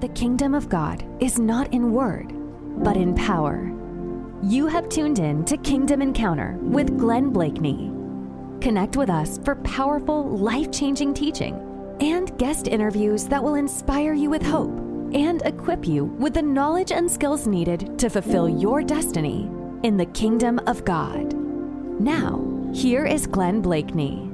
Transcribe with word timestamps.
The 0.00 0.08
kingdom 0.08 0.54
of 0.54 0.68
God 0.68 1.04
is 1.20 1.38
not 1.38 1.72
in 1.72 1.92
word, 1.92 2.34
but 2.84 2.98
in 2.98 3.14
power. 3.14 3.72
You 4.42 4.66
have 4.66 4.90
tuned 4.90 5.18
in 5.18 5.42
to 5.46 5.56
Kingdom 5.56 6.02
Encounter 6.02 6.58
with 6.60 6.98
Glenn 6.98 7.30
Blakeney. 7.30 7.90
Connect 8.60 8.98
with 8.98 9.08
us 9.08 9.38
for 9.42 9.54
powerful, 9.56 10.28
life 10.36 10.70
changing 10.70 11.14
teaching 11.14 11.54
and 12.00 12.36
guest 12.36 12.68
interviews 12.68 13.24
that 13.28 13.42
will 13.42 13.54
inspire 13.54 14.12
you 14.12 14.28
with 14.28 14.42
hope 14.42 14.76
and 15.14 15.40
equip 15.46 15.86
you 15.86 16.04
with 16.04 16.34
the 16.34 16.42
knowledge 16.42 16.92
and 16.92 17.10
skills 17.10 17.46
needed 17.46 17.98
to 17.98 18.10
fulfill 18.10 18.50
your 18.50 18.82
destiny 18.82 19.48
in 19.82 19.96
the 19.96 20.04
kingdom 20.04 20.58
of 20.66 20.84
God. 20.84 21.32
Now, 21.98 22.44
here 22.74 23.06
is 23.06 23.26
Glenn 23.26 23.62
Blakeney. 23.62 24.25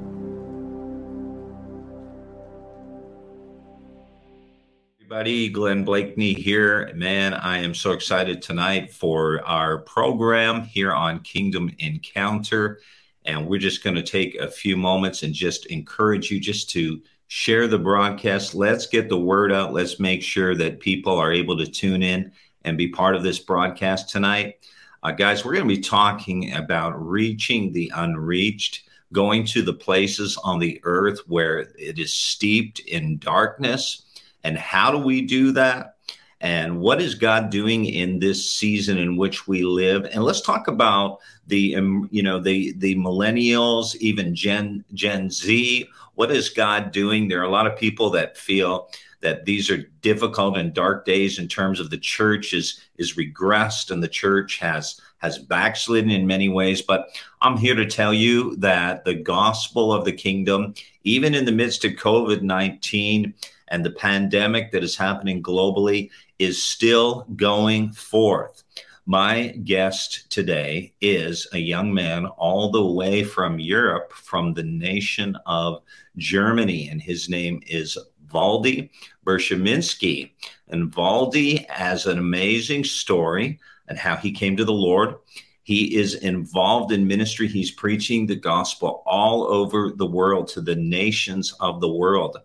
Everybody, 5.13 5.49
Glenn 5.49 5.85
Blakeney 5.85 6.33
here. 6.33 6.91
Man, 6.95 7.35
I 7.35 7.59
am 7.59 7.75
so 7.75 7.91
excited 7.91 8.41
tonight 8.41 8.91
for 8.91 9.45
our 9.45 9.77
program 9.77 10.63
here 10.63 10.91
on 10.91 11.19
Kingdom 11.19 11.69
Encounter. 11.77 12.79
And 13.23 13.45
we're 13.45 13.59
just 13.59 13.83
going 13.83 13.95
to 13.95 14.01
take 14.01 14.33
a 14.33 14.49
few 14.49 14.75
moments 14.75 15.21
and 15.21 15.31
just 15.31 15.67
encourage 15.67 16.31
you 16.31 16.39
just 16.39 16.71
to 16.71 16.99
share 17.27 17.67
the 17.67 17.77
broadcast. 17.77 18.55
Let's 18.55 18.87
get 18.87 19.07
the 19.07 19.19
word 19.19 19.51
out. 19.51 19.71
Let's 19.71 19.99
make 19.99 20.23
sure 20.23 20.55
that 20.55 20.79
people 20.79 21.15
are 21.15 21.31
able 21.31 21.59
to 21.59 21.67
tune 21.67 22.01
in 22.01 22.31
and 22.63 22.75
be 22.75 22.87
part 22.87 23.15
of 23.15 23.21
this 23.21 23.37
broadcast 23.37 24.09
tonight. 24.09 24.65
Uh, 25.03 25.11
guys, 25.11 25.45
we're 25.45 25.53
going 25.53 25.69
to 25.69 25.75
be 25.75 25.79
talking 25.79 26.55
about 26.55 26.99
reaching 26.99 27.71
the 27.71 27.91
unreached, 27.93 28.89
going 29.11 29.45
to 29.45 29.61
the 29.61 29.73
places 29.73 30.39
on 30.43 30.57
the 30.57 30.81
earth 30.81 31.19
where 31.27 31.59
it 31.77 31.99
is 31.99 32.11
steeped 32.11 32.79
in 32.79 33.19
darkness. 33.19 34.02
And 34.43 34.57
how 34.57 34.91
do 34.91 34.97
we 34.97 35.21
do 35.21 35.51
that? 35.53 35.97
And 36.41 36.81
what 36.81 37.01
is 37.01 37.15
God 37.15 37.49
doing 37.49 37.85
in 37.85 38.19
this 38.19 38.49
season 38.49 38.97
in 38.97 39.15
which 39.15 39.47
we 39.47 39.63
live? 39.63 40.05
And 40.11 40.23
let's 40.23 40.41
talk 40.41 40.67
about 40.67 41.19
the, 41.47 41.77
you 42.11 42.21
know, 42.21 42.39
the 42.39 42.73
the 42.73 42.95
millennials, 42.95 43.95
even 43.95 44.35
Gen 44.35 44.83
Gen 44.93 45.29
Z 45.29 45.87
what 46.15 46.31
is 46.31 46.49
God 46.49 46.91
doing? 46.91 47.27
There 47.27 47.39
are 47.39 47.45
a 47.45 47.49
lot 47.49 47.67
of 47.67 47.77
people 47.77 48.09
that 48.11 48.37
feel 48.37 48.89
that 49.21 49.45
these 49.45 49.69
are 49.69 49.77
difficult 50.01 50.57
and 50.57 50.73
dark 50.73 51.05
days 51.05 51.39
in 51.39 51.47
terms 51.47 51.79
of 51.79 51.89
the 51.89 51.97
church 51.97 52.53
is 52.53 52.81
is 52.97 53.15
regressed 53.15 53.89
and 53.89 54.03
the 54.03 54.07
church 54.07 54.59
has 54.59 54.99
has 55.19 55.39
backslidden 55.39 56.11
in 56.11 56.27
many 56.27 56.49
ways 56.49 56.81
but 56.81 57.07
i'm 57.41 57.55
here 57.55 57.73
to 57.73 57.85
tell 57.85 58.13
you 58.13 58.53
that 58.57 59.05
the 59.05 59.13
gospel 59.13 59.93
of 59.93 60.03
the 60.03 60.11
kingdom 60.11 60.73
even 61.05 61.33
in 61.33 61.45
the 61.45 61.53
midst 61.53 61.85
of 61.85 61.93
covid-19 61.93 63.33
and 63.69 63.83
the 63.83 63.91
pandemic 63.91 64.71
that 64.71 64.83
is 64.83 64.95
happening 64.95 65.41
globally 65.41 66.09
is 66.39 66.63
still 66.63 67.25
going 67.35 67.91
forth 67.91 68.63
my 69.05 69.47
guest 69.65 70.29
today 70.31 70.93
is 71.01 71.45
a 71.51 71.57
young 71.57 71.93
man 71.93 72.25
all 72.25 72.71
the 72.71 72.85
way 72.85 73.23
from 73.23 73.59
Europe, 73.59 74.13
from 74.13 74.53
the 74.53 74.63
nation 74.63 75.35
of 75.45 75.81
Germany, 76.15 76.87
and 76.87 77.01
his 77.01 77.27
name 77.27 77.61
is 77.67 77.97
Waldy 78.31 78.91
Bershaminski. 79.25 80.31
And 80.69 80.91
Waldy 80.93 81.69
has 81.69 82.05
an 82.05 82.17
amazing 82.17 82.85
story 82.85 83.59
and 83.89 83.97
how 83.97 84.15
he 84.15 84.31
came 84.31 84.55
to 84.55 84.65
the 84.65 84.71
Lord. 84.71 85.15
He 85.63 85.95
is 85.95 86.15
involved 86.15 86.91
in 86.91 87.07
ministry. 87.07 87.47
He's 87.47 87.71
preaching 87.71 88.25
the 88.25 88.35
gospel 88.35 89.01
all 89.05 89.43
over 89.45 89.91
the 89.95 90.05
world 90.05 90.49
to 90.49 90.61
the 90.61 90.75
nations 90.75 91.53
of 91.59 91.79
the 91.79 91.91
world. 91.91 92.37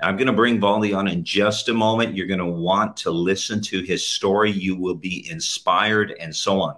I'm 0.00 0.16
going 0.16 0.26
to 0.26 0.32
bring 0.32 0.60
Waldy 0.60 0.94
on 0.94 1.06
in 1.06 1.24
just 1.24 1.68
a 1.68 1.74
moment. 1.74 2.16
You're 2.16 2.26
going 2.26 2.40
to 2.40 2.46
want 2.46 2.96
to 2.98 3.10
listen 3.10 3.60
to 3.62 3.82
his 3.82 4.06
story. 4.06 4.50
You 4.50 4.76
will 4.76 4.96
be 4.96 5.28
inspired 5.30 6.14
and 6.18 6.34
so 6.34 6.60
on. 6.60 6.76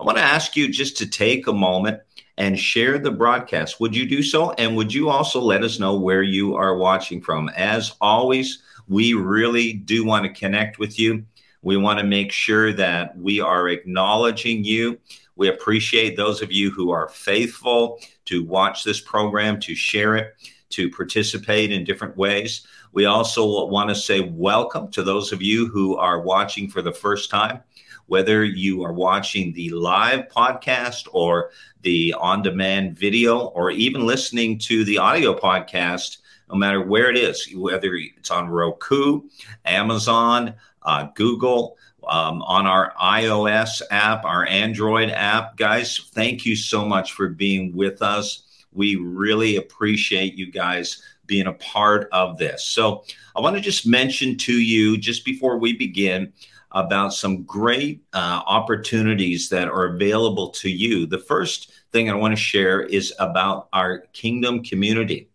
I 0.00 0.04
want 0.04 0.16
to 0.18 0.24
ask 0.24 0.56
you 0.56 0.68
just 0.68 0.96
to 0.98 1.06
take 1.06 1.46
a 1.48 1.52
moment 1.52 2.00
and 2.38 2.58
share 2.58 2.98
the 2.98 3.10
broadcast. 3.10 3.80
Would 3.80 3.94
you 3.94 4.06
do 4.08 4.22
so? 4.22 4.52
And 4.52 4.76
would 4.76 4.94
you 4.94 5.10
also 5.10 5.40
let 5.40 5.64
us 5.64 5.78
know 5.78 5.98
where 5.98 6.22
you 6.22 6.54
are 6.54 6.76
watching 6.76 7.20
from? 7.20 7.50
As 7.50 7.94
always, 8.00 8.62
we 8.88 9.14
really 9.14 9.72
do 9.72 10.04
want 10.04 10.24
to 10.24 10.40
connect 10.40 10.78
with 10.78 10.98
you. 10.98 11.24
We 11.62 11.76
want 11.76 12.00
to 12.00 12.04
make 12.04 12.32
sure 12.32 12.72
that 12.72 13.16
we 13.16 13.40
are 13.40 13.68
acknowledging 13.68 14.64
you. 14.64 14.98
We 15.36 15.48
appreciate 15.48 16.16
those 16.16 16.42
of 16.42 16.52
you 16.52 16.70
who 16.70 16.90
are 16.90 17.08
faithful 17.08 18.00
to 18.26 18.44
watch 18.44 18.84
this 18.84 19.00
program, 19.00 19.58
to 19.60 19.74
share 19.74 20.16
it, 20.16 20.34
to 20.70 20.90
participate 20.90 21.72
in 21.72 21.84
different 21.84 22.16
ways. 22.16 22.66
We 22.92 23.06
also 23.06 23.66
want 23.68 23.88
to 23.88 23.94
say 23.94 24.20
welcome 24.20 24.90
to 24.92 25.02
those 25.02 25.32
of 25.32 25.42
you 25.42 25.66
who 25.68 25.96
are 25.96 26.20
watching 26.20 26.68
for 26.68 26.82
the 26.82 26.92
first 26.92 27.30
time 27.30 27.60
whether 28.06 28.44
you 28.44 28.84
are 28.84 28.92
watching 28.92 29.52
the 29.52 29.70
live 29.70 30.28
podcast 30.28 31.08
or 31.12 31.50
the 31.82 32.14
on 32.20 32.42
demand 32.42 32.98
video, 32.98 33.46
or 33.46 33.70
even 33.70 34.06
listening 34.06 34.58
to 34.58 34.84
the 34.84 34.98
audio 34.98 35.34
podcast, 35.34 36.18
no 36.50 36.56
matter 36.56 36.82
where 36.82 37.10
it 37.10 37.16
is, 37.16 37.48
whether 37.54 37.94
it's 37.94 38.30
on 38.30 38.48
Roku, 38.48 39.22
Amazon, 39.64 40.54
uh, 40.82 41.08
Google, 41.14 41.76
um, 42.08 42.42
on 42.42 42.66
our 42.66 42.92
iOS 43.00 43.82
app, 43.90 44.24
our 44.24 44.46
Android 44.46 45.10
app. 45.10 45.56
Guys, 45.56 46.10
thank 46.12 46.44
you 46.44 46.56
so 46.56 46.84
much 46.84 47.12
for 47.12 47.28
being 47.28 47.74
with 47.74 48.02
us. 48.02 48.44
We 48.72 48.96
really 48.96 49.56
appreciate 49.56 50.34
you 50.34 50.50
guys 50.50 51.02
being 51.26 51.46
a 51.46 51.52
part 51.54 52.08
of 52.12 52.38
this. 52.38 52.64
So, 52.64 53.04
I 53.34 53.40
want 53.40 53.56
to 53.56 53.62
just 53.62 53.86
mention 53.86 54.36
to 54.38 54.52
you, 54.52 54.98
just 54.98 55.24
before 55.24 55.58
we 55.58 55.72
begin, 55.72 56.32
about 56.72 57.12
some 57.14 57.42
great 57.44 58.02
uh, 58.12 58.42
opportunities 58.46 59.48
that 59.50 59.68
are 59.68 59.94
available 59.94 60.48
to 60.50 60.70
you. 60.70 61.06
The 61.06 61.18
first 61.18 61.72
thing 61.92 62.10
I 62.10 62.14
want 62.14 62.32
to 62.32 62.40
share 62.40 62.80
is 62.80 63.12
about 63.18 63.68
our 63.72 64.00
kingdom 64.12 64.62
community. 64.62 65.28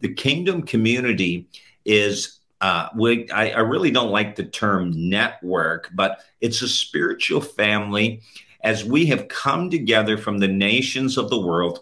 The 0.00 0.12
kingdom 0.12 0.62
community 0.62 1.46
is 1.84 2.40
uh, 2.62 2.88
we, 2.94 3.28
I, 3.30 3.50
I, 3.50 3.58
really 3.58 3.90
don't 3.90 4.12
like 4.12 4.36
the 4.36 4.44
term 4.44 4.92
network, 5.10 5.90
but 5.92 6.20
it's 6.40 6.62
a 6.62 6.68
spiritual 6.68 7.40
family 7.40 8.22
as 8.62 8.84
we 8.84 9.06
have 9.06 9.26
come 9.26 9.68
together 9.68 10.16
from 10.16 10.38
the 10.38 10.46
nations 10.46 11.18
of 11.18 11.28
the 11.28 11.40
world 11.40 11.80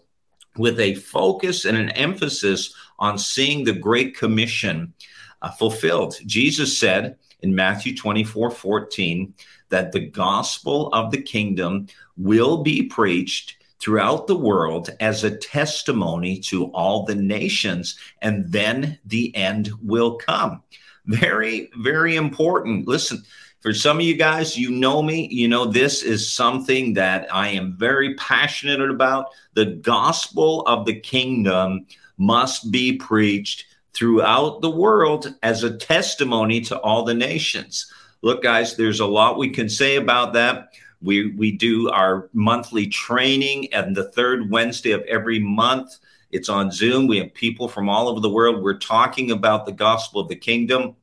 with 0.56 0.80
a 0.80 0.94
focus 0.94 1.66
and 1.66 1.76
an 1.76 1.91
emphasis 1.91 2.74
on 2.98 3.18
seeing 3.18 3.62
the 3.62 3.74
Great 3.74 4.16
Commission 4.16 4.94
uh, 5.42 5.50
fulfilled. 5.50 6.16
Jesus 6.24 6.78
said, 6.78 7.16
in 7.42 7.54
Matthew 7.54 7.97
24 7.97 8.50
14 8.50 9.34
that 9.68 9.92
the 9.92 10.00
gospel 10.00 10.88
of 10.92 11.10
the 11.10 11.22
kingdom 11.22 11.86
will 12.16 12.62
be 12.62 12.82
preached 12.82 13.56
throughout 13.80 14.26
the 14.26 14.36
world 14.36 14.91
as 15.00 15.24
a 15.24 15.36
testimony 15.36 16.38
to 16.38 16.66
all 16.66 17.04
the 17.04 17.14
nations, 17.14 17.96
and 18.22 18.50
then 18.52 18.98
the 19.06 19.34
end 19.34 19.70
will 19.82 20.16
come. 20.16 20.62
Very, 21.06 21.70
very 21.78 22.16
important. 22.16 22.86
Listen, 22.86 23.22
for 23.60 23.74
some 23.74 23.98
of 23.98 24.04
you 24.04 24.14
guys, 24.14 24.56
you 24.56 24.70
know 24.70 25.02
me, 25.02 25.28
you 25.30 25.48
know 25.48 25.66
this 25.66 26.02
is 26.02 26.32
something 26.32 26.94
that 26.94 27.32
I 27.34 27.48
am 27.48 27.76
very 27.76 28.14
passionate 28.14 28.91
about. 28.91 29.26
The 29.54 29.66
gospel 29.66 30.62
of 30.62 30.86
the 30.86 30.98
kingdom 30.98 31.86
must 32.16 32.70
be 32.70 32.97
preached 32.97 33.66
throughout 33.92 34.60
the 34.60 34.70
world 34.70 35.34
as 35.42 35.64
a 35.64 35.76
testimony 35.76 36.60
to 36.62 36.78
all 36.78 37.04
the 37.04 37.14
nations. 37.14 37.92
Look, 38.22 38.42
guys, 38.42 38.76
there's 38.76 39.00
a 39.00 39.06
lot 39.06 39.38
we 39.38 39.50
can 39.50 39.68
say 39.68 39.97
about 39.97 40.34
that. 40.34 40.74
We, 41.02 41.30
we 41.32 41.52
do 41.52 41.90
our 41.90 42.28
monthly 42.32 42.86
training 42.86 43.72
and 43.72 43.96
the 43.96 44.10
third 44.10 44.50
Wednesday 44.50 44.92
of 44.92 45.02
every 45.02 45.38
month. 45.38 45.96
It's 46.30 46.48
on 46.48 46.70
Zoom. 46.70 47.06
We 47.06 47.18
have 47.18 47.34
people 47.34 47.68
from 47.68 47.88
all 47.88 48.08
over 48.08 48.20
the 48.20 48.28
world. 48.30 48.62
We're 48.62 48.78
talking 48.78 49.30
about 49.30 49.66
the 49.66 49.72
gospel 49.72 50.20
of 50.20 50.28
the 50.28 50.36
kingdom. 50.36 50.96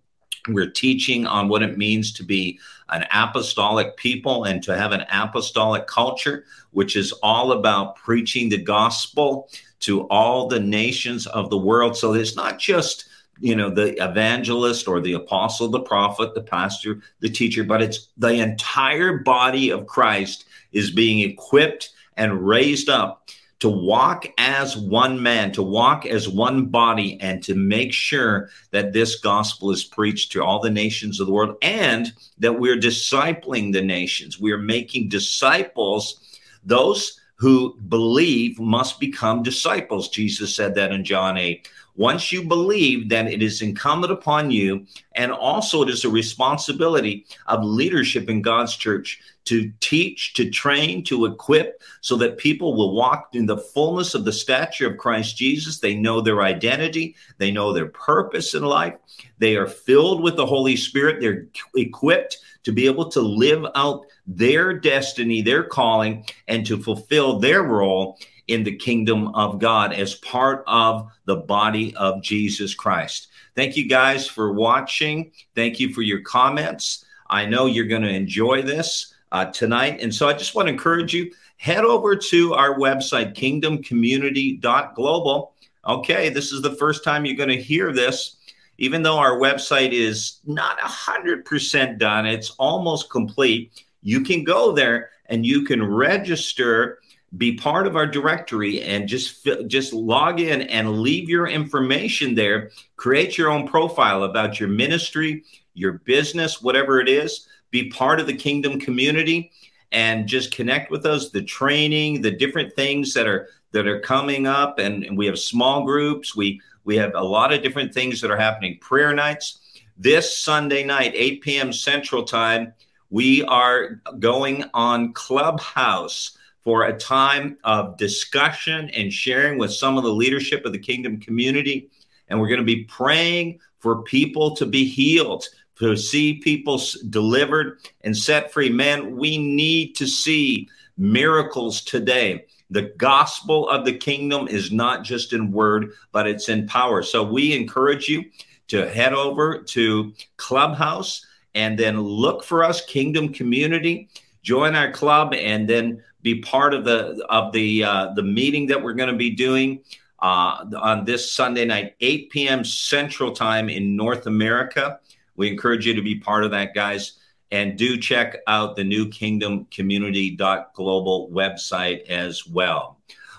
We're 0.47 0.69
teaching 0.69 1.27
on 1.27 1.49
what 1.49 1.63
it 1.63 1.77
means 1.77 2.13
to 2.13 2.23
be 2.23 2.59
an 2.89 3.05
apostolic 3.11 3.97
people 3.97 4.45
and 4.45 4.63
to 4.63 4.77
have 4.77 4.93
an 4.93 5.03
apostolic 5.11 5.87
culture, 5.87 6.45
which 6.71 6.95
is 6.95 7.11
all 7.23 7.51
about 7.51 7.97
preaching 7.97 8.47
the 8.49 8.61
gospel 8.61 9.49
to 9.79 10.07
all 10.07 10.47
the 10.47 10.59
nations 10.59 11.27
of 11.27 11.49
the 11.49 11.57
world. 11.57 11.97
So 11.97 12.13
it's 12.13 12.35
not 12.35 12.59
just 12.59 13.06
you 13.39 13.55
know 13.55 13.69
the 13.69 14.01
evangelist 14.03 14.87
or 14.87 14.99
the 14.99 15.13
apostle 15.13 15.67
the 15.67 15.79
prophet 15.79 16.33
the 16.33 16.41
pastor 16.41 16.99
the 17.19 17.29
teacher 17.29 17.63
but 17.63 17.81
it's 17.81 18.09
the 18.17 18.29
entire 18.29 19.17
body 19.19 19.69
of 19.69 19.87
christ 19.87 20.45
is 20.71 20.91
being 20.91 21.19
equipped 21.19 21.91
and 22.15 22.47
raised 22.47 22.89
up 22.89 23.29
to 23.59 23.69
walk 23.69 24.27
as 24.37 24.77
one 24.77 25.21
man 25.21 25.51
to 25.51 25.63
walk 25.63 26.05
as 26.05 26.29
one 26.29 26.65
body 26.65 27.19
and 27.21 27.43
to 27.43 27.55
make 27.55 27.91
sure 27.91 28.49
that 28.71 28.93
this 28.93 29.19
gospel 29.19 29.71
is 29.71 29.83
preached 29.83 30.31
to 30.31 30.43
all 30.43 30.59
the 30.59 30.69
nations 30.69 31.19
of 31.19 31.27
the 31.27 31.33
world 31.33 31.55
and 31.61 32.13
that 32.37 32.59
we're 32.59 32.77
discipling 32.77 33.73
the 33.73 33.81
nations 33.81 34.39
we're 34.39 34.59
making 34.59 35.09
disciples 35.09 36.21
those 36.63 37.19
who 37.37 37.77
believe 37.87 38.59
must 38.59 38.99
become 38.99 39.43
disciples. 39.43 40.09
Jesus 40.09 40.55
said 40.55 40.75
that 40.75 40.91
in 40.91 41.03
John 41.03 41.37
8. 41.37 41.69
Once 41.97 42.31
you 42.31 42.43
believe, 42.43 43.09
then 43.09 43.27
it 43.27 43.41
is 43.41 43.63
incumbent 43.63 44.13
upon 44.13 44.51
you, 44.51 44.85
and 45.15 45.31
also 45.31 45.81
it 45.81 45.89
is 45.89 46.05
a 46.05 46.09
responsibility 46.09 47.25
of 47.47 47.63
leadership 47.63 48.29
in 48.29 48.41
God's 48.41 48.75
church 48.75 49.19
to 49.45 49.71
teach, 49.79 50.33
to 50.35 50.49
train, 50.49 51.03
to 51.05 51.25
equip, 51.25 51.81
so 52.01 52.15
that 52.15 52.37
people 52.37 52.75
will 52.75 52.93
walk 52.93 53.29
in 53.33 53.47
the 53.47 53.57
fullness 53.57 54.13
of 54.13 54.25
the 54.25 54.31
stature 54.31 54.91
of 54.91 54.97
Christ 54.97 55.37
Jesus. 55.37 55.79
They 55.79 55.95
know 55.95 56.21
their 56.21 56.43
identity, 56.43 57.15
they 57.39 57.51
know 57.51 57.73
their 57.73 57.87
purpose 57.87 58.53
in 58.53 58.63
life, 58.63 58.95
they 59.39 59.55
are 59.55 59.67
filled 59.67 60.21
with 60.21 60.35
the 60.35 60.45
Holy 60.45 60.75
Spirit, 60.75 61.19
they're 61.19 61.47
equipped 61.75 62.37
to 62.63 62.71
be 62.71 62.85
able 62.85 63.09
to 63.09 63.21
live 63.21 63.65
out 63.73 64.05
their 64.27 64.73
destiny, 64.73 65.41
their 65.41 65.63
calling, 65.63 66.25
and 66.47 66.65
to 66.67 66.77
fulfill 66.77 67.39
their 67.39 67.63
role 67.63 68.19
in 68.47 68.63
the 68.63 68.75
kingdom 68.75 69.29
of 69.35 69.59
God 69.59 69.93
as 69.93 70.15
part 70.15 70.63
of 70.67 71.09
the 71.25 71.35
body 71.35 71.95
of 71.95 72.21
Jesus 72.21 72.73
Christ. 72.73 73.27
Thank 73.55 73.75
you 73.75 73.87
guys 73.87 74.27
for 74.27 74.53
watching. 74.53 75.31
Thank 75.55 75.79
you 75.79 75.93
for 75.93 76.01
your 76.01 76.21
comments. 76.21 77.05
I 77.29 77.45
know 77.45 77.65
you're 77.65 77.85
going 77.85 78.03
to 78.03 78.09
enjoy 78.09 78.61
this 78.61 79.13
uh, 79.31 79.45
tonight. 79.45 79.99
And 80.01 80.13
so 80.13 80.29
I 80.29 80.33
just 80.33 80.53
want 80.55 80.67
to 80.67 80.73
encourage 80.73 81.13
you 81.13 81.31
head 81.57 81.83
over 81.83 82.15
to 82.15 82.53
our 82.53 82.77
website, 82.77 83.35
kingdomcommunity.global. 83.35 85.53
Okay, 85.87 86.29
this 86.29 86.51
is 86.51 86.61
the 86.61 86.75
first 86.75 87.03
time 87.03 87.25
you're 87.25 87.35
going 87.35 87.49
to 87.49 87.61
hear 87.61 87.91
this. 87.91 88.35
Even 88.77 89.01
though 89.01 89.17
our 89.17 89.39
website 89.39 89.91
is 89.91 90.39
not 90.45 90.77
100% 90.79 91.97
done, 91.97 92.27
it's 92.27 92.51
almost 92.51 93.09
complete. 93.09 93.83
You 94.03 94.21
can 94.21 94.43
go 94.43 94.71
there 94.71 95.09
and 95.25 95.43
you 95.45 95.63
can 95.63 95.83
register 95.83 96.99
be 97.35 97.55
part 97.55 97.87
of 97.87 97.97
our 97.97 98.07
directory 98.07 98.81
and 98.81 99.07
just 99.07 99.47
just 99.67 99.91
log 99.91 100.39
in 100.39 100.61
and 100.61 101.01
leave 101.01 101.27
your 101.27 101.47
information 101.47 102.35
there. 102.35 102.71
Create 102.95 103.37
your 103.37 103.51
own 103.51 103.67
profile 103.67 104.23
about 104.23 104.59
your 104.59 104.69
ministry 104.69 105.43
your 105.77 105.93
business 105.93 106.61
whatever 106.61 106.99
it 106.99 107.07
is. 107.07 107.47
Be 107.69 107.89
part 107.89 108.19
of 108.19 108.27
the 108.27 108.35
kingdom 108.35 108.79
community 108.79 109.51
and 109.91 110.27
just 110.27 110.53
connect 110.53 110.89
with 110.89 111.05
us. 111.05 111.29
The 111.29 111.43
training 111.43 112.21
the 112.21 112.31
different 112.31 112.73
things 112.73 113.13
that 113.13 113.27
are 113.27 113.49
that 113.71 113.87
are 113.87 113.99
coming 113.99 114.47
up 114.47 114.79
and, 114.79 115.03
and 115.03 115.17
we 115.17 115.25
have 115.27 115.37
small 115.37 115.85
groups. 115.85 116.35
We 116.35 116.61
we 116.85 116.95
have 116.95 117.11
a 117.13 117.23
lot 117.23 117.53
of 117.53 117.61
different 117.61 117.93
things 117.93 118.21
that 118.21 118.31
are 118.31 118.37
happening. 118.37 118.79
Prayer 118.79 119.13
nights. 119.13 119.59
This 119.97 120.37
sunday 120.37 120.83
night 120.83 121.11
8 121.15 121.41
p.m 121.41 121.73
central 121.73 122.23
time 122.23 122.73
we 123.09 123.43
are 123.43 124.01
going 124.19 124.63
on 124.73 125.13
clubhouse 125.13 126.37
for 126.67 126.83
a 126.83 126.97
time 126.97 127.57
of 127.63 127.95
discussion 127.95 128.89
and 128.89 129.13
sharing 129.13 129.57
with 129.57 129.71
some 129.71 129.97
of 129.97 130.03
the 130.03 130.11
leadership 130.11 130.65
of 130.65 130.73
the 130.73 130.77
kingdom 130.77 131.17
community. 131.17 131.89
And 132.27 132.37
we're 132.37 132.49
going 132.49 132.59
to 132.59 132.65
be 132.65 132.83
praying 132.83 133.61
for 133.79 134.03
people 134.03 134.53
to 134.57 134.65
be 134.65 134.83
healed, 134.83 135.47
to 135.79 135.95
see 135.95 136.39
people 136.39 136.81
delivered 137.09 137.79
and 138.01 138.17
set 138.17 138.51
free. 138.51 138.69
Man, 138.69 139.15
we 139.15 139.37
need 139.37 139.95
to 139.95 140.05
see 140.05 140.67
miracles 140.97 141.79
today. 141.79 142.43
The 142.69 142.93
gospel 142.97 143.69
of 143.69 143.85
the 143.85 143.97
kingdom 143.97 144.49
is 144.49 144.69
not 144.69 145.05
just 145.05 145.31
in 145.31 145.53
word, 145.53 145.93
but 146.11 146.27
it's 146.27 146.49
in 146.49 146.67
power. 146.67 147.01
So 147.01 147.23
we 147.23 147.55
encourage 147.55 148.09
you 148.09 148.25
to 148.67 148.89
head 148.89 149.13
over 149.13 149.63
to 149.63 150.11
Clubhouse 150.35 151.25
and 151.55 151.79
then 151.79 152.01
look 152.01 152.43
for 152.43 152.65
us, 152.65 152.83
Kingdom 152.83 153.31
Community. 153.31 154.09
Join 154.43 154.75
our 154.75 154.91
club 154.91 155.33
and 155.33 155.65
then 155.65 156.03
be 156.35 156.41
part 156.41 156.73
of 156.73 156.83
the 156.83 157.25
of 157.29 157.53
the 157.53 157.83
uh, 157.83 158.13
the 158.13 158.23
meeting 158.23 158.67
that 158.67 158.81
we're 158.81 158.93
going 158.93 159.11
to 159.11 159.15
be 159.15 159.31
doing 159.31 159.81
uh, 160.19 160.65
on 160.77 161.05
this 161.05 161.31
Sunday 161.31 161.65
night, 161.65 161.95
8 162.01 162.29
p.m. 162.31 162.65
Central 162.65 163.31
Time 163.31 163.69
in 163.69 163.95
North 163.95 164.27
America. 164.27 164.99
We 165.35 165.49
encourage 165.49 165.85
you 165.85 165.93
to 165.93 166.01
be 166.01 166.19
part 166.19 166.43
of 166.43 166.51
that, 166.51 166.73
guys. 166.73 167.13
And 167.49 167.77
do 167.77 167.97
check 167.97 168.35
out 168.45 168.75
the 168.75 168.83
new 168.83 169.07
kingdom 169.07 169.67
community.global 169.71 171.29
website 171.29 172.05
as 172.07 172.45
well. 172.45 172.97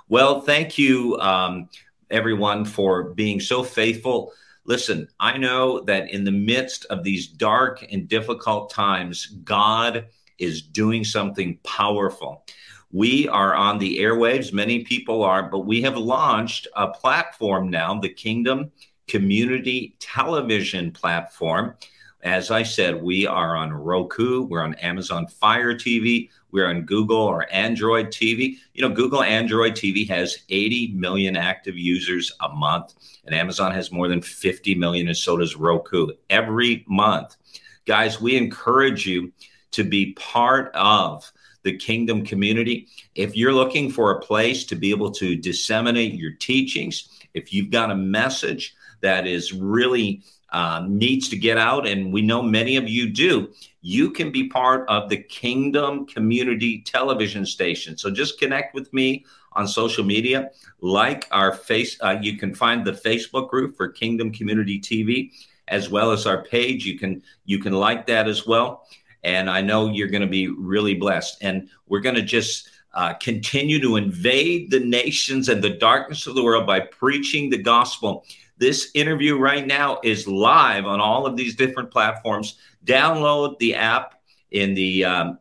Well, 0.09 0.41
thank 0.41 0.79
you, 0.79 1.19
um, 1.21 1.69
everyone, 2.11 2.65
for 2.65 3.11
being 3.11 3.39
so 3.39 3.63
faithful. 3.63 4.33
Listen, 4.65 5.09
I 5.21 5.37
know 5.37 5.81
that 5.81 6.11
in 6.11 6.25
the 6.25 6.31
midst 6.31 6.87
of 6.87 7.05
these 7.05 7.27
dark 7.27 7.85
and 7.93 8.09
difficult 8.09 8.71
times, 8.71 9.27
God 9.45 10.07
is 10.39 10.63
doing 10.63 11.05
something 11.05 11.59
powerful. 11.65 12.45
We 12.91 13.29
are 13.29 13.55
on 13.55 13.79
the 13.79 13.99
airwaves, 13.99 14.53
many 14.53 14.83
people 14.83 15.23
are, 15.23 15.43
but 15.43 15.67
we 15.67 15.83
have 15.83 15.99
launched 15.99 16.67
a 16.75 16.89
platform 16.89 17.69
now, 17.69 18.01
the 18.01 18.09
Kingdom 18.09 18.73
Community 19.07 19.95
Television 19.99 20.93
Platform. 20.93 21.75
As 22.23 22.51
I 22.51 22.63
said, 22.63 23.03
we 23.03 23.27
are 23.27 23.55
on 23.57 23.75
Roku, 23.75 24.43
we're 24.43 24.63
on 24.63 24.75
Amazon 24.77 25.27
Fire 25.27 25.75
TV, 25.75 26.31
we're 26.51 26.67
on 26.67 26.87
Google 26.87 27.19
or 27.19 27.47
Android 27.53 28.07
TV. 28.07 28.57
You 28.73 28.89
know, 28.89 28.95
Google 28.95 29.23
Android 29.23 29.75
TV 29.75 30.09
has 30.09 30.39
80 30.49 30.95
million 30.95 31.37
active 31.37 31.77
users 31.77 32.33
a 32.41 32.49
month, 32.49 32.95
and 33.27 33.35
Amazon 33.35 33.71
has 33.73 33.93
more 33.93 34.09
than 34.09 34.23
50 34.23 34.75
million, 34.77 35.09
and 35.09 35.17
so 35.17 35.37
does 35.37 35.57
Roku 35.57 36.09
every 36.31 36.87
month. 36.89 37.37
Guys, 37.85 38.19
we 38.19 38.35
encourage 38.35 39.07
you 39.07 39.31
to 39.73 39.85
be 39.85 40.15
part 40.15 40.75
of 40.75 41.31
the 41.63 41.77
kingdom 41.77 42.25
community. 42.25 42.89
If 43.15 43.37
you're 43.37 43.53
looking 43.53 43.91
for 43.91 44.13
a 44.13 44.21
place 44.21 44.65
to 44.65 44.77
be 44.77 44.91
able 44.91 45.11
to 45.13 45.37
disseminate 45.37 46.15
your 46.15 46.33
teachings, 46.33 47.09
if 47.35 47.53
you've 47.53 47.71
got 47.71 47.91
a 47.91 47.97
message 47.97 48.75
that 49.01 49.27
is 49.27 49.53
really 49.53 50.23
um, 50.51 50.97
needs 50.97 51.29
to 51.29 51.37
get 51.37 51.59
out, 51.59 51.87
and 51.87 52.13
we 52.13 52.23
know 52.23 52.41
many 52.41 52.77
of 52.77 52.89
you 52.89 53.11
do, 53.11 53.53
you 53.83 54.11
can 54.11 54.33
be 54.33 54.49
part 54.49 54.89
of 54.89 55.09
the 55.09 55.19
Kingdom 55.19 56.07
Community 56.07 56.81
Television 56.83 57.45
Station. 57.45 57.99
So 57.99 58.11
just 58.11 58.39
connect 58.39 58.75
with 58.75 58.93
me 58.93 59.27
on 59.53 59.69
social 59.69 60.05
media, 60.05 60.51
like 60.81 61.27
our 61.31 61.53
face. 61.53 61.99
Uh, 62.01 62.19
you 62.21 62.39
can 62.39 62.55
find 62.55 62.85
the 62.85 62.93
Facebook 62.93 63.51
group 63.51 63.77
for 63.77 63.89
Kingdom 63.89 64.33
Community 64.33 64.81
TV, 64.81 65.33
as 65.69 65.91
well 65.91 66.13
as 66.13 66.27
our 66.27 66.43
page. 66.45 66.87
You 66.87 66.99
can 66.99 67.23
you 67.45 67.59
can 67.59 67.73
like 67.73 68.07
that 68.07 68.29
as 68.29 68.47
well. 68.47 68.87
And 69.25 69.51
I 69.51 69.61
know 69.61 69.91
you're 69.91 70.09
going 70.09 70.23
to 70.23 70.29
be 70.29 70.49
really 70.49 70.95
blessed. 70.95 71.39
And 71.43 71.69
we're 71.87 72.01
going 72.01 72.15
to 72.15 72.23
just 72.23 72.71
uh, 72.95 73.15
continue 73.15 73.81
to 73.81 73.97
invade 73.97 74.71
the 74.71 74.81
nations 74.81 75.49
and 75.49 75.63
the 75.63 75.71
darkness 75.71 76.27
of 76.27 76.35
the 76.35 76.43
world 76.43 76.67
by 76.67 76.81
preaching 76.81 77.51
the 77.51 77.59
gospel. 77.59 78.25
This 78.57 78.91
interview 78.95 79.39
right 79.39 79.67
now 79.67 80.01
is 80.03 80.27
live 80.27 80.87
on 80.87 81.01
all 81.01 81.27
of 81.27 81.37
these 81.37 81.55
different 81.55 81.91
platforms. 81.91 82.57
Download 82.85 83.59
the 83.59 83.75
app 83.75 84.21
in 84.51 84.75
the 84.75 85.05
um, 85.05 85.39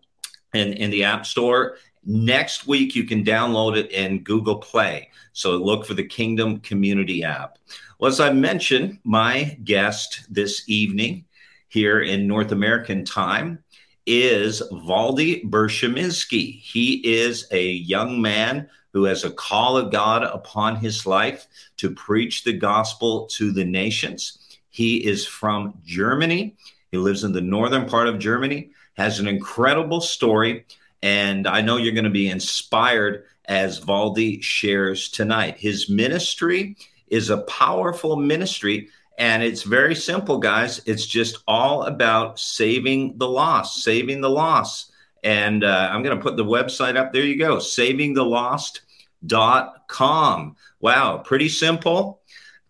in, 0.53 0.73
in 0.73 0.91
the 0.91 1.03
App 1.03 1.25
Store. 1.25 1.77
Next 2.05 2.67
week, 2.67 2.95
you 2.95 3.03
can 3.03 3.23
download 3.23 3.75
it 3.75 3.91
in 3.91 4.23
Google 4.23 4.57
Play. 4.57 5.09
So 5.33 5.57
look 5.57 5.85
for 5.85 5.93
the 5.93 6.05
Kingdom 6.05 6.59
Community 6.59 7.23
app. 7.23 7.57
Well, 7.99 8.09
as 8.09 8.19
I 8.19 8.31
mentioned, 8.31 8.99
my 9.03 9.57
guest 9.63 10.25
this 10.29 10.63
evening 10.67 11.25
here 11.69 12.01
in 12.01 12.27
North 12.27 12.51
American 12.51 13.03
time 13.03 13.63
is 14.07 14.63
Waldy 14.71 15.43
Bershaminski. 15.43 16.59
He 16.61 16.95
is 17.05 17.45
a 17.51 17.71
young 17.71 18.21
man 18.21 18.69
who 18.93 19.03
has 19.03 19.23
a 19.23 19.31
call 19.31 19.77
of 19.77 19.91
God 19.91 20.23
upon 20.23 20.77
his 20.77 21.05
life 21.05 21.47
to 21.75 21.93
preach 21.93 22.43
the 22.43 22.53
gospel 22.53 23.27
to 23.27 23.51
the 23.51 23.65
nations. 23.65 24.39
He 24.69 25.05
is 25.05 25.27
from 25.27 25.77
Germany. 25.85 26.55
He 26.91 26.97
lives 26.97 27.23
in 27.23 27.33
the 27.33 27.41
northern 27.41 27.85
part 27.85 28.07
of 28.07 28.17
Germany, 28.17 28.71
has 28.95 29.19
an 29.19 29.27
incredible 29.27 30.01
story. 30.01 30.65
And 31.03 31.45
I 31.45 31.61
know 31.61 31.77
you're 31.77 31.93
going 31.93 32.05
to 32.05 32.09
be 32.09 32.29
inspired 32.29 33.25
as 33.45 33.81
Waldy 33.81 34.41
shares 34.41 35.09
tonight. 35.09 35.57
His 35.57 35.89
ministry 35.89 36.77
is 37.07 37.29
a 37.29 37.43
powerful 37.43 38.15
ministry 38.15 38.89
and 39.17 39.41
it's 39.41 39.63
very 39.63 39.95
simple, 39.95 40.37
guys. 40.37 40.81
It's 40.85 41.05
just 41.05 41.39
all 41.47 41.83
about 41.83 42.39
saving 42.39 43.17
the 43.17 43.27
loss, 43.27 43.83
saving 43.83 44.21
the 44.21 44.29
loss. 44.29 44.91
And 45.23 45.63
uh, 45.63 45.89
I'm 45.91 46.03
going 46.03 46.15
to 46.15 46.21
put 46.21 46.37
the 46.37 46.45
website 46.45 46.95
up. 46.95 47.11
There 47.11 47.23
you 47.23 47.37
go, 47.37 47.57
savingthelost.com. 47.57 50.55
Wow, 50.79 51.17
pretty 51.17 51.49
simple, 51.49 52.21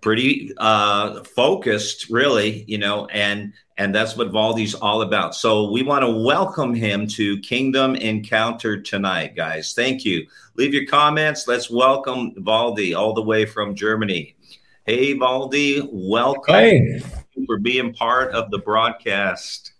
pretty 0.01 0.53
uh, 0.57 1.25
focused, 1.25 2.09
really, 2.09 2.63
you 2.63 2.77
know, 2.77 3.07
and 3.07 3.51
and 3.77 3.93
that's 3.93 4.15
what 4.15 4.31
Waldy's 4.31 4.73
all 4.73 5.01
about. 5.03 5.35
So 5.35 5.69
we 5.69 5.83
want 5.83 6.03
to 6.03 6.09
welcome 6.09 6.73
him 6.73 7.05
to 7.09 7.39
Kingdom 7.41 7.95
Encounter 7.95 8.81
tonight, 8.81 9.35
guys. 9.35 9.73
Thank 9.73 10.03
you. 10.03 10.25
Leave 10.55 10.73
your 10.73 10.87
comments. 10.87 11.47
Let's 11.47 11.69
welcome 11.69 12.33
Waldy 12.35 12.97
all 12.97 13.13
the 13.13 13.21
way 13.21 13.45
from 13.45 13.75
Germany. 13.75 14.35
Hey, 14.89 15.15
Waldy, 15.15 15.85
welcome 15.91 16.55
hey. 16.55 17.01
for 17.45 17.59
being 17.59 17.93
part 17.93 18.31
of 18.31 18.49
the 18.51 18.59
broadcast. 18.59 19.73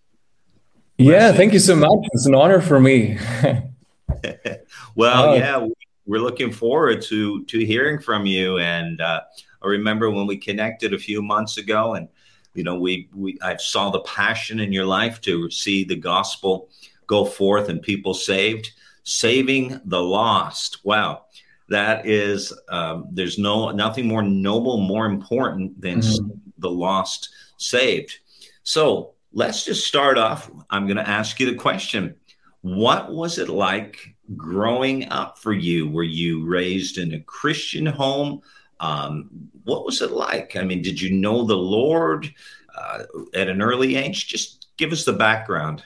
Yeah, 0.98 1.32
thank 1.32 1.54
you 1.54 1.60
so 1.60 1.78
much. 1.78 2.00
It's 2.12 2.26
an 2.26 2.36
honor 2.36 2.60
for 2.60 2.78
me. 2.78 3.18
well, 4.96 5.30
uh, 5.30 5.36
yeah, 5.36 5.66
we're 6.06 6.20
looking 6.20 6.52
forward 6.52 7.02
to 7.04 7.46
to 7.46 7.66
hearing 7.66 8.02
from 8.02 8.26
you. 8.26 8.60
And 8.60 9.00
uh, 9.00 9.22
I 9.62 9.68
remember 9.68 10.12
when 10.12 10.28
we 10.28 10.36
connected 10.36 10.94
a 10.94 11.00
few 11.00 11.22
months 11.22 11.56
ago, 11.56 11.94
and 11.94 12.10
you 12.54 12.66
know, 12.66 12.78
we 12.78 13.08
we 13.16 13.38
I 13.42 13.56
saw 13.56 13.90
the 13.90 14.02
passion 14.02 14.60
in 14.60 14.74
your 14.74 14.86
life 14.86 15.22
to 15.22 15.50
see 15.50 15.86
the 15.86 15.96
gospel 15.96 16.68
go 17.06 17.24
forth 17.24 17.70
and 17.70 17.82
people 17.82 18.14
saved, 18.14 18.72
saving 19.04 19.80
the 19.86 20.02
lost. 20.02 20.84
Wow, 20.84 21.27
that 21.70 22.06
is 22.06 22.54
um, 22.70 23.08
there's 23.12 23.38
no 23.38 23.72
nothing 23.72 24.08
more 24.08 24.24
noble, 24.24 24.78
more 24.78 25.06
important 25.06 25.80
than 25.82 26.00
mm-hmm. 26.00 26.30
the 26.58 26.70
lost 26.70 27.30
saved. 27.58 28.20
So 28.64 29.14
let's 29.34 29.64
just 29.66 29.86
start 29.86 30.18
off. 30.18 30.50
I'm 30.70 30.86
going 30.86 30.98
to 30.98 31.08
ask 31.08 31.40
you 31.40 31.46
the 31.50 31.56
question: 31.56 32.16
What 32.62 33.12
was 33.12 33.38
it 33.38 33.50
like 33.50 34.16
growing 34.36 35.10
up 35.10 35.40
for 35.40 35.54
you? 35.54 35.90
Were 35.90 36.04
you 36.04 36.46
raised 36.46 36.98
in 36.98 37.14
a 37.14 37.20
Christian 37.22 37.86
home? 37.86 38.42
Um, 38.80 39.30
what 39.64 39.86
was 39.86 40.02
it 40.02 40.12
like? 40.12 40.56
I 40.56 40.64
mean, 40.64 40.82
did 40.82 41.02
you 41.02 41.16
know 41.16 41.44
the 41.44 41.58
Lord 41.58 42.32
uh, 42.78 43.04
at 43.34 43.50
an 43.50 43.62
early 43.62 43.96
age? 43.96 44.28
Just 44.28 44.68
give 44.78 44.92
us 44.92 45.04
the 45.04 45.14
background. 45.14 45.84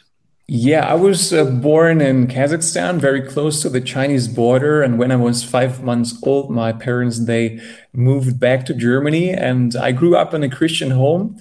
Yeah, 0.53 0.85
I 0.85 0.95
was 0.95 1.31
uh, 1.31 1.45
born 1.45 2.01
in 2.01 2.27
Kazakhstan, 2.27 2.99
very 2.99 3.21
close 3.21 3.61
to 3.61 3.69
the 3.69 3.79
Chinese 3.79 4.27
border. 4.27 4.81
And 4.81 4.99
when 4.99 5.09
I 5.09 5.15
was 5.15 5.45
five 5.45 5.81
months 5.81 6.13
old, 6.23 6.51
my 6.51 6.73
parents 6.73 7.19
they 7.23 7.61
moved 7.93 8.37
back 8.37 8.65
to 8.65 8.73
Germany, 8.73 9.29
and 9.29 9.73
I 9.77 9.93
grew 9.93 10.17
up 10.17 10.33
in 10.33 10.43
a 10.43 10.49
Christian 10.49 10.91
home. 10.91 11.39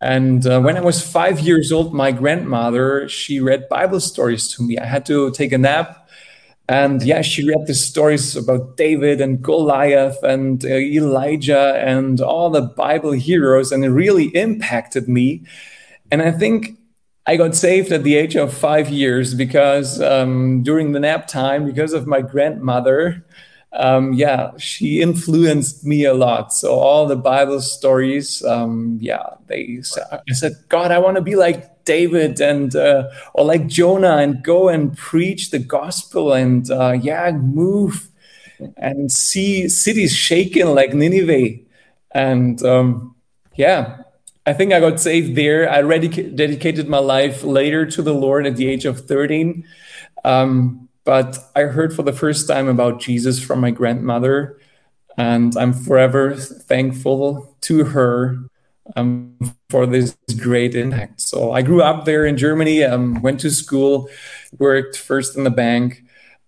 And 0.00 0.46
uh, 0.46 0.60
when 0.60 0.76
I 0.76 0.82
was 0.82 1.00
five 1.00 1.40
years 1.40 1.72
old, 1.72 1.94
my 1.94 2.12
grandmother 2.12 3.08
she 3.08 3.40
read 3.40 3.68
Bible 3.70 4.00
stories 4.00 4.48
to 4.54 4.62
me. 4.62 4.76
I 4.78 4.84
had 4.84 5.06
to 5.06 5.30
take 5.30 5.52
a 5.52 5.58
nap, 5.58 6.06
and 6.68 7.02
yeah, 7.02 7.22
she 7.22 7.48
read 7.48 7.66
the 7.66 7.74
stories 7.74 8.36
about 8.36 8.76
David 8.76 9.22
and 9.22 9.42
Goliath 9.42 10.22
and 10.22 10.62
uh, 10.64 10.68
Elijah 10.68 11.82
and 11.82 12.20
all 12.20 12.50
the 12.50 12.60
Bible 12.62 13.12
heroes, 13.12 13.72
and 13.72 13.86
it 13.86 13.90
really 13.90 14.26
impacted 14.36 15.08
me. 15.08 15.44
And 16.10 16.20
I 16.20 16.30
think 16.30 16.76
I 17.26 17.36
got 17.36 17.56
saved 17.56 17.90
at 17.90 18.04
the 18.04 18.14
age 18.14 18.36
of 18.36 18.54
five 18.54 18.88
years 18.88 19.34
because 19.34 20.00
um, 20.00 20.62
during 20.62 20.92
the 20.92 21.00
nap 21.00 21.26
time, 21.26 21.66
because 21.66 21.92
of 21.92 22.06
my 22.06 22.20
grandmother, 22.20 23.24
um, 23.72 24.12
yeah, 24.12 24.52
she 24.58 25.02
influenced 25.02 25.84
me 25.84 26.04
a 26.04 26.14
lot. 26.14 26.52
So 26.52 26.74
all 26.74 27.06
the 27.06 27.16
Bible 27.16 27.60
stories, 27.60 28.44
um, 28.44 28.98
yeah, 29.00 29.34
they. 29.48 29.82
I 30.12 30.32
said, 30.32 30.52
God, 30.68 30.92
I 30.92 30.98
want 30.98 31.16
to 31.16 31.22
be 31.22 31.34
like 31.34 31.84
David 31.84 32.40
and 32.40 32.74
uh, 32.76 33.08
or 33.34 33.44
like 33.44 33.66
Jonah 33.66 34.18
and 34.18 34.42
go 34.42 34.68
and 34.68 34.96
preach 34.96 35.50
the 35.50 35.58
gospel 35.58 36.32
and 36.32 36.70
uh, 36.70 36.92
yeah, 36.92 37.30
move 37.32 38.08
and 38.76 39.10
see 39.10 39.68
cities 39.68 40.14
shaken 40.14 40.74
like 40.74 40.94
Nineveh. 40.94 41.58
And 42.12 42.62
um, 42.62 43.14
yeah, 43.56 44.02
I 44.46 44.52
think 44.52 44.72
I 44.72 44.78
got 44.78 45.00
saved 45.00 45.36
there. 45.36 45.68
I 45.68 45.82
dedicated 45.82 46.88
my 46.88 46.98
life 46.98 47.42
later 47.42 47.84
to 47.86 48.00
the 48.00 48.14
Lord 48.14 48.46
at 48.46 48.56
the 48.56 48.68
age 48.68 48.84
of 48.84 49.00
13. 49.00 49.66
Um, 50.24 50.88
but 51.04 51.38
I 51.56 51.62
heard 51.62 51.94
for 51.94 52.04
the 52.04 52.12
first 52.12 52.46
time 52.48 52.68
about 52.68 53.00
Jesus 53.00 53.40
from 53.42 53.60
my 53.60 53.70
grandmother, 53.70 54.58
and 55.16 55.56
I'm 55.56 55.72
forever 55.72 56.34
thankful 56.34 57.56
to 57.62 57.84
her 57.84 58.38
um, 58.94 59.36
for 59.70 59.86
this 59.86 60.16
great 60.38 60.74
impact. 60.74 61.20
So 61.20 61.52
I 61.52 61.62
grew 61.62 61.82
up 61.82 62.04
there 62.04 62.24
in 62.24 62.36
Germany, 62.36 62.84
um, 62.84 63.22
went 63.22 63.40
to 63.40 63.50
school, 63.50 64.08
worked 64.58 64.96
first 64.96 65.36
in 65.36 65.44
the 65.44 65.50
bank, 65.50 66.02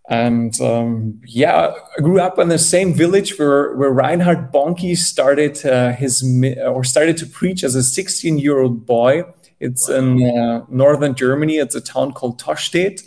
and 0.09 0.59
um, 0.61 1.21
yeah, 1.27 1.75
I 1.97 2.01
grew 2.01 2.21
up 2.21 2.39
in 2.39 2.49
the 2.49 2.59
same 2.59 2.95
village 2.95 3.39
where 3.39 3.75
where 3.77 3.91
Reinhard 3.91 4.53
Bonnke 4.53 4.97
started 4.97 5.65
uh, 5.65 5.93
his 5.93 6.23
or 6.65 6.83
started 6.85 7.17
to 7.19 7.27
preach 7.27 7.63
as 7.63 7.75
a 7.75 7.83
16 7.83 8.39
year 8.39 8.59
old 8.59 8.87
boy. 8.87 9.25
It's 9.61 9.89
wow. 9.89 9.97
in 9.97 10.39
uh, 10.39 10.65
northern 10.69 11.15
Germany. 11.15 11.57
It's 11.59 11.75
a 11.75 11.81
town 11.81 12.13
called 12.13 12.41
Tostedt 12.41 13.03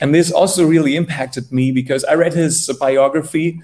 and 0.00 0.14
this 0.14 0.32
also 0.32 0.66
really 0.66 0.96
impacted 0.96 1.52
me 1.52 1.70
because 1.70 2.04
I 2.04 2.14
read 2.14 2.32
his 2.32 2.74
biography. 2.80 3.60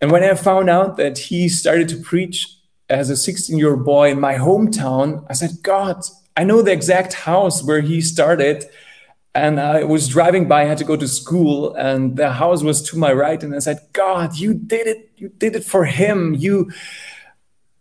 And 0.00 0.12
when 0.12 0.22
I 0.22 0.34
found 0.34 0.68
out 0.68 0.98
that 0.98 1.18
he 1.18 1.48
started 1.48 1.88
to 1.88 1.96
preach 1.96 2.46
as 2.90 3.08
a 3.08 3.16
16 3.16 3.56
year 3.56 3.70
old 3.70 3.84
boy 3.84 4.10
in 4.10 4.20
my 4.20 4.34
hometown, 4.34 5.24
I 5.28 5.32
said, 5.32 5.62
God, 5.62 6.02
I 6.36 6.44
know 6.44 6.60
the 6.60 6.72
exact 6.72 7.14
house 7.14 7.62
where 7.62 7.80
he 7.80 8.00
started. 8.00 8.66
And 9.34 9.60
I 9.60 9.84
was 9.84 10.08
driving 10.08 10.48
by, 10.48 10.62
I 10.62 10.64
had 10.64 10.78
to 10.78 10.84
go 10.84 10.96
to 10.96 11.06
school, 11.06 11.72
and 11.74 12.16
the 12.16 12.32
house 12.32 12.64
was 12.64 12.82
to 12.90 12.98
my 12.98 13.12
right. 13.12 13.40
And 13.42 13.54
I 13.54 13.60
said, 13.60 13.78
God, 13.92 14.36
you 14.36 14.54
did 14.54 14.88
it. 14.88 15.10
You 15.16 15.28
did 15.28 15.54
it 15.54 15.64
for 15.64 15.84
him. 15.84 16.34
You 16.34 16.70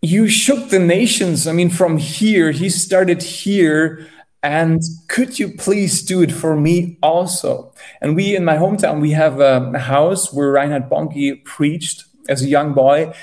you 0.01 0.29
shook 0.29 0.69
the 0.69 0.79
nations. 0.79 1.47
I 1.47 1.51
mean, 1.51 1.69
from 1.69 1.97
here, 1.97 2.51
he 2.51 2.69
started 2.69 3.21
here 3.21 4.07
and 4.41 4.81
could 5.09 5.37
you 5.37 5.49
please 5.49 6.01
do 6.01 6.21
it 6.21 6.31
for 6.31 6.55
me 6.55 6.97
also? 7.01 7.73
And 8.01 8.15
we 8.15 8.35
in 8.35 8.45
my 8.45 8.55
hometown, 8.55 9.01
we 9.01 9.11
have 9.11 9.39
a 9.39 9.77
house 9.77 10.31
where 10.31 10.51
Reinhard 10.51 10.89
Bonnke 10.89 11.43
preached 11.43 12.05
as 12.29 12.41
a 12.41 12.47
young 12.47 12.73
boy. 12.73 13.13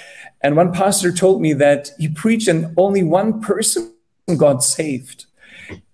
And 0.42 0.56
one 0.56 0.72
pastor 0.72 1.12
told 1.12 1.40
me 1.40 1.54
that 1.54 1.90
he 1.98 2.08
preached 2.08 2.48
and 2.48 2.74
only 2.76 3.02
one 3.02 3.40
person 3.40 3.94
got 4.36 4.62
saved. 4.62 5.24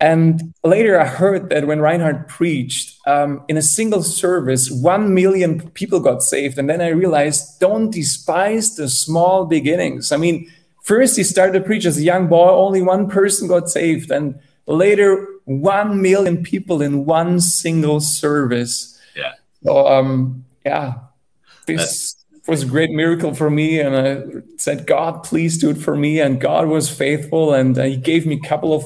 And 0.01 0.53
later 0.65 1.01
I 1.01 1.07
heard 1.07 1.49
that 1.51 1.67
when 1.67 1.81
Reinhard 1.81 2.29
preached 2.29 2.99
um, 3.07 3.43
in 3.49 3.57
a 3.57 3.63
single 3.63 4.03
service, 4.03 4.71
one 4.71 5.15
million 5.15 5.71
people 5.71 6.01
got 6.01 6.23
saved. 6.23 6.59
And 6.59 6.69
then 6.69 6.81
I 6.81 6.89
realized 6.89 7.61
don't 7.61 7.91
despise 7.91 8.77
the 8.77 8.89
small 8.89 9.47
beginnings. 9.47 10.13
I 10.13 10.17
mean, 10.17 10.51
first 10.83 11.17
he 11.17 11.23
started 11.25 11.53
to 11.59 11.65
preach 11.65 11.87
as 11.87 11.99
a 11.99 12.03
young 12.03 12.29
boy, 12.29 12.51
only 12.51 12.83
one 12.83 13.09
person 13.09 13.49
got 13.49 13.71
saved. 13.71 14.11
And 14.11 14.39
later 14.67 15.27
1 15.45 16.01
million 16.01 16.43
people 16.43 16.83
in 16.83 17.05
one 17.05 17.41
single 17.41 18.01
service 18.01 18.99
yeah 19.17 19.33
so 19.65 19.87
um 19.89 20.45
yeah 20.65 20.95
this. 21.67 22.22
Was 22.47 22.63
a 22.63 22.67
great 22.67 22.91
miracle 22.91 23.35
for 23.35 23.51
me 23.51 23.81
and 23.81 23.97
i 23.97 24.23
said 24.57 24.87
god 24.87 25.23
please 25.23 25.59
do 25.59 25.71
it 25.71 25.77
for 25.77 25.97
me 25.97 26.21
and 26.21 26.41
god 26.41 26.67
was 26.67 26.91
faithful 26.91 27.53
and 27.55 27.79
uh, 27.79 27.85
he 27.85 27.97
gave 27.97 28.27
me 28.27 28.37
a 28.43 28.49
couple 28.49 28.75
of 28.75 28.85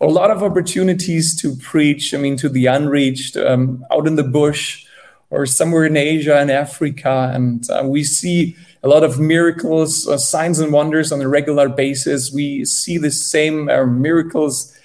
a 0.00 0.06
lot 0.06 0.30
of 0.30 0.42
opportunities 0.42 1.40
to 1.40 1.54
preach 1.56 2.12
i 2.14 2.18
mean 2.18 2.36
to 2.36 2.48
the 2.48 2.66
unreached 2.66 3.36
um, 3.36 3.84
out 3.92 4.06
in 4.06 4.16
the 4.16 4.24
bush 4.24 4.86
or 5.30 5.46
somewhere 5.46 5.84
in 5.84 5.96
asia 5.96 6.38
and 6.38 6.50
africa 6.50 7.30
and 7.32 7.68
uh, 7.70 7.82
we 7.84 8.02
see 8.02 8.56
a 8.82 8.88
lot 8.88 9.02
of 9.02 9.18
miracles 9.18 10.06
uh, 10.08 10.18
signs 10.18 10.58
and 10.58 10.72
wonders 10.72 11.12
on 11.12 11.20
a 11.20 11.28
regular 11.28 11.68
basis 11.68 12.32
we 12.32 12.64
see 12.64 12.98
the 12.98 13.10
same 13.10 13.68
uh, 13.68 13.86
miracles 13.86 14.76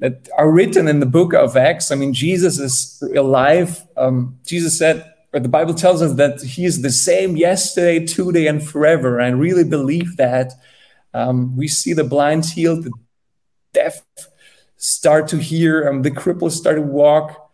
that 0.00 0.28
are 0.36 0.50
written 0.50 0.88
in 0.88 1.00
the 1.00 1.06
book 1.06 1.34
of 1.34 1.56
Acts. 1.56 1.90
I 1.90 1.96
mean, 1.96 2.12
Jesus 2.12 2.58
is 2.58 3.02
alive. 3.16 3.84
Um, 3.96 4.38
Jesus 4.46 4.78
said, 4.78 5.12
the 5.38 5.48
Bible 5.48 5.74
tells 5.74 6.02
us 6.02 6.14
that 6.14 6.40
he 6.42 6.64
is 6.64 6.82
the 6.82 6.90
same 6.90 7.36
yesterday, 7.36 8.04
today, 8.04 8.46
and 8.46 8.66
forever. 8.66 9.20
I 9.20 9.28
really 9.28 9.64
believe 9.64 10.16
that. 10.16 10.52
Um, 11.14 11.56
we 11.56 11.68
see 11.68 11.94
the 11.94 12.04
blind 12.04 12.44
healed, 12.44 12.84
the 12.84 12.92
deaf 13.72 14.02
start 14.76 15.26
to 15.28 15.38
hear, 15.38 15.88
um, 15.88 16.02
the 16.02 16.10
cripples 16.10 16.52
start 16.52 16.76
to 16.76 16.82
walk, 16.82 17.50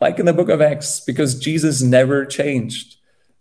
like 0.00 0.18
in 0.18 0.26
the 0.26 0.32
book 0.32 0.48
of 0.48 0.60
Acts, 0.60 1.00
because 1.00 1.38
Jesus 1.38 1.82
never 1.82 2.24
changed. 2.24 2.96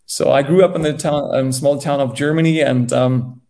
So 0.07 0.31
I 0.31 0.41
grew 0.41 0.65
up 0.65 0.75
in 0.75 0.81
the 0.81 0.93
town, 0.93 1.33
um, 1.33 1.51
small 1.51 1.79
town 1.79 2.01
of 2.01 2.15
Germany, 2.15 2.59
and 2.59 2.91
um, 2.91 3.41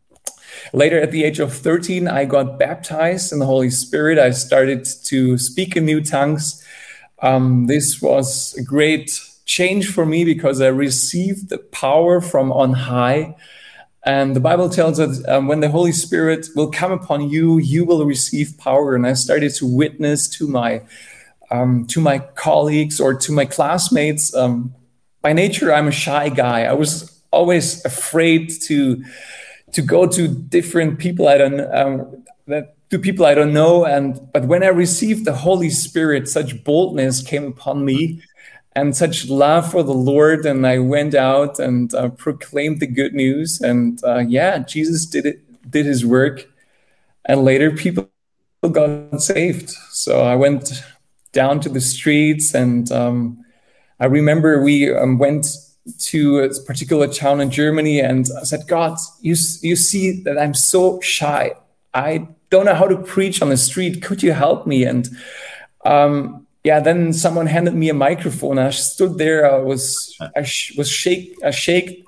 Later, 0.73 1.01
at 1.01 1.11
the 1.11 1.23
age 1.23 1.39
of 1.39 1.53
13, 1.53 2.07
I 2.07 2.25
got 2.25 2.59
baptized 2.59 3.33
in 3.33 3.39
the 3.39 3.45
Holy 3.45 3.69
Spirit. 3.69 4.19
I 4.19 4.31
started 4.31 4.85
to 5.05 5.37
speak 5.37 5.75
in 5.75 5.85
new 5.85 6.01
tongues. 6.01 6.63
Um, 7.21 7.67
this 7.67 8.01
was 8.01 8.55
a 8.57 8.63
great 8.63 9.21
change 9.45 9.91
for 9.91 10.05
me 10.05 10.25
because 10.25 10.61
I 10.61 10.67
received 10.67 11.49
the 11.49 11.57
power 11.57 12.21
from 12.21 12.51
on 12.51 12.73
high. 12.73 13.35
And 14.03 14.35
the 14.35 14.39
Bible 14.39 14.69
tells 14.69 14.99
us 14.99 15.27
um, 15.27 15.47
when 15.47 15.59
the 15.59 15.69
Holy 15.69 15.91
Spirit 15.91 16.47
will 16.55 16.71
come 16.71 16.91
upon 16.91 17.29
you, 17.29 17.59
you 17.59 17.85
will 17.85 18.05
receive 18.05 18.57
power. 18.57 18.95
And 18.95 19.05
I 19.05 19.13
started 19.13 19.53
to 19.55 19.67
witness 19.67 20.27
to 20.37 20.47
my 20.47 20.81
um, 21.51 21.85
to 21.87 21.99
my 21.99 22.19
colleagues 22.19 22.99
or 22.99 23.13
to 23.13 23.31
my 23.31 23.45
classmates. 23.45 24.33
Um, 24.33 24.73
by 25.21 25.33
nature, 25.33 25.73
I'm 25.73 25.87
a 25.87 25.91
shy 25.91 26.29
guy. 26.29 26.63
I 26.63 26.73
was 26.73 27.21
always 27.31 27.83
afraid 27.85 28.49
to 28.63 29.03
to 29.73 29.81
go 29.81 30.05
to 30.05 30.27
different 30.27 30.99
people 30.99 31.27
I 31.27 31.37
don't 31.37 31.61
um, 31.73 32.25
that 32.47 32.75
to 32.89 32.99
people 32.99 33.25
I 33.25 33.35
don't 33.35 33.53
know. 33.53 33.85
And 33.85 34.19
but 34.33 34.45
when 34.45 34.63
I 34.63 34.67
received 34.67 35.25
the 35.25 35.33
Holy 35.33 35.69
Spirit, 35.69 36.27
such 36.27 36.63
boldness 36.63 37.21
came 37.21 37.45
upon 37.45 37.85
me 37.85 38.21
and 38.73 38.95
such 38.95 39.29
love 39.29 39.69
for 39.69 39.83
the 39.83 39.93
Lord. 39.93 40.45
And 40.45 40.65
I 40.65 40.79
went 40.79 41.13
out 41.13 41.59
and 41.59 41.93
uh, 41.93 42.09
proclaimed 42.09 42.79
the 42.79 42.87
good 42.87 43.13
news. 43.13 43.59
And 43.61 44.01
uh, 44.03 44.19
yeah, 44.19 44.59
Jesus 44.59 45.05
did 45.05 45.25
it, 45.25 45.69
did 45.69 45.85
his 45.85 46.05
work. 46.05 46.47
And 47.25 47.43
later 47.43 47.71
people 47.71 48.09
got 48.69 49.21
saved. 49.21 49.69
So 49.89 50.21
I 50.21 50.35
went 50.35 50.83
down 51.31 51.59
to 51.61 51.69
the 51.69 51.81
streets 51.81 52.53
and 52.53 52.91
um, 52.91 53.43
I 53.99 54.05
remember 54.05 54.61
we 54.61 54.93
um, 54.93 55.17
went 55.17 55.47
to 55.99 56.39
a 56.39 56.49
particular 56.63 57.07
town 57.07 57.41
in 57.41 57.49
Germany 57.49 57.99
and 57.99 58.27
I 58.39 58.43
said, 58.43 58.67
God, 58.67 58.97
you, 59.21 59.35
you 59.61 59.75
see 59.75 60.21
that 60.23 60.37
I'm 60.37 60.53
so 60.53 60.99
shy. 61.01 61.53
I 61.93 62.27
don't 62.49 62.65
know 62.65 62.75
how 62.75 62.87
to 62.87 62.97
preach 62.97 63.41
on 63.41 63.49
the 63.49 63.57
street. 63.57 64.01
Could 64.01 64.23
you 64.23 64.33
help 64.33 64.67
me? 64.67 64.83
And 64.83 65.09
um, 65.85 66.45
yeah, 66.63 66.79
then 66.79 67.11
someone 67.13 67.47
handed 67.47 67.73
me 67.73 67.89
a 67.89 67.93
microphone. 67.93 68.59
I 68.59 68.69
stood 68.69 69.17
there. 69.17 69.51
I 69.51 69.57
was 69.57 70.15
I 70.35 70.43
sh- 70.43 70.75
was 70.77 70.89
shake 70.89 71.35
I 71.43 71.51
shake, 71.51 72.05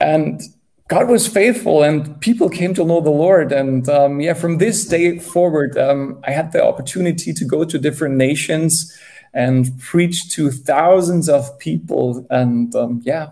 and 0.00 0.40
God 0.88 1.08
was 1.08 1.26
faithful, 1.26 1.82
and 1.82 2.18
people 2.20 2.48
came 2.48 2.74
to 2.74 2.84
know 2.84 3.00
the 3.00 3.10
Lord. 3.10 3.52
And 3.52 3.88
um, 3.88 4.20
yeah, 4.20 4.34
from 4.34 4.58
this 4.58 4.86
day 4.86 5.18
forward, 5.18 5.76
um, 5.76 6.18
I 6.24 6.30
had 6.30 6.52
the 6.52 6.64
opportunity 6.64 7.32
to 7.34 7.44
go 7.44 7.64
to 7.64 7.78
different 7.78 8.16
nations 8.16 8.96
and 9.34 9.78
preach 9.80 10.30
to 10.30 10.50
thousands 10.50 11.28
of 11.28 11.58
people. 11.58 12.26
And 12.30 12.74
um, 12.74 13.02
yeah, 13.04 13.30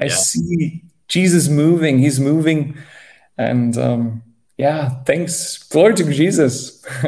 I 0.00 0.06
yeah. 0.06 0.14
see 0.14 0.84
Jesus 1.08 1.48
moving. 1.48 1.98
He's 1.98 2.20
moving, 2.20 2.76
and 3.36 3.76
um, 3.76 4.22
yeah, 4.56 4.90
thanks. 5.04 5.58
Glory 5.58 5.94
to 5.94 6.04
Jesus. 6.12 6.84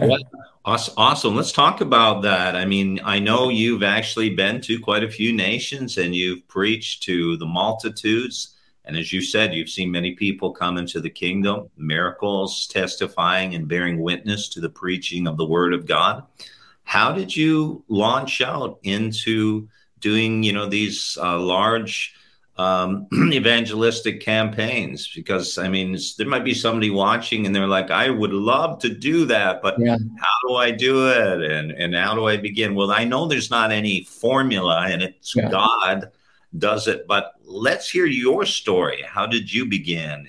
Awesome. 0.71 1.35
Let's 1.35 1.51
talk 1.51 1.81
about 1.81 2.23
that. 2.23 2.55
I 2.55 2.65
mean, 2.65 3.01
I 3.03 3.19
know 3.19 3.49
you've 3.49 3.83
actually 3.83 4.31
been 4.31 4.61
to 4.61 4.79
quite 4.79 5.03
a 5.03 5.11
few 5.11 5.33
nations 5.33 5.99
and 5.99 6.15
you've 6.15 6.47
preached 6.47 7.03
to 7.05 7.37
the 7.39 7.47
multitudes. 7.47 8.55
And 8.85 8.97
as 8.97 9.13
you 9.13 9.21
said, 9.21 9.53
you've 9.53 9.69
seen 9.69 9.91
many 9.91 10.15
people 10.15 10.53
come 10.53 10.77
into 10.77 11.01
the 11.01 11.11
kingdom, 11.11 11.71
miracles, 11.77 12.69
testifying 12.69 13.57
and 13.57 13.67
bearing 13.67 14.01
witness 14.01 14.49
to 14.51 14.61
the 14.61 14.69
preaching 14.71 15.27
of 15.27 15.37
the 15.37 15.45
word 15.45 15.75
of 15.75 15.87
God. 15.87 16.23
How 16.85 17.11
did 17.11 17.35
you 17.35 17.83
launch 17.89 18.41
out 18.41 18.79
into 18.85 19.69
doing, 19.99 20.45
you 20.45 20.53
know, 20.53 20.67
these 20.67 21.19
uh, 21.21 21.37
large 21.37 22.15
um, 22.61 23.07
evangelistic 23.33 24.21
campaigns 24.21 25.11
because 25.15 25.57
I 25.57 25.69
mean, 25.69 25.97
there 26.19 26.29
might 26.29 26.45
be 26.45 26.53
somebody 26.55 26.91
watching 26.91 27.47
and 27.47 27.55
they're 27.57 27.67
like, 27.67 27.91
I 27.91 28.11
would 28.11 28.33
love 28.33 28.79
to 28.81 28.91
do 28.91 29.25
that, 29.27 29.63
but 29.63 29.77
yeah. 29.79 29.97
how 30.19 30.49
do 30.49 30.57
I 30.57 30.71
do 30.71 31.09
it? 31.09 31.51
And, 31.51 31.71
and 31.73 31.95
how 31.95 32.15
do 32.15 32.27
I 32.27 32.37
begin? 32.37 32.75
Well, 32.75 32.91
I 32.91 33.05
know 33.05 33.27
there's 33.27 33.51
not 33.51 33.73
any 33.73 34.05
formula 34.05 34.87
and 34.87 35.03
it's 35.03 35.35
yeah. 35.35 35.49
God 35.49 36.11
does 36.59 36.87
it, 36.87 37.07
but 37.07 37.33
let's 37.45 37.89
hear 37.89 38.07
your 38.07 38.45
story. 38.45 39.03
How 39.09 39.27
did 39.27 39.53
you 39.53 39.65
begin? 39.65 40.29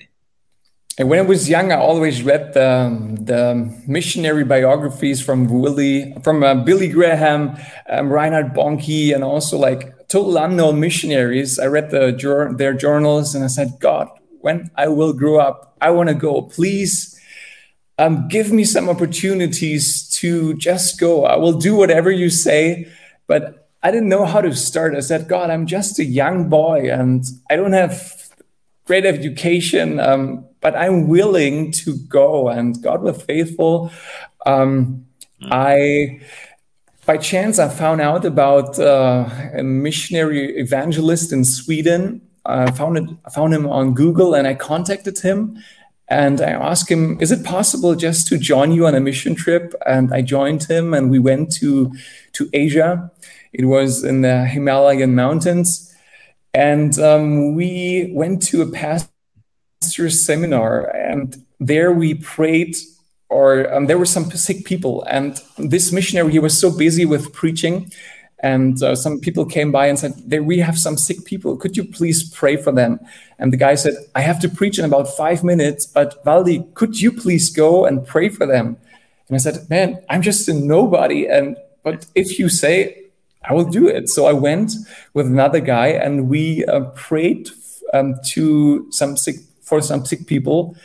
And 0.98 1.08
when 1.08 1.18
I 1.18 1.22
was 1.22 1.48
young, 1.48 1.72
I 1.72 1.76
always 1.76 2.22
read 2.22 2.52
the, 2.52 3.16
the 3.20 3.74
missionary 3.86 4.44
biographies 4.44 5.22
from 5.22 5.48
Willie, 5.48 6.14
from 6.22 6.42
uh, 6.42 6.54
Billy 6.54 6.88
Graham, 6.88 7.56
um, 7.88 8.10
Reinhard 8.10 8.54
Bonnke, 8.54 9.14
and 9.14 9.24
also 9.24 9.56
like 9.56 10.01
total 10.12 10.36
unknown 10.36 10.78
missionaries. 10.78 11.58
I 11.58 11.66
read 11.66 11.90
the, 11.90 12.54
their 12.58 12.74
journals 12.74 13.34
and 13.34 13.42
I 13.42 13.46
said, 13.46 13.78
God, 13.80 14.10
when 14.40 14.70
I 14.76 14.88
will 14.88 15.14
grow 15.14 15.40
up, 15.40 15.74
I 15.80 15.90
want 15.90 16.10
to 16.10 16.14
go. 16.14 16.42
Please 16.42 17.18
um, 17.96 18.28
give 18.28 18.52
me 18.52 18.64
some 18.64 18.90
opportunities 18.90 20.06
to 20.20 20.52
just 20.54 21.00
go. 21.00 21.24
I 21.24 21.36
will 21.36 21.58
do 21.58 21.74
whatever 21.74 22.10
you 22.10 22.28
say. 22.28 22.92
But 23.26 23.70
I 23.82 23.90
didn't 23.90 24.10
know 24.10 24.26
how 24.26 24.42
to 24.42 24.54
start. 24.54 24.94
I 24.94 25.00
said, 25.00 25.28
God, 25.28 25.48
I'm 25.48 25.66
just 25.66 25.98
a 25.98 26.04
young 26.04 26.50
boy 26.50 26.90
and 26.92 27.24
I 27.48 27.56
don't 27.56 27.72
have 27.72 28.28
great 28.84 29.06
education, 29.06 29.98
um, 29.98 30.44
but 30.60 30.76
I'm 30.76 31.08
willing 31.08 31.72
to 31.72 31.96
go. 32.08 32.50
And 32.50 32.82
God 32.82 33.00
was 33.00 33.22
faithful. 33.22 33.90
Um, 34.44 35.06
mm. 35.40 35.48
I 35.50 36.20
by 37.04 37.16
chance, 37.16 37.58
I 37.58 37.68
found 37.68 38.00
out 38.00 38.24
about 38.24 38.78
uh, 38.78 39.28
a 39.54 39.62
missionary 39.62 40.56
evangelist 40.56 41.32
in 41.32 41.44
Sweden. 41.44 42.20
I 42.44 42.70
found 42.70 42.98
it, 42.98 43.04
found 43.32 43.54
him 43.54 43.66
on 43.68 43.94
Google, 43.94 44.34
and 44.34 44.46
I 44.46 44.54
contacted 44.54 45.18
him, 45.18 45.58
and 46.08 46.40
I 46.40 46.50
asked 46.50 46.90
him, 46.90 47.18
"Is 47.20 47.32
it 47.32 47.44
possible 47.44 47.94
just 47.94 48.28
to 48.28 48.38
join 48.38 48.72
you 48.72 48.86
on 48.86 48.94
a 48.94 49.00
mission 49.00 49.34
trip?" 49.34 49.74
And 49.84 50.12
I 50.14 50.22
joined 50.22 50.64
him, 50.64 50.94
and 50.94 51.10
we 51.10 51.18
went 51.18 51.52
to 51.54 51.92
to 52.32 52.48
Asia. 52.52 53.10
It 53.52 53.66
was 53.66 54.04
in 54.04 54.22
the 54.22 54.46
Himalayan 54.46 55.14
mountains, 55.14 55.92
and 56.54 56.98
um, 56.98 57.54
we 57.54 58.12
went 58.14 58.42
to 58.44 58.62
a 58.62 58.70
pastor's 58.70 60.24
seminar, 60.24 60.86
and 60.94 61.44
there 61.58 61.92
we 61.92 62.14
prayed 62.14 62.76
or 63.32 63.72
um, 63.72 63.86
there 63.86 63.98
were 63.98 64.12
some 64.16 64.30
sick 64.30 64.64
people 64.64 65.02
and 65.04 65.40
this 65.56 65.90
missionary 65.90 66.30
he 66.30 66.38
was 66.38 66.58
so 66.58 66.70
busy 66.76 67.04
with 67.06 67.32
preaching 67.32 67.90
and 68.40 68.82
uh, 68.82 68.94
some 68.94 69.20
people 69.20 69.46
came 69.46 69.70
by 69.72 69.86
and 69.86 69.98
said 69.98 70.12
we 70.44 70.58
have 70.58 70.76
some 70.76 70.96
sick 70.96 71.24
people. 71.24 71.56
Could 71.56 71.76
you 71.76 71.84
please 71.84 72.28
pray 72.28 72.56
for 72.56 72.72
them? 72.72 72.98
And 73.38 73.52
the 73.52 73.56
guy 73.56 73.74
said 73.76 73.94
i 74.14 74.20
have 74.20 74.40
to 74.40 74.48
preach 74.48 74.78
in 74.78 74.84
about 74.84 75.08
five 75.16 75.42
minutes 75.42 75.86
but 75.86 76.22
Waldy 76.24 76.58
could 76.74 77.00
you 77.00 77.10
please 77.10 77.50
go 77.50 77.86
and 77.86 78.06
pray 78.06 78.28
for 78.28 78.46
them? 78.46 78.76
And 79.26 79.34
i 79.36 79.38
said 79.38 79.56
man 79.70 79.88
i'm 80.10 80.22
just 80.22 80.48
a 80.48 80.54
nobody 80.54 81.26
and 81.26 81.56
but 81.82 82.06
if 82.14 82.38
you 82.38 82.48
say 82.48 82.74
i 83.48 83.54
will 83.54 83.70
do 83.80 83.88
it. 83.88 84.08
So 84.08 84.26
i 84.26 84.34
went 84.48 84.72
with 85.14 85.26
another 85.26 85.60
guy 85.60 85.88
and 86.04 86.28
we 86.28 86.64
uh, 86.66 86.80
prayed 87.08 87.48
um, 87.94 88.14
to 88.34 88.90
some 88.90 89.16
sick 89.16 89.36
for 89.62 89.80
some 89.80 90.04
sick 90.04 90.26
people 90.26 90.76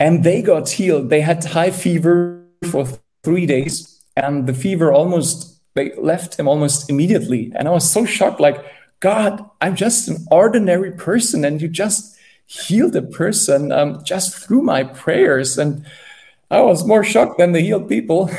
and 0.00 0.24
they 0.24 0.42
got 0.42 0.68
healed. 0.68 1.10
They 1.10 1.20
had 1.20 1.44
high 1.44 1.70
fever 1.70 2.46
for 2.70 2.86
three 3.22 3.46
days, 3.46 4.02
and 4.16 4.46
the 4.46 4.54
fever 4.54 4.92
almost 4.92 5.54
they 5.74 5.92
left 5.96 6.38
him 6.38 6.48
almost 6.48 6.88
immediately. 6.88 7.52
And 7.56 7.66
I 7.68 7.72
was 7.72 7.90
so 7.90 8.04
shocked, 8.04 8.40
like, 8.40 8.64
God, 9.00 9.44
I'm 9.60 9.74
just 9.74 10.08
an 10.08 10.24
ordinary 10.30 10.92
person, 10.92 11.44
and 11.44 11.60
you 11.60 11.68
just 11.68 12.16
healed 12.46 12.94
a 12.96 13.02
person 13.02 13.72
um, 13.72 14.02
just 14.04 14.36
through 14.36 14.62
my 14.62 14.84
prayers. 14.84 15.58
And 15.58 15.84
I 16.50 16.60
was 16.60 16.86
more 16.86 17.02
shocked 17.02 17.38
than 17.38 17.52
the 17.52 17.60
healed 17.60 17.88
people. 17.88 18.30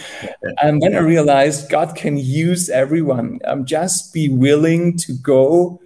and 0.62 0.82
then 0.82 0.94
I 0.94 0.98
realized 0.98 1.70
God 1.70 1.96
can 1.96 2.16
use 2.18 2.68
everyone. 2.68 3.40
Um, 3.44 3.64
just 3.64 4.12
be 4.12 4.28
willing 4.28 4.96
to 4.98 5.12
go 5.14 5.80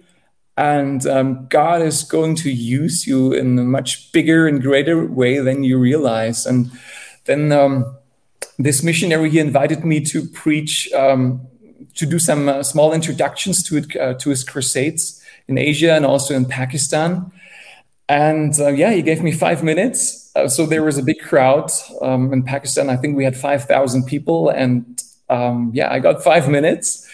and 0.57 1.05
um, 1.05 1.45
God 1.49 1.83
is 1.83 2.03
going 2.03 2.35
to 2.37 2.51
use 2.51 3.05
you 3.05 3.31
in 3.31 3.59
a 3.59 3.63
much 3.63 4.11
bigger 4.11 4.47
and 4.47 4.61
greater 4.61 5.05
way 5.05 5.37
than 5.37 5.63
you 5.63 5.77
realize. 5.77 6.47
And 6.47 6.71
then 7.25 7.51
um, 7.51 7.95
this 8.57 8.81
missionary 8.81 9.29
he 9.29 9.39
invited 9.39 9.85
me 9.85 10.01
to 10.05 10.27
preach, 10.27 10.91
um, 10.93 11.47
to 11.93 12.07
do 12.07 12.17
some 12.17 12.49
uh, 12.49 12.63
small 12.63 12.91
introductions 12.91 13.61
to 13.63 13.77
it, 13.77 13.95
uh, 13.95 14.15
to 14.15 14.31
his 14.31 14.43
crusades 14.43 15.23
in 15.47 15.59
Asia 15.59 15.93
and 15.93 16.05
also 16.05 16.33
in 16.33 16.45
Pakistan. 16.45 17.31
And 18.09 18.59
uh, 18.59 18.69
yeah, 18.69 18.91
he 18.93 19.03
gave 19.03 19.21
me 19.21 19.31
five 19.31 19.63
minutes. 19.63 20.31
Uh, 20.35 20.47
so 20.47 20.65
there 20.65 20.83
was 20.83 20.97
a 20.97 21.03
big 21.03 21.19
crowd 21.19 21.69
um, 22.01 22.33
in 22.33 22.41
Pakistan. 22.41 22.89
I 22.89 22.95
think 22.95 23.15
we 23.15 23.25
had 23.25 23.35
five 23.35 23.65
thousand 23.65 24.05
people, 24.05 24.49
and 24.49 25.03
um, 25.29 25.71
yeah, 25.73 25.91
I 25.91 25.99
got 25.99 26.23
five 26.23 26.47
minutes 26.47 27.06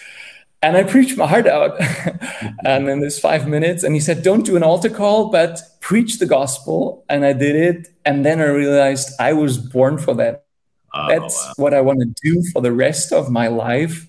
and 0.63 0.78
I 0.78 0.84
preached 0.84 1.17
my 1.17 1.28
heart 1.28 1.45
out. 1.45 1.80
and 2.65 2.88
in 2.89 3.02
this 3.02 3.19
five 3.19 3.47
minutes, 3.47 3.84
and 3.84 3.93
he 3.93 3.99
said, 3.99 4.23
Don't 4.23 4.45
do 4.45 4.56
an 4.56 4.63
altar 4.63 4.89
call, 4.89 5.30
but 5.30 5.62
preach 5.82 6.19
the 6.19 6.26
gospel. 6.26 7.06
And 7.10 7.26
I 7.26 7.34
did 7.34 7.56
it. 7.56 7.89
And 8.06 8.26
then 8.26 8.39
I 8.39 8.45
realized 8.45 9.12
I 9.19 9.34
was 9.34 9.58
born 9.58 9.97
for 9.97 10.15
that. 10.15 10.45
Oh, 10.93 11.08
That's 11.10 11.36
wow. 11.36 11.54
what 11.58 11.73
I 11.73 11.82
want 11.82 11.99
to 11.99 12.13
do 12.23 12.41
for 12.54 12.62
the 12.62 12.71
rest 12.71 13.12
of 13.12 13.30
my 13.30 13.47
life. 13.47 14.08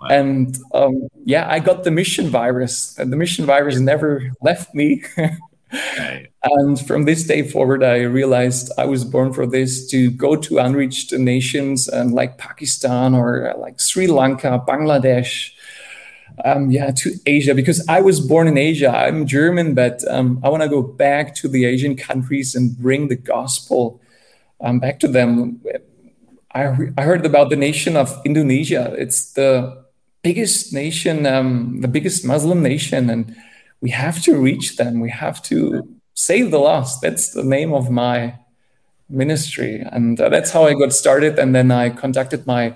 Wow. 0.00 0.08
And 0.08 0.58
um, 0.74 1.08
yeah, 1.24 1.48
I 1.48 1.60
got 1.60 1.84
the 1.84 1.92
mission 1.92 2.28
virus, 2.28 2.98
and 2.98 3.12
the 3.12 3.16
mission 3.16 3.46
virus 3.46 3.78
never 3.78 4.32
left 4.42 4.74
me. 4.74 5.04
And 6.42 6.78
from 6.86 7.04
this 7.04 7.24
day 7.24 7.42
forward, 7.42 7.82
I 7.82 8.02
realized 8.02 8.70
I 8.78 8.84
was 8.84 9.04
born 9.04 9.32
for 9.32 9.46
this 9.46 9.88
to 9.88 10.10
go 10.10 10.36
to 10.36 10.58
unreached 10.58 11.12
nations 11.12 11.88
and 11.88 12.12
like 12.12 12.38
Pakistan 12.38 13.14
or 13.14 13.54
like 13.58 13.80
Sri 13.80 14.06
Lanka, 14.06 14.62
Bangladesh, 14.68 15.53
um, 16.44 16.70
yeah, 16.70 16.90
to 16.90 17.14
Asia 17.26 17.54
because 17.54 17.86
I 17.88 18.00
was 18.00 18.20
born 18.20 18.48
in 18.48 18.58
Asia. 18.58 18.88
I'm 18.88 19.26
German, 19.26 19.74
but 19.74 20.02
um, 20.08 20.40
I 20.42 20.48
want 20.48 20.62
to 20.62 20.68
go 20.68 20.82
back 20.82 21.34
to 21.36 21.48
the 21.48 21.64
Asian 21.64 21.96
countries 21.96 22.54
and 22.54 22.76
bring 22.76 23.08
the 23.08 23.16
gospel 23.16 24.00
um, 24.60 24.80
back 24.80 24.98
to 25.00 25.08
them. 25.08 25.60
I, 26.52 26.76
I 26.96 27.02
heard 27.02 27.24
about 27.24 27.50
the 27.50 27.56
nation 27.56 27.96
of 27.96 28.20
Indonesia. 28.24 28.94
It's 28.98 29.32
the 29.32 29.84
biggest 30.22 30.72
nation, 30.72 31.26
um, 31.26 31.80
the 31.80 31.88
biggest 31.88 32.24
Muslim 32.24 32.62
nation, 32.62 33.10
and 33.10 33.36
we 33.80 33.90
have 33.90 34.20
to 34.22 34.36
reach 34.36 34.76
them. 34.76 35.00
We 35.00 35.10
have 35.10 35.42
to 35.44 35.86
save 36.14 36.50
the 36.50 36.58
lost. 36.58 37.02
That's 37.02 37.30
the 37.30 37.44
name 37.44 37.72
of 37.72 37.90
my 37.90 38.38
ministry, 39.08 39.84
and 39.92 40.20
uh, 40.20 40.28
that's 40.30 40.50
how 40.50 40.64
I 40.64 40.74
got 40.74 40.92
started. 40.92 41.38
And 41.38 41.54
then 41.54 41.70
I 41.70 41.90
conducted 41.90 42.46
my 42.46 42.74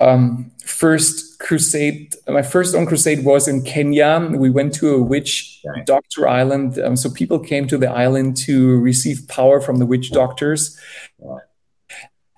um, 0.00 0.50
first 0.64 1.38
crusade, 1.38 2.14
my 2.28 2.42
first 2.42 2.74
own 2.74 2.86
crusade 2.86 3.24
was 3.24 3.48
in 3.48 3.62
Kenya. 3.62 4.28
We 4.32 4.50
went 4.50 4.74
to 4.74 4.94
a 4.94 5.02
witch 5.02 5.60
right. 5.64 5.86
doctor 5.86 6.28
island. 6.28 6.78
Um, 6.78 6.96
so 6.96 7.10
people 7.10 7.38
came 7.38 7.66
to 7.68 7.78
the 7.78 7.90
island 7.90 8.36
to 8.38 8.78
receive 8.78 9.26
power 9.28 9.60
from 9.60 9.76
the 9.76 9.86
witch 9.86 10.10
doctors. 10.10 10.78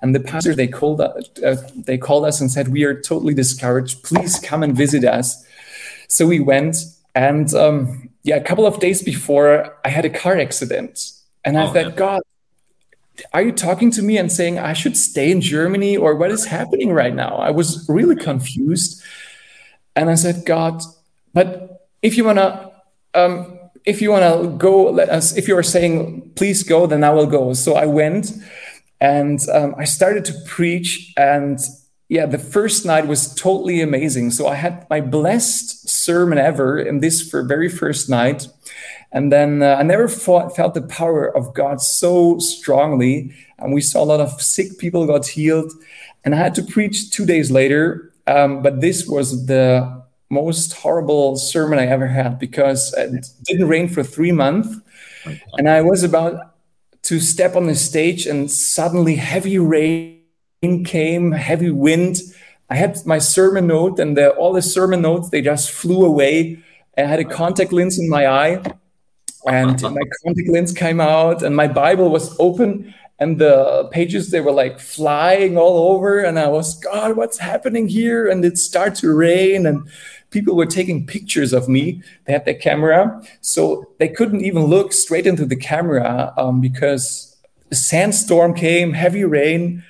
And 0.01 0.14
the 0.14 0.21
pastor 0.21 0.55
they 0.55 0.68
called 0.68 1.01
uh, 1.01 1.12
they 1.75 1.99
called 1.99 2.25
us 2.25 2.40
and 2.40 2.53
said, 2.53 2.68
"We 2.68 2.85
are 2.85 3.01
totally 3.01 3.35
discouraged. 3.35 4.05
Please 4.05 4.38
come 4.38 4.62
and 4.62 4.77
visit 4.77 5.05
us." 5.05 5.44
So 6.09 6.27
we 6.27 6.40
went, 6.40 6.77
And 7.14 7.53
um, 7.55 8.11
yeah, 8.23 8.37
a 8.37 8.40
couple 8.40 8.66
of 8.66 8.81
days 8.81 9.03
before, 9.03 9.77
I 9.85 9.88
had 9.88 10.05
a 10.05 10.11
car 10.11 10.38
accident. 10.38 11.12
And 11.44 11.59
I 11.59 11.64
oh, 11.64 11.73
thought, 11.73 11.85
yeah. 11.87 11.90
God, 11.90 12.23
are 13.33 13.43
you 13.43 13.53
talking 13.53 13.91
to 13.93 14.03
me 14.03 14.19
and 14.19 14.31
saying 14.31 14.59
I 14.59 14.73
should 14.73 14.97
stay 14.97 15.31
in 15.31 15.41
Germany 15.41 15.97
or 15.97 16.15
what 16.15 16.31
is 16.31 16.47
happening 16.47 16.93
right 16.93 17.15
now? 17.15 17.37
I 17.37 17.51
was 17.51 17.89
really 17.89 18.17
confused. 18.17 19.03
And 19.97 20.11
I 20.11 20.15
said, 20.15 20.45
God, 20.47 20.83
but 21.35 21.89
if 22.03 22.17
you 22.17 22.25
want 22.25 22.39
to, 22.39 22.73
um, 23.15 23.59
if 23.85 24.01
you 24.01 24.11
want 24.11 24.25
to 24.25 24.57
go, 24.57 24.91
let 24.91 25.09
us, 25.09 25.37
if 25.37 25.49
you 25.49 25.57
are 25.57 25.63
saying, 25.63 26.33
please 26.37 26.63
go, 26.63 26.87
then 26.87 27.03
I 27.03 27.11
will 27.11 27.27
go. 27.27 27.53
So 27.55 27.75
I 27.75 27.87
went 27.87 28.33
and 29.01 29.41
um, 29.53 29.75
I 29.79 29.85
started 29.85 30.25
to 30.27 30.35
preach. 30.47 31.13
And 31.17 31.59
yeah, 32.09 32.25
the 32.25 32.38
first 32.38 32.87
night 32.87 33.07
was 33.07 33.35
totally 33.35 33.83
amazing. 33.83 34.31
So 34.31 34.47
I 34.47 34.55
had 34.55 34.87
my 34.88 35.01
blessed 35.01 35.88
sermon 35.88 36.38
ever 36.38 36.79
in 36.79 37.01
this 37.01 37.21
for 37.21 37.42
very 37.42 37.68
first 37.68 38.09
night. 38.09 38.49
And 39.12 39.31
then 39.31 39.62
uh, 39.62 39.77
I 39.79 39.83
never 39.83 40.09
fought, 40.09 40.57
felt 40.57 40.75
the 40.75 40.83
power 40.83 41.25
of 41.37 41.55
God 41.55 41.83
so 41.83 42.38
strongly. 42.38 43.35
And 43.59 43.75
we 43.75 43.83
saw 43.83 44.03
a 44.03 44.05
lot 44.05 44.21
of 44.21 44.40
sick 44.40 44.79
people 44.79 45.07
got 45.07 45.27
healed. 45.27 45.71
And 46.25 46.35
I 46.35 46.38
had 46.38 46.55
to 46.55 46.62
preach 46.62 47.11
two 47.11 47.27
days 47.27 47.51
later. 47.51 48.11
Um, 48.27 48.62
but 48.62 48.81
this 48.81 49.07
was 49.07 49.47
the 49.47 50.03
most 50.31 50.73
horrible 50.75 51.37
sermon 51.37 51.79
I 51.79 51.87
ever 51.87 52.07
had 52.07 52.38
because 52.38 52.94
it 52.94 53.27
didn't 53.44 53.68
rain 53.68 53.88
for 53.88 54.03
three 54.03 54.33
months. 54.33 54.68
And 55.59 55.68
I 55.68 55.83
was 55.83 56.03
about 56.05 56.55
to 57.03 57.21
step 57.21 57.57
on 57.57 57.66
the 57.66 57.75
stage, 57.75 58.27
and 58.27 58.51
suddenly 58.51 59.16
heavy 59.16 59.59
rain 59.59 60.18
came, 60.61 61.33
heavy 61.33 61.71
wind. 61.71 62.18
I 62.71 62.77
had 62.77 62.99
my 63.07 63.18
sermon 63.18 63.68
note, 63.68 63.99
and 63.99 64.16
the, 64.16 64.31
all 64.31 64.53
the 64.53 64.62
sermon 64.62 65.03
notes 65.03 65.31
they 65.31 65.40
just 65.40 65.71
flew 65.71 66.05
away. 66.05 66.59
I 66.97 67.03
had 67.03 67.21
a 67.21 67.25
contact 67.25 67.73
lens 67.73 67.99
in 67.99 68.09
my 68.09 68.27
eye, 68.27 68.62
and 69.47 69.81
my 69.83 70.03
contact 70.25 70.49
lens 70.49 70.73
came 70.73 71.01
out, 71.01 71.42
and 71.42 71.55
my 71.55 71.68
Bible 71.68 72.11
was 72.11 72.37
open, 72.40 72.92
and 73.21 73.38
the 73.38 73.88
pages 73.92 74.31
they 74.31 74.40
were 74.40 74.53
like 74.53 74.81
flying 74.81 75.57
all 75.57 75.94
over, 75.94 76.18
and 76.18 76.38
I 76.38 76.49
was 76.49 76.79
God, 76.79 77.16
what's 77.16 77.38
happening 77.38 77.88
here? 77.88 78.27
And 78.27 78.44
it 78.44 78.59
started 78.59 78.97
to 78.97 79.14
rain, 79.14 79.64
and 79.64 79.88
people 80.31 80.57
were 80.57 80.66
taking 80.66 81.07
pictures 81.07 81.53
of 81.53 81.68
me. 81.68 82.03
They 82.25 82.33
had 82.33 82.44
their 82.44 82.55
camera, 82.55 83.23
so 83.40 83.88
they 83.99 84.09
couldn't 84.09 84.44
even 84.44 84.64
look 84.64 84.92
straight 84.92 85.27
into 85.27 85.47
the 85.47 85.57
camera 85.57 86.35
um, 86.37 86.61
because 86.61 87.37
a 87.71 87.77
sandstorm 87.77 88.55
came, 88.55 88.92
heavy 88.92 89.25
rain. 89.25 89.85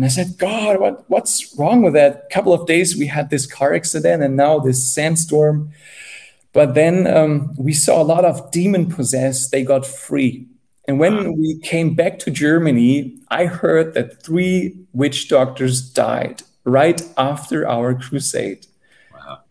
And 0.00 0.06
I 0.06 0.08
said, 0.08 0.38
God, 0.38 0.80
what, 0.80 1.04
what's 1.10 1.54
wrong 1.58 1.82
with 1.82 1.92
that? 1.92 2.24
A 2.24 2.32
couple 2.32 2.54
of 2.54 2.66
days 2.66 2.96
we 2.96 3.06
had 3.06 3.28
this 3.28 3.44
car 3.44 3.74
accident 3.74 4.22
and 4.22 4.34
now 4.34 4.58
this 4.58 4.82
sandstorm. 4.94 5.72
But 6.54 6.72
then 6.72 7.06
um, 7.06 7.54
we 7.58 7.74
saw 7.74 8.00
a 8.00 8.02
lot 8.02 8.24
of 8.24 8.50
demon 8.50 8.86
possessed, 8.86 9.52
they 9.52 9.62
got 9.62 9.84
free. 9.84 10.46
And 10.88 10.98
when 10.98 11.36
we 11.36 11.58
came 11.58 11.92
back 11.94 12.18
to 12.20 12.30
Germany, 12.30 13.18
I 13.30 13.44
heard 13.44 13.92
that 13.92 14.22
three 14.22 14.74
witch 14.94 15.28
doctors 15.28 15.82
died 15.82 16.44
right 16.64 17.02
after 17.18 17.68
our 17.68 17.92
crusade. 17.92 18.66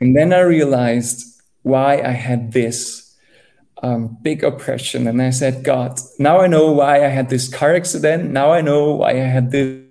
And 0.01 0.17
then 0.17 0.33
I 0.33 0.39
realized 0.39 1.43
why 1.61 2.01
I 2.01 2.13
had 2.13 2.53
this 2.53 3.15
um, 3.83 4.17
big 4.23 4.43
oppression. 4.43 5.05
And 5.05 5.21
I 5.21 5.29
said, 5.29 5.63
God, 5.63 5.99
now 6.17 6.41
I 6.41 6.47
know 6.47 6.71
why 6.71 7.05
I 7.05 7.09
had 7.09 7.29
this 7.29 7.47
car 7.53 7.75
accident. 7.75 8.31
Now 8.31 8.51
I 8.51 8.61
know 8.61 8.95
why 8.95 9.11
I 9.11 9.29
had 9.29 9.51
this, 9.51 9.85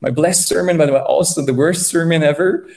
my 0.00 0.10
blessed 0.10 0.48
sermon, 0.48 0.76
but 0.78 0.90
also 0.90 1.44
the 1.44 1.54
worst 1.54 1.88
sermon 1.88 2.22
ever. 2.22 2.68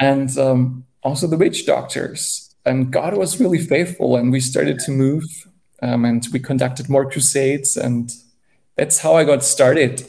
And 0.00 0.36
um, 0.38 0.84
also 1.02 1.26
the 1.26 1.36
witch 1.36 1.66
doctors. 1.66 2.54
And 2.64 2.90
God 2.90 3.16
was 3.16 3.40
really 3.40 3.58
faithful. 3.58 4.16
And 4.16 4.30
we 4.30 4.40
started 4.40 4.78
to 4.80 4.90
move 4.90 5.24
um, 5.82 6.04
and 6.04 6.26
we 6.32 6.38
conducted 6.38 6.88
more 6.88 7.10
crusades. 7.10 7.76
And 7.76 8.12
that's 8.76 8.98
how 8.98 9.14
I 9.14 9.24
got 9.24 9.42
started. 9.42 10.06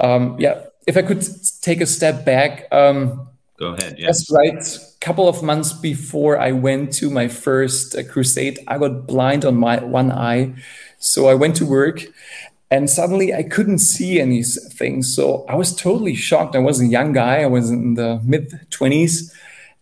Um, 0.00 0.36
yeah, 0.38 0.64
if 0.86 0.96
I 0.96 1.02
could 1.02 1.24
take 1.60 1.80
a 1.80 1.86
step 1.86 2.24
back, 2.24 2.66
um, 2.72 3.28
Go 3.58 3.74
ahead. 3.74 3.96
Yeah. 3.96 4.06
That's 4.06 4.28
right. 4.28 4.54
A 4.54 4.80
couple 5.00 5.28
of 5.28 5.40
months 5.40 5.72
before 5.72 6.36
I 6.36 6.50
went 6.50 6.92
to 6.94 7.08
my 7.10 7.28
first 7.28 7.94
uh, 7.94 8.02
crusade, 8.02 8.58
I 8.66 8.76
got 8.76 9.06
blind 9.06 9.44
on 9.44 9.56
my 9.56 9.78
one 9.78 10.10
eye. 10.10 10.54
So 10.98 11.28
I 11.28 11.34
went 11.34 11.54
to 11.56 11.66
work 11.66 12.02
and 12.72 12.88
suddenly 12.88 13.34
I 13.34 13.42
couldn't 13.42 13.80
see 13.80 14.18
anything. 14.18 15.02
So 15.02 15.44
I 15.46 15.56
was 15.56 15.76
totally 15.76 16.14
shocked. 16.14 16.56
I 16.56 16.58
was 16.58 16.80
a 16.80 16.86
young 16.86 17.12
guy, 17.12 17.42
I 17.42 17.46
was 17.46 17.70
in 17.70 17.94
the 17.94 18.18
mid 18.24 18.48
20s, 18.70 19.30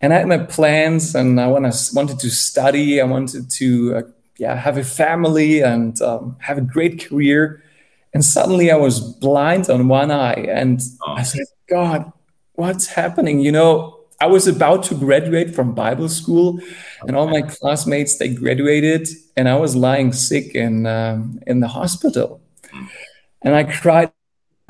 and 0.01 0.13
I 0.13 0.17
had 0.19 0.27
my 0.27 0.39
plans 0.39 1.15
and 1.15 1.41
I 1.41 1.47
wanted 1.47 2.19
to 2.19 2.31
study. 2.31 3.01
I 3.01 3.05
wanted 3.05 3.49
to 3.49 3.95
uh, 3.95 4.03
yeah, 4.39 4.57
have 4.57 4.77
a 4.77 4.83
family 4.83 5.61
and 5.61 6.03
um, 6.03 6.35
have 6.41 6.59
a 6.59 6.63
great 6.63 7.09
career. 7.09 7.63
And 8.13 8.25
suddenly 8.25 8.73
I 8.73 8.77
was 8.77 8.99
blind 8.99 9.71
on 9.71 9.87
one 9.87 10.11
eye. 10.11 10.43
And 10.49 10.81
oh. 11.07 11.13
I 11.13 11.23
said, 11.23 11.47
God, 11.69 12.13
what's 12.55 12.89
happening? 12.89 13.39
You 13.39 13.53
know, 13.53 14.01
I 14.21 14.27
was 14.27 14.49
about 14.49 14.83
to 14.85 14.97
graduate 14.97 15.55
from 15.55 15.75
Bible 15.75 16.09
school, 16.09 16.61
and 17.07 17.17
all 17.17 17.27
my 17.27 17.41
classmates 17.41 18.19
they 18.19 18.29
graduated, 18.29 19.09
and 19.35 19.49
I 19.49 19.57
was 19.57 19.75
lying 19.75 20.13
sick 20.13 20.55
in 20.55 20.87
um, 20.87 21.41
in 21.47 21.61
the 21.61 21.69
hospital, 21.69 22.39
and 23.43 23.55
I 23.55 23.65
cried 23.65 24.13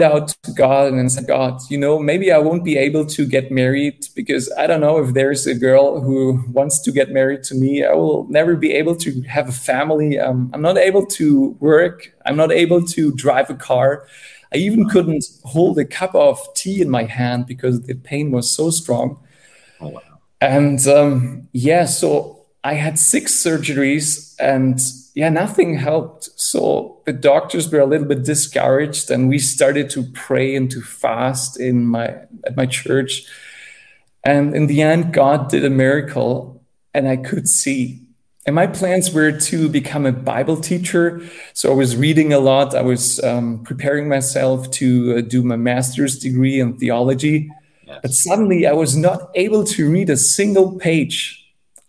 out 0.03 0.29
to 0.43 0.53
God 0.53 0.93
and 0.93 1.13
said, 1.13 1.27
God, 1.27 1.61
you 1.69 1.79
know, 1.79 1.99
maybe 1.99 2.33
I 2.33 2.39
won't 2.39 2.65
be 2.65 2.77
able 2.77 3.05
to 3.07 3.27
get 3.27 3.51
married 3.51 4.07
because 4.15 4.51
I 4.57 4.67
don't 4.67 4.81
know 4.81 4.99
if 4.99 5.15
there's 5.15 5.47
a 5.47 5.55
girl 5.55 6.01
who 6.01 6.43
wants 6.49 6.81
to 6.83 6.93
get 6.93 7.11
married 7.11 7.43
to 7.45 7.55
me. 7.55 7.85
I 7.85 7.93
will 7.93 8.27
never 8.29 8.57
be 8.57 8.73
able 8.73 8.97
to 8.97 9.23
have 9.23 9.49
a 9.49 9.53
family. 9.53 10.19
Um, 10.19 10.51
I'm 10.55 10.63
not 10.63 10.79
able 10.79 11.07
to 11.07 11.57
work. 11.61 12.15
I'm 12.25 12.37
not 12.37 12.53
able 12.53 12.83
to 12.87 13.13
drive 13.13 13.51
a 13.51 13.55
car. 13.55 14.07
I 14.53 14.57
even 14.57 14.89
couldn't 14.89 15.25
hold 15.45 15.79
a 15.79 15.85
cup 15.85 16.15
of 16.15 16.41
tea 16.55 16.81
in 16.81 16.91
my 16.91 17.05
hand 17.05 17.47
because 17.47 17.83
the 17.83 17.95
pain 17.95 18.31
was 18.31 18.51
so 18.51 18.71
strong. 18.71 19.19
Oh, 19.81 19.89
wow. 19.89 20.01
And 20.41 20.85
um, 20.89 21.49
yeah, 21.53 21.85
so 21.85 22.47
I 22.65 22.75
had 22.75 22.99
six 22.99 23.33
surgeries 23.33 24.35
and 24.41 24.81
yeah, 25.21 25.29
nothing 25.29 25.75
helped. 25.75 26.31
So 26.41 27.03
the 27.05 27.13
doctors 27.13 27.71
were 27.71 27.81
a 27.81 27.85
little 27.85 28.09
bit 28.09 28.23
discouraged 28.23 29.11
and 29.11 29.29
we 29.29 29.39
started 29.39 29.91
to 29.91 30.03
pray 30.15 30.57
and 30.57 30.71
to 30.71 30.81
fast 30.81 31.61
in 31.61 31.87
my 31.87 32.07
at 32.47 32.57
my 32.57 32.65
church. 32.65 33.25
And 34.25 34.57
in 34.57 34.67
the 34.67 34.81
end, 34.81 35.13
God 35.13 35.51
did 35.51 35.63
a 35.63 35.69
miracle 35.69 36.65
and 36.95 37.07
I 37.07 37.17
could 37.17 37.49
see. 37.49 38.01
And 38.47 38.55
my 38.55 38.67
plans 38.67 39.13
were 39.13 39.31
to 39.31 39.69
become 39.69 40.07
a 40.07 40.13
Bible 40.13 40.57
teacher. 40.57 41.21
So 41.53 41.71
I 41.71 41.75
was 41.75 41.99
reading 41.99 42.33
a 42.33 42.39
lot. 42.39 42.75
I 42.75 42.81
was 42.81 43.23
um, 43.23 43.63
preparing 43.63 44.09
myself 44.09 44.71
to 44.81 45.19
uh, 45.19 45.21
do 45.21 45.43
my 45.43 45.57
master's 45.57 46.19
degree 46.19 46.59
in 46.61 46.79
theology. 46.79 47.51
Yes. 47.87 47.99
But 48.01 48.13
suddenly 48.15 48.67
I 48.67 48.73
was 48.73 48.97
not 48.97 49.29
able 49.35 49.65
to 49.65 49.91
read 49.91 50.09
a 50.09 50.17
single 50.17 50.79
page. 50.79 51.40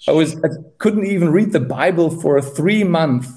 I 0.08 0.12
was 0.12 0.36
I 0.44 0.50
couldn't 0.78 1.06
even 1.06 1.30
read 1.30 1.52
the 1.52 1.60
Bible 1.60 2.10
for 2.10 2.42
three 2.42 2.84
months 2.84 3.30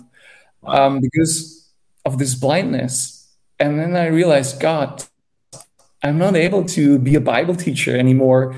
um, 0.63 1.01
because 1.01 1.71
of 2.05 2.19
this 2.19 2.35
blindness. 2.35 3.29
And 3.59 3.79
then 3.79 3.97
I 3.97 4.07
realized, 4.07 4.61
God, 4.61 5.05
I'm 6.03 6.19
not 6.19 6.37
able 6.37 6.65
to 6.67 6.99
be 6.99 7.15
a 7.15 7.21
Bible 7.21 7.55
teacher 7.55 7.97
anymore. 7.97 8.55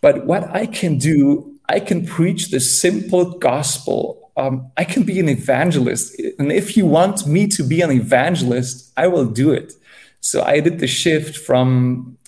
But 0.00 0.26
what 0.26 0.54
I 0.54 0.66
can 0.66 0.98
do 0.98 1.50
I 1.70 1.78
can 1.78 2.04
preach 2.04 2.50
the 2.50 2.58
simple 2.58 3.38
gospel. 3.38 4.32
Um, 4.36 4.72
I 4.76 4.84
can 4.84 5.04
be 5.04 5.20
an 5.20 5.28
evangelist. 5.28 6.20
And 6.36 6.50
if 6.50 6.76
you 6.76 6.84
want 6.84 7.28
me 7.28 7.46
to 7.46 7.62
be 7.62 7.80
an 7.80 7.92
evangelist, 7.92 8.92
I 8.96 9.06
will 9.06 9.26
do 9.26 9.52
it. 9.52 9.74
So 10.20 10.42
I 10.42 10.58
did 10.58 10.80
the 10.80 10.88
shift 10.88 11.36
from 11.36 12.18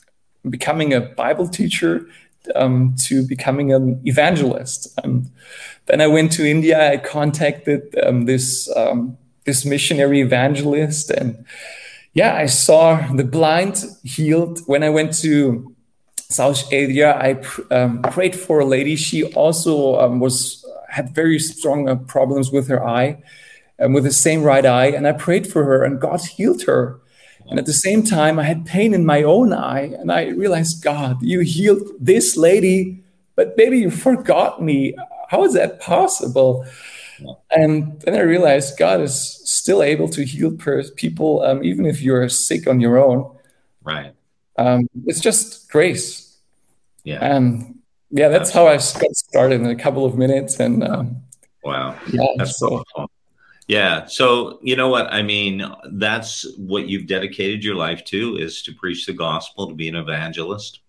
becoming 0.49 0.95
a 0.95 1.01
Bible 1.01 1.49
teacher 1.49 2.07
um, 2.55 2.95
to 3.05 3.27
becoming 3.27 3.73
an 3.73 4.01
evangelist. 4.05 4.99
And 5.03 5.31
then 5.87 6.01
I 6.01 6.07
went 6.07 6.33
to 6.33 6.49
India. 6.49 6.93
I 6.93 6.97
contacted 6.97 7.95
um, 8.05 8.27
this 8.27 8.71
um, 8.77 9.19
this 9.45 9.65
missionary 9.65 10.21
evangelist, 10.21 11.11
and 11.11 11.45
yeah, 12.15 12.37
I 12.37 12.47
saw 12.47 13.13
the 13.13 13.25
blind 13.25 13.85
healed. 14.05 14.61
When 14.67 14.83
I 14.85 14.91
went 14.91 15.15
to 15.23 15.73
South 16.33 16.73
Asia. 16.73 17.17
I 17.17 17.43
um, 17.75 18.03
prayed 18.03 18.35
for 18.35 18.61
a 18.61 18.65
lady. 18.65 18.97
She 18.97 19.25
also 19.25 19.99
um, 20.01 20.21
was 20.21 20.65
had 20.89 21.15
very 21.15 21.39
strong 21.39 21.89
uh, 21.89 21.97
problems 21.97 22.51
with 22.51 22.69
her 22.69 22.85
eye, 22.85 23.23
and 23.79 23.95
with 23.95 24.05
the 24.05 24.13
same 24.13 24.43
right 24.43 24.65
eye, 24.65 24.87
and 24.87 25.07
I 25.07 25.13
prayed 25.13 25.47
for 25.47 25.65
her, 25.65 25.85
and 25.85 26.01
God 26.01 26.21
healed 26.21 26.63
her. 26.65 27.01
And 27.49 27.59
at 27.59 27.67
the 27.67 27.73
same 27.73 28.03
time, 28.03 28.39
I 28.39 28.45
had 28.45 28.65
pain 28.65 28.95
in 28.95 29.05
my 29.05 29.23
own 29.23 29.53
eye, 29.53 29.95
and 29.99 30.11
I 30.11 30.29
realized, 30.29 30.83
God, 30.83 31.23
you 31.23 31.41
healed 31.41 31.83
this 32.01 32.37
lady, 32.37 33.03
but 33.37 33.55
maybe 33.57 33.79
you 33.79 33.91
forgot 33.91 34.63
me. 34.63 34.95
How 35.29 35.45
is 35.45 35.55
that 35.55 35.81
possible? 35.81 36.65
And 37.51 38.01
then 38.01 38.15
I 38.15 38.21
realized 38.21 38.79
God 38.79 39.01
is 39.01 39.41
still 39.45 39.83
able 39.83 40.09
to 40.09 40.25
heal 40.25 40.57
people, 40.97 41.43
um, 41.43 41.63
even 41.63 41.87
if 41.87 42.03
you're 42.03 42.29
sick 42.29 42.67
on 42.67 42.81
your 42.81 42.99
own. 42.99 43.31
Right. 43.83 44.15
Um, 44.57 44.89
it's 45.07 45.21
just 45.21 45.71
grace. 45.71 46.39
Yeah. 47.05 47.19
And 47.21 47.79
yeah, 48.11 48.29
that's 48.29 48.51
how 48.51 48.67
I 48.67 48.77
got 48.77 49.15
started 49.15 49.61
in 49.61 49.67
a 49.67 49.77
couple 49.77 50.05
of 50.05 50.17
minutes. 50.17 50.61
And 50.61 50.85
um, 50.85 51.23
wow, 51.65 51.99
yeah, 52.13 52.27
that's 52.37 52.59
so. 52.59 52.83
Cool. 52.95 53.11
Yeah. 53.69 54.07
So, 54.07 54.59
you 54.63 54.77
know 54.77 54.89
what? 54.89 55.13
I 55.13 55.23
mean, 55.23 55.65
that's 55.93 56.47
what 56.57 56.89
you've 56.89 57.07
dedicated 57.07 57.65
your 57.65 57.77
life 57.77 58.05
to 58.07 58.37
is 58.37 58.63
to 58.63 58.75
preach 58.75 59.07
the 59.07 59.13
gospel, 59.13 59.69
to 59.69 59.75
be 59.75 59.89
an 59.89 59.97
evangelist 59.97 60.81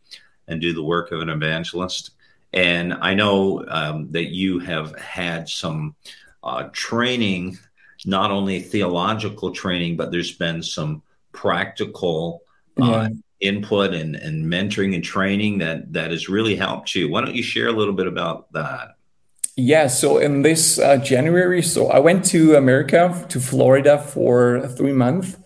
and 0.47 0.59
do 0.59 0.73
the 0.73 0.83
work 0.83 1.11
of 1.11 1.21
an 1.21 1.29
evangelist. 1.29 2.11
And 2.51 2.93
I 2.93 3.13
know 3.13 3.63
um, 3.67 4.11
that 4.11 4.33
you 4.33 4.59
have 4.59 4.97
had 4.97 5.47
some 5.49 5.95
uh, 6.43 6.69
training, 6.71 7.57
not 8.05 8.31
only 8.31 8.59
theological 8.59 9.51
training, 9.51 9.97
but 9.97 10.11
there's 10.11 10.33
been 10.33 10.61
some 10.61 11.01
practical 11.31 12.43
uh, 12.81 13.07
yeah. 13.09 13.49
input 13.49 13.93
and, 13.93 14.15
and 14.15 14.45
mentoring 14.45 14.93
and 14.93 15.03
training 15.03 15.59
that 15.59 15.91
that 15.93 16.11
has 16.11 16.29
really 16.29 16.55
helped 16.55 16.93
you. 16.95 17.09
Why 17.09 17.21
don't 17.21 17.35
you 17.35 17.43
share 17.43 17.67
a 17.67 17.71
little 17.71 17.93
bit 17.93 18.07
about 18.07 18.51
that? 18.53 18.95
Yeah, 19.55 19.87
so 19.87 20.17
in 20.17 20.41
this 20.41 20.79
uh, 20.79 20.97
January, 20.97 21.61
so 21.61 21.87
I 21.89 21.99
went 21.99 22.25
to 22.25 22.55
America, 22.55 23.25
to 23.29 23.39
Florida 23.39 23.99
for 23.99 24.67
three 24.69 24.93
months 24.93 25.37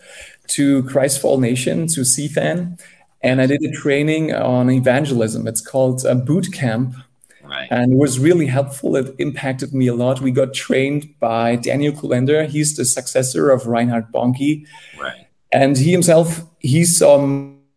to 0.48 0.84
Christ 0.84 1.20
for 1.20 1.40
Nation, 1.40 1.88
to 1.88 2.02
CFAN, 2.02 2.80
and 3.22 3.42
I 3.42 3.48
did 3.48 3.62
a 3.64 3.72
training 3.72 4.34
on 4.34 4.70
evangelism. 4.70 5.46
It's 5.48 5.62
called 5.62 6.06
a 6.06 6.16
boot 6.16 6.54
camp. 6.54 6.96
Right. 7.44 7.68
And 7.72 7.94
it 7.94 7.98
was 7.98 8.20
really 8.20 8.46
helpful. 8.46 8.96
It 8.96 9.16
impacted 9.20 9.74
me 9.74 9.88
a 9.88 9.94
lot. 9.94 10.22
We 10.22 10.32
got 10.32 10.54
trained 10.54 11.14
by 11.20 11.56
Daniel 11.56 11.94
Kolenda. 11.94 12.48
He's 12.48 12.76
the 12.76 12.86
successor 12.86 13.50
of 13.50 13.68
Reinhard 13.68 14.12
Bonnke. 14.12 14.66
Right. 15.00 15.28
And 15.52 15.78
he 15.78 15.92
himself, 15.92 16.44
he 16.60 16.84
saw 16.84 17.18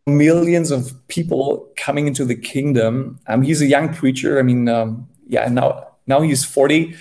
millions 0.06 0.70
of 0.70 0.92
people 1.08 1.68
coming 1.76 2.08
into 2.08 2.24
the 2.24 2.34
kingdom. 2.34 3.20
Um, 3.28 3.42
he's 3.42 3.62
a 3.62 3.66
young 3.66 3.94
preacher. 3.94 4.38
I 4.40 4.42
mean, 4.42 4.68
um, 4.68 5.08
yeah, 5.28 5.46
and 5.46 5.54
now 5.54 5.89
now 6.10 6.20
he's 6.20 6.44
40, 6.44 6.94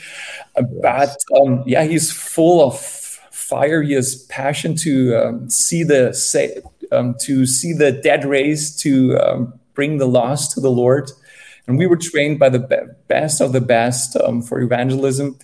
uh, 0.55 0.61
but 0.81 1.17
um, 1.41 1.63
yeah, 1.65 1.83
he's 1.83 2.11
full 2.11 2.65
of 2.65 2.79
fire. 2.79 3.81
He 3.81 3.93
has 3.93 4.23
passion 4.29 4.75
to 4.77 5.15
um, 5.17 5.49
see 5.49 5.83
the 5.83 6.13
say, 6.13 6.61
um, 6.91 7.15
to 7.21 7.45
see 7.45 7.73
the 7.73 7.91
dead 7.91 8.23
raised, 8.23 8.79
to 8.81 9.17
um, 9.17 9.59
bring 9.73 9.97
the 9.97 10.07
lost 10.07 10.53
to 10.53 10.61
the 10.61 10.71
Lord. 10.71 11.11
And 11.67 11.77
we 11.77 11.87
were 11.87 11.97
trained 11.97 12.39
by 12.39 12.49
the 12.49 12.95
best 13.07 13.41
of 13.41 13.51
the 13.51 13.61
best 13.61 14.15
um, 14.15 14.41
for 14.41 14.61
evangelism. 14.61 15.37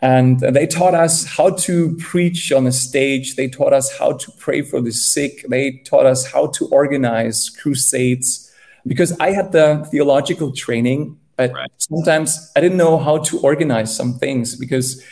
And 0.00 0.40
they 0.40 0.66
taught 0.66 0.94
us 0.94 1.24
how 1.24 1.50
to 1.66 1.96
preach 1.98 2.50
on 2.50 2.66
a 2.66 2.72
stage. 2.72 3.36
They 3.36 3.48
taught 3.48 3.72
us 3.72 3.96
how 3.96 4.14
to 4.14 4.32
pray 4.38 4.62
for 4.62 4.80
the 4.80 4.90
sick. 4.90 5.44
They 5.48 5.80
taught 5.84 6.06
us 6.06 6.26
how 6.32 6.48
to 6.48 6.66
organize 6.68 7.50
crusades. 7.50 8.50
Because 8.84 9.16
I 9.20 9.30
had 9.30 9.52
the 9.52 9.86
theological 9.92 10.52
training, 10.52 11.20
but 11.36 11.52
right. 11.52 11.70
sometimes 11.78 12.52
I 12.56 12.60
didn't 12.60 12.78
know 12.78 12.98
how 12.98 13.18
to 13.18 13.38
organize 13.40 13.94
some 13.94 14.18
things 14.18 14.56
because 14.56 15.02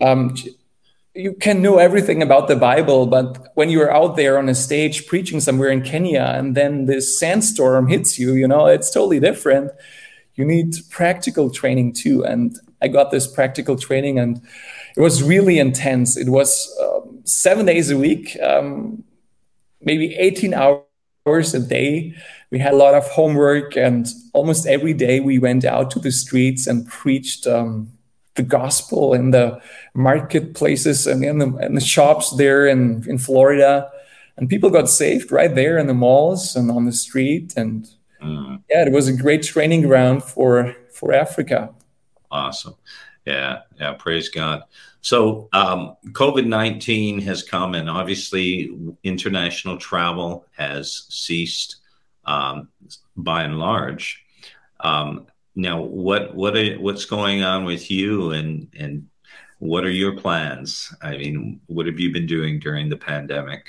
um, 0.00 0.34
you 1.14 1.32
can 1.34 1.62
know 1.62 1.78
everything 1.78 2.22
about 2.22 2.48
the 2.48 2.56
Bible, 2.56 3.06
but 3.06 3.48
when 3.54 3.68
you're 3.68 3.92
out 3.92 4.16
there 4.16 4.38
on 4.38 4.48
a 4.48 4.54
stage 4.54 5.06
preaching 5.06 5.40
somewhere 5.40 5.70
in 5.70 5.82
Kenya 5.82 6.32
and 6.36 6.54
then 6.54 6.86
this 6.86 7.18
sandstorm 7.18 7.88
hits 7.88 8.18
you, 8.18 8.34
you 8.34 8.46
know, 8.46 8.66
it's 8.66 8.90
totally 8.90 9.20
different. 9.20 9.72
You 10.34 10.44
need 10.44 10.76
practical 10.90 11.50
training 11.50 11.94
too. 11.94 12.24
And 12.24 12.56
I 12.80 12.88
got 12.88 13.10
this 13.10 13.26
practical 13.26 13.76
training 13.76 14.18
and 14.18 14.40
it 14.96 15.00
was 15.00 15.22
really 15.22 15.58
intense. 15.58 16.16
It 16.16 16.28
was 16.28 16.72
um, 16.80 17.20
seven 17.24 17.66
days 17.66 17.90
a 17.90 17.96
week, 17.96 18.36
um, 18.42 19.04
maybe 19.80 20.14
18 20.14 20.54
hours 20.54 20.84
a 21.26 21.60
day 21.60 22.14
we 22.50 22.58
had 22.58 22.72
a 22.72 22.76
lot 22.76 22.94
of 22.94 23.06
homework, 23.08 23.76
and 23.76 24.08
almost 24.32 24.66
every 24.66 24.92
day 24.92 25.20
we 25.20 25.38
went 25.38 25.64
out 25.64 25.90
to 25.92 26.00
the 26.00 26.10
streets 26.10 26.66
and 26.66 26.86
preached 26.88 27.46
um, 27.46 27.92
the 28.34 28.42
gospel 28.42 29.14
in 29.14 29.30
the 29.30 29.60
marketplaces 29.94 31.06
and 31.06 31.24
in 31.24 31.38
the, 31.38 31.56
in 31.58 31.74
the 31.74 31.80
shops 31.80 32.36
there 32.36 32.66
in, 32.66 33.04
in 33.08 33.18
Florida. 33.18 33.90
And 34.36 34.48
people 34.48 34.70
got 34.70 34.88
saved 34.88 35.30
right 35.30 35.54
there 35.54 35.78
in 35.78 35.86
the 35.86 35.94
malls 35.94 36.56
and 36.56 36.70
on 36.70 36.86
the 36.86 36.92
street. 36.92 37.54
And 37.56 37.88
mm. 38.22 38.62
yeah, 38.68 38.86
it 38.86 38.92
was 38.92 39.06
a 39.06 39.12
great 39.12 39.42
training 39.42 39.82
ground 39.82 40.24
for, 40.24 40.74
for 40.92 41.12
Africa. 41.12 41.70
Awesome. 42.30 42.74
Yeah. 43.26 43.60
Yeah. 43.78 43.92
Praise 43.92 44.28
God. 44.28 44.62
So, 45.02 45.48
um, 45.52 45.96
COVID 46.12 46.46
19 46.46 47.20
has 47.22 47.42
come, 47.42 47.74
and 47.74 47.88
obviously, 47.88 48.70
international 49.02 49.78
travel 49.78 50.46
has 50.56 51.06
ceased 51.08 51.76
um, 52.24 52.68
by 53.16 53.44
and 53.44 53.58
large. 53.58 54.24
Um, 54.80 55.26
now, 55.54 55.80
what 55.80 56.34
what 56.34 56.56
are, 56.56 56.74
what's 56.74 57.04
going 57.06 57.42
on 57.42 57.64
with 57.64 57.90
you, 57.90 58.32
and 58.32 58.68
and 58.78 59.08
what 59.58 59.84
are 59.84 59.90
your 59.90 60.16
plans? 60.16 60.94
I 61.02 61.16
mean, 61.16 61.60
what 61.66 61.86
have 61.86 61.98
you 61.98 62.12
been 62.12 62.26
doing 62.26 62.58
during 62.58 62.88
the 62.88 62.96
pandemic? 62.96 63.68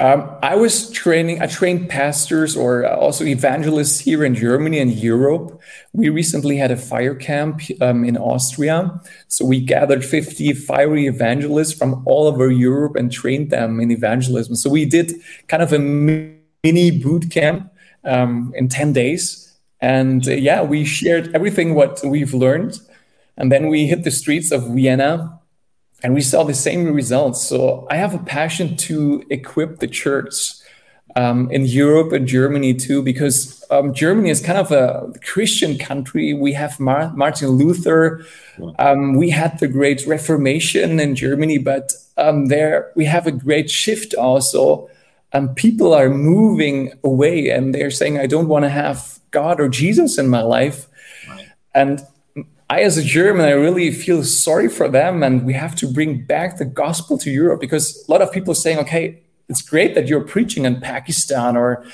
Um, 0.00 0.36
I 0.42 0.56
was 0.56 0.90
training, 0.90 1.40
I 1.40 1.46
trained 1.46 1.88
pastors 1.88 2.56
or 2.56 2.84
also 2.86 3.24
evangelists 3.24 4.00
here 4.00 4.24
in 4.24 4.34
Germany 4.34 4.80
and 4.80 4.90
Europe. 4.90 5.60
We 5.92 6.08
recently 6.08 6.56
had 6.56 6.72
a 6.72 6.76
fire 6.76 7.14
camp 7.14 7.60
um, 7.80 8.04
in 8.04 8.16
Austria. 8.16 9.00
So 9.28 9.44
we 9.44 9.60
gathered 9.60 10.04
50 10.04 10.52
fiery 10.54 11.06
evangelists 11.06 11.72
from 11.72 12.02
all 12.06 12.26
over 12.26 12.50
Europe 12.50 12.96
and 12.96 13.12
trained 13.12 13.50
them 13.50 13.78
in 13.78 13.92
evangelism. 13.92 14.56
So 14.56 14.68
we 14.68 14.84
did 14.84 15.12
kind 15.46 15.62
of 15.62 15.72
a 15.72 15.78
mini 15.78 16.90
boot 16.90 17.30
camp 17.30 17.72
um, 18.04 18.52
in 18.56 18.68
10 18.68 18.92
days. 18.92 19.56
And 19.80 20.26
uh, 20.26 20.32
yeah, 20.32 20.62
we 20.62 20.84
shared 20.84 21.32
everything 21.36 21.74
what 21.74 22.00
we've 22.04 22.34
learned. 22.34 22.80
And 23.36 23.52
then 23.52 23.68
we 23.68 23.86
hit 23.86 24.02
the 24.02 24.10
streets 24.10 24.50
of 24.50 24.74
Vienna 24.74 25.38
and 26.04 26.14
we 26.14 26.20
saw 26.20 26.44
the 26.44 26.54
same 26.54 26.92
results. 26.92 27.44
So 27.44 27.88
I 27.90 27.96
have 27.96 28.14
a 28.14 28.18
passion 28.18 28.76
to 28.76 29.24
equip 29.30 29.78
the 29.78 29.88
church 29.88 30.34
um, 31.16 31.50
in 31.50 31.64
Europe 31.64 32.12
and 32.12 32.28
Germany 32.28 32.74
too, 32.74 33.02
because 33.02 33.64
um, 33.70 33.94
Germany 33.94 34.28
is 34.28 34.40
kind 34.40 34.58
of 34.58 34.70
a 34.70 35.10
Christian 35.24 35.78
country. 35.78 36.34
We 36.34 36.52
have 36.52 36.78
Mar- 36.78 37.12
Martin 37.16 37.48
Luther. 37.48 38.24
Um, 38.78 39.14
we 39.14 39.30
had 39.30 39.58
the 39.60 39.66
Great 39.66 40.06
Reformation 40.06 41.00
in 41.00 41.14
Germany, 41.16 41.58
but 41.58 41.92
um, 42.16 42.46
there 42.46 42.92
we 42.94 43.06
have 43.06 43.26
a 43.26 43.32
great 43.32 43.70
shift 43.70 44.14
also 44.14 44.88
and 45.32 45.56
people 45.56 45.92
are 45.92 46.08
moving 46.08 46.92
away 47.02 47.50
and 47.50 47.74
they're 47.74 47.90
saying 47.90 48.18
i 48.18 48.26
don't 48.26 48.46
want 48.46 48.64
to 48.64 48.68
have 48.68 49.18
god 49.32 49.60
or 49.60 49.68
jesus 49.68 50.16
in 50.16 50.28
my 50.28 50.40
life 50.40 50.86
right. 51.28 51.48
and 51.74 52.06
i 52.70 52.80
as 52.80 52.96
a 52.96 53.02
german 53.02 53.44
i 53.44 53.50
really 53.50 53.90
feel 53.90 54.22
sorry 54.22 54.68
for 54.68 54.88
them 54.88 55.22
and 55.22 55.44
we 55.44 55.52
have 55.52 55.74
to 55.74 55.86
bring 55.86 56.24
back 56.24 56.58
the 56.58 56.64
gospel 56.64 57.18
to 57.18 57.30
europe 57.30 57.60
because 57.60 58.04
a 58.08 58.10
lot 58.10 58.22
of 58.22 58.30
people 58.32 58.52
are 58.52 58.62
saying 58.66 58.78
okay 58.78 59.20
it's 59.48 59.60
great 59.60 59.94
that 59.94 60.08
you're 60.08 60.24
preaching 60.24 60.64
in 60.64 60.80
pakistan 60.80 61.56
or 61.56 61.84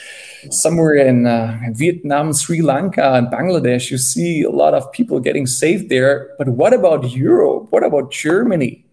somewhere 0.51 0.95
in, 0.95 1.27
uh, 1.27 1.59
vietnam 1.73 2.33
sri 2.33 2.63
lanka 2.63 3.15
and 3.15 3.29
bangladesh 3.29 3.91
you 3.91 3.99
see 3.99 4.43
a 4.43 4.51
lot 4.51 4.75
of 4.75 4.91
people 4.93 5.21
getting 5.21 5.47
saved 5.47 5.89
there 5.89 6.31
but 6.39 6.49
what 6.49 6.73
about 6.73 7.11
europe 7.11 7.67
what 7.71 7.85
about 7.85 8.11
germany 8.11 8.85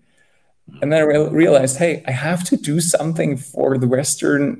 and 0.82 0.92
then 0.92 1.00
I 1.00 1.04
re- 1.04 1.30
realized, 1.30 1.78
hey, 1.78 2.04
I 2.08 2.12
have 2.12 2.44
to 2.46 2.58
do 2.58 2.80
something 2.82 3.38
for 3.38 3.78
the 3.78 3.88
Western. 3.88 4.60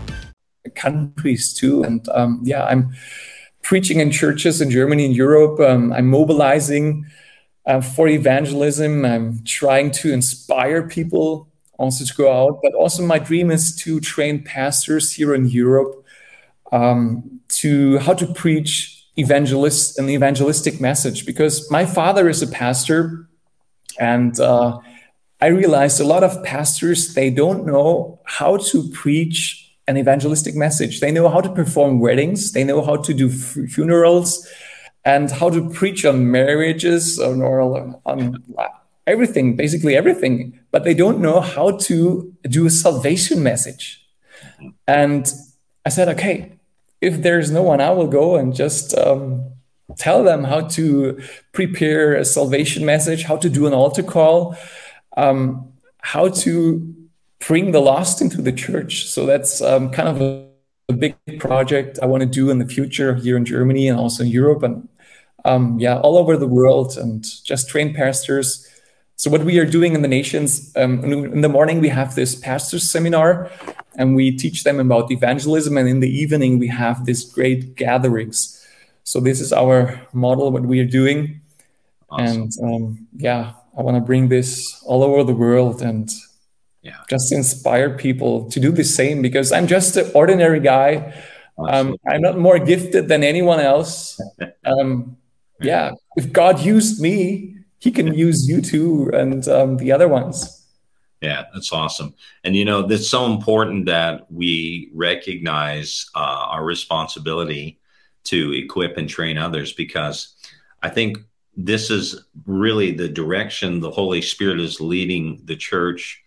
Countries 0.75 1.53
too. 1.53 1.83
And 1.83 2.07
um, 2.09 2.41
yeah, 2.43 2.65
I'm 2.65 2.93
preaching 3.61 3.99
in 3.99 4.11
churches 4.11 4.61
in 4.61 4.71
Germany 4.71 5.05
and 5.05 5.15
Europe. 5.15 5.59
Um, 5.59 5.91
I'm 5.93 6.07
mobilizing 6.07 7.05
uh, 7.65 7.81
for 7.81 8.07
evangelism. 8.07 9.05
I'm 9.05 9.43
trying 9.43 9.91
to 9.91 10.11
inspire 10.11 10.87
people 10.87 11.47
also 11.77 12.05
to 12.05 12.13
go 12.15 12.31
out. 12.31 12.59
But 12.63 12.73
also, 12.73 13.03
my 13.03 13.19
dream 13.19 13.51
is 13.51 13.75
to 13.77 13.99
train 13.99 14.43
pastors 14.43 15.11
here 15.11 15.33
in 15.33 15.47
Europe 15.47 16.05
um, 16.71 17.41
to 17.49 17.97
how 17.99 18.13
to 18.13 18.27
preach 18.27 19.01
evangelist 19.17 19.99
an 19.99 20.09
evangelistic 20.09 20.79
message 20.79 21.25
because 21.25 21.69
my 21.69 21.85
father 21.85 22.29
is 22.29 22.41
a 22.41 22.47
pastor 22.47 23.27
and 23.99 24.39
uh, 24.39 24.77
i 25.41 25.47
realized 25.47 25.99
a 25.99 26.05
lot 26.05 26.23
of 26.23 26.41
pastors 26.43 27.13
they 27.13 27.29
don't 27.29 27.65
know 27.65 28.19
how 28.23 28.55
to 28.55 28.89
preach 28.91 29.60
an 29.87 29.97
evangelistic 29.97 30.55
message. 30.55 30.99
They 30.99 31.11
know 31.11 31.29
how 31.29 31.41
to 31.41 31.49
perform 31.49 31.99
weddings, 31.99 32.51
they 32.51 32.63
know 32.63 32.81
how 32.81 32.97
to 32.97 33.13
do 33.13 33.29
funerals, 33.29 34.47
and 35.03 35.31
how 35.31 35.49
to 35.49 35.69
preach 35.69 36.05
on 36.05 36.31
marriages 36.31 37.19
on, 37.19 37.41
or 37.41 37.61
on 38.05 38.43
everything, 39.07 39.55
basically 39.55 39.95
everything. 39.95 40.59
But 40.71 40.83
they 40.83 40.93
don't 40.93 41.19
know 41.19 41.41
how 41.41 41.77
to 41.77 42.33
do 42.43 42.65
a 42.65 42.69
salvation 42.69 43.41
message. 43.43 44.05
And 44.87 45.31
I 45.85 45.89
said, 45.89 46.07
okay, 46.09 46.59
if 47.01 47.21
there's 47.23 47.49
no 47.49 47.63
one, 47.63 47.81
I 47.81 47.89
will 47.89 48.07
go 48.07 48.35
and 48.35 48.55
just 48.55 48.95
um, 48.95 49.51
tell 49.97 50.23
them 50.23 50.43
how 50.43 50.61
to 50.61 51.19
prepare 51.51 52.15
a 52.15 52.23
salvation 52.23 52.85
message, 52.85 53.23
how 53.23 53.37
to 53.37 53.49
do 53.49 53.65
an 53.65 53.73
altar 53.73 54.03
call, 54.03 54.55
um, 55.17 55.73
how 55.99 56.29
to 56.29 56.95
bring 57.47 57.71
the 57.71 57.81
lost 57.81 58.21
into 58.21 58.41
the 58.41 58.51
church. 58.51 59.07
So 59.07 59.25
that's 59.25 59.61
um, 59.61 59.89
kind 59.89 60.07
of 60.07 60.21
a, 60.21 60.47
a, 60.89 60.93
big 60.93 61.15
project 61.39 61.99
I 62.01 62.05
want 62.05 62.21
to 62.21 62.27
do 62.27 62.49
in 62.49 62.59
the 62.59 62.65
future 62.65 63.15
here 63.15 63.37
in 63.37 63.45
Germany 63.45 63.87
and 63.87 63.99
also 63.99 64.23
in 64.23 64.29
Europe 64.29 64.63
and 64.63 64.87
um, 65.43 65.79
yeah, 65.79 65.99
all 65.99 66.17
over 66.17 66.37
the 66.37 66.47
world 66.47 66.97
and 66.97 67.25
just 67.43 67.69
train 67.69 67.93
pastors. 67.93 68.67
So 69.15 69.29
what 69.31 69.43
we 69.43 69.59
are 69.59 69.65
doing 69.65 69.93
in 69.93 70.01
the 70.01 70.07
nations 70.07 70.71
um, 70.75 71.03
in 71.03 71.41
the 71.41 71.49
morning 71.49 71.79
we 71.79 71.89
have 71.89 72.15
this 72.15 72.35
pastors 72.35 72.89
seminar 72.89 73.49
and 73.95 74.15
we 74.15 74.35
teach 74.35 74.63
them 74.63 74.79
about 74.79 75.11
evangelism 75.11 75.77
and 75.77 75.87
in 75.87 75.99
the 75.99 76.09
evening 76.09 76.59
we 76.59 76.67
have 76.67 77.05
these 77.05 77.23
great 77.23 77.75
gatherings 77.75 78.61
so 79.03 79.19
this 79.19 79.41
is 79.41 79.51
our 79.51 79.99
model, 80.13 80.51
what 80.51 80.63
we 80.63 80.79
are 80.79 80.85
doing, 80.85 81.41
awesome. 82.09 82.43
and 82.43 82.53
um, 82.63 83.07
yeah, 83.17 83.53
I 83.77 83.81
want 83.81 83.97
to 83.97 84.01
bring 84.01 84.29
this 84.29 84.81
all 84.85 85.03
over 85.03 85.23
the 85.23 85.33
world 85.33 85.81
and 85.81 86.09
yeah. 86.81 86.97
just 87.09 87.31
inspire 87.31 87.97
people 87.97 88.49
to 88.49 88.59
do 88.59 88.71
the 88.71 88.83
same 88.83 89.21
because 89.21 89.51
I'm 89.51 89.67
just 89.67 89.97
an 89.97 90.11
ordinary 90.13 90.59
guy. 90.59 91.13
Um, 91.57 91.95
I'm 92.07 92.21
not 92.21 92.37
more 92.37 92.59
gifted 92.59 93.07
than 93.07 93.23
anyone 93.23 93.59
else. 93.59 94.19
Um, 94.63 95.17
yeah, 95.59 95.93
if 96.15 96.31
God 96.31 96.59
used 96.59 97.01
me, 97.01 97.55
He 97.79 97.89
can 97.89 98.13
use 98.13 98.47
you 98.47 98.61
too 98.61 99.09
and 99.11 99.47
um, 99.47 99.77
the 99.77 99.91
other 99.91 100.07
ones. 100.07 100.61
Yeah, 101.21 101.45
that's 101.53 101.71
awesome. 101.71 102.15
And 102.43 102.55
you 102.55 102.65
know, 102.65 102.87
it's 102.87 103.09
so 103.09 103.25
important 103.25 103.85
that 103.85 104.31
we 104.31 104.91
recognize 104.93 106.09
uh, 106.15 106.45
our 106.49 106.63
responsibility 106.63 107.79
to 108.25 108.53
equip 108.53 108.97
and 108.97 109.07
train 109.07 109.37
others 109.37 109.73
because 109.73 110.35
I 110.81 110.89
think 110.89 111.17
this 111.55 111.89
is 111.89 112.23
really 112.45 112.91
the 112.91 113.09
direction 113.09 113.79
the 113.79 113.91
Holy 113.91 114.21
Spirit 114.21 114.59
is 114.59 114.81
leading 114.81 115.41
the 115.45 115.55
church 115.55 116.20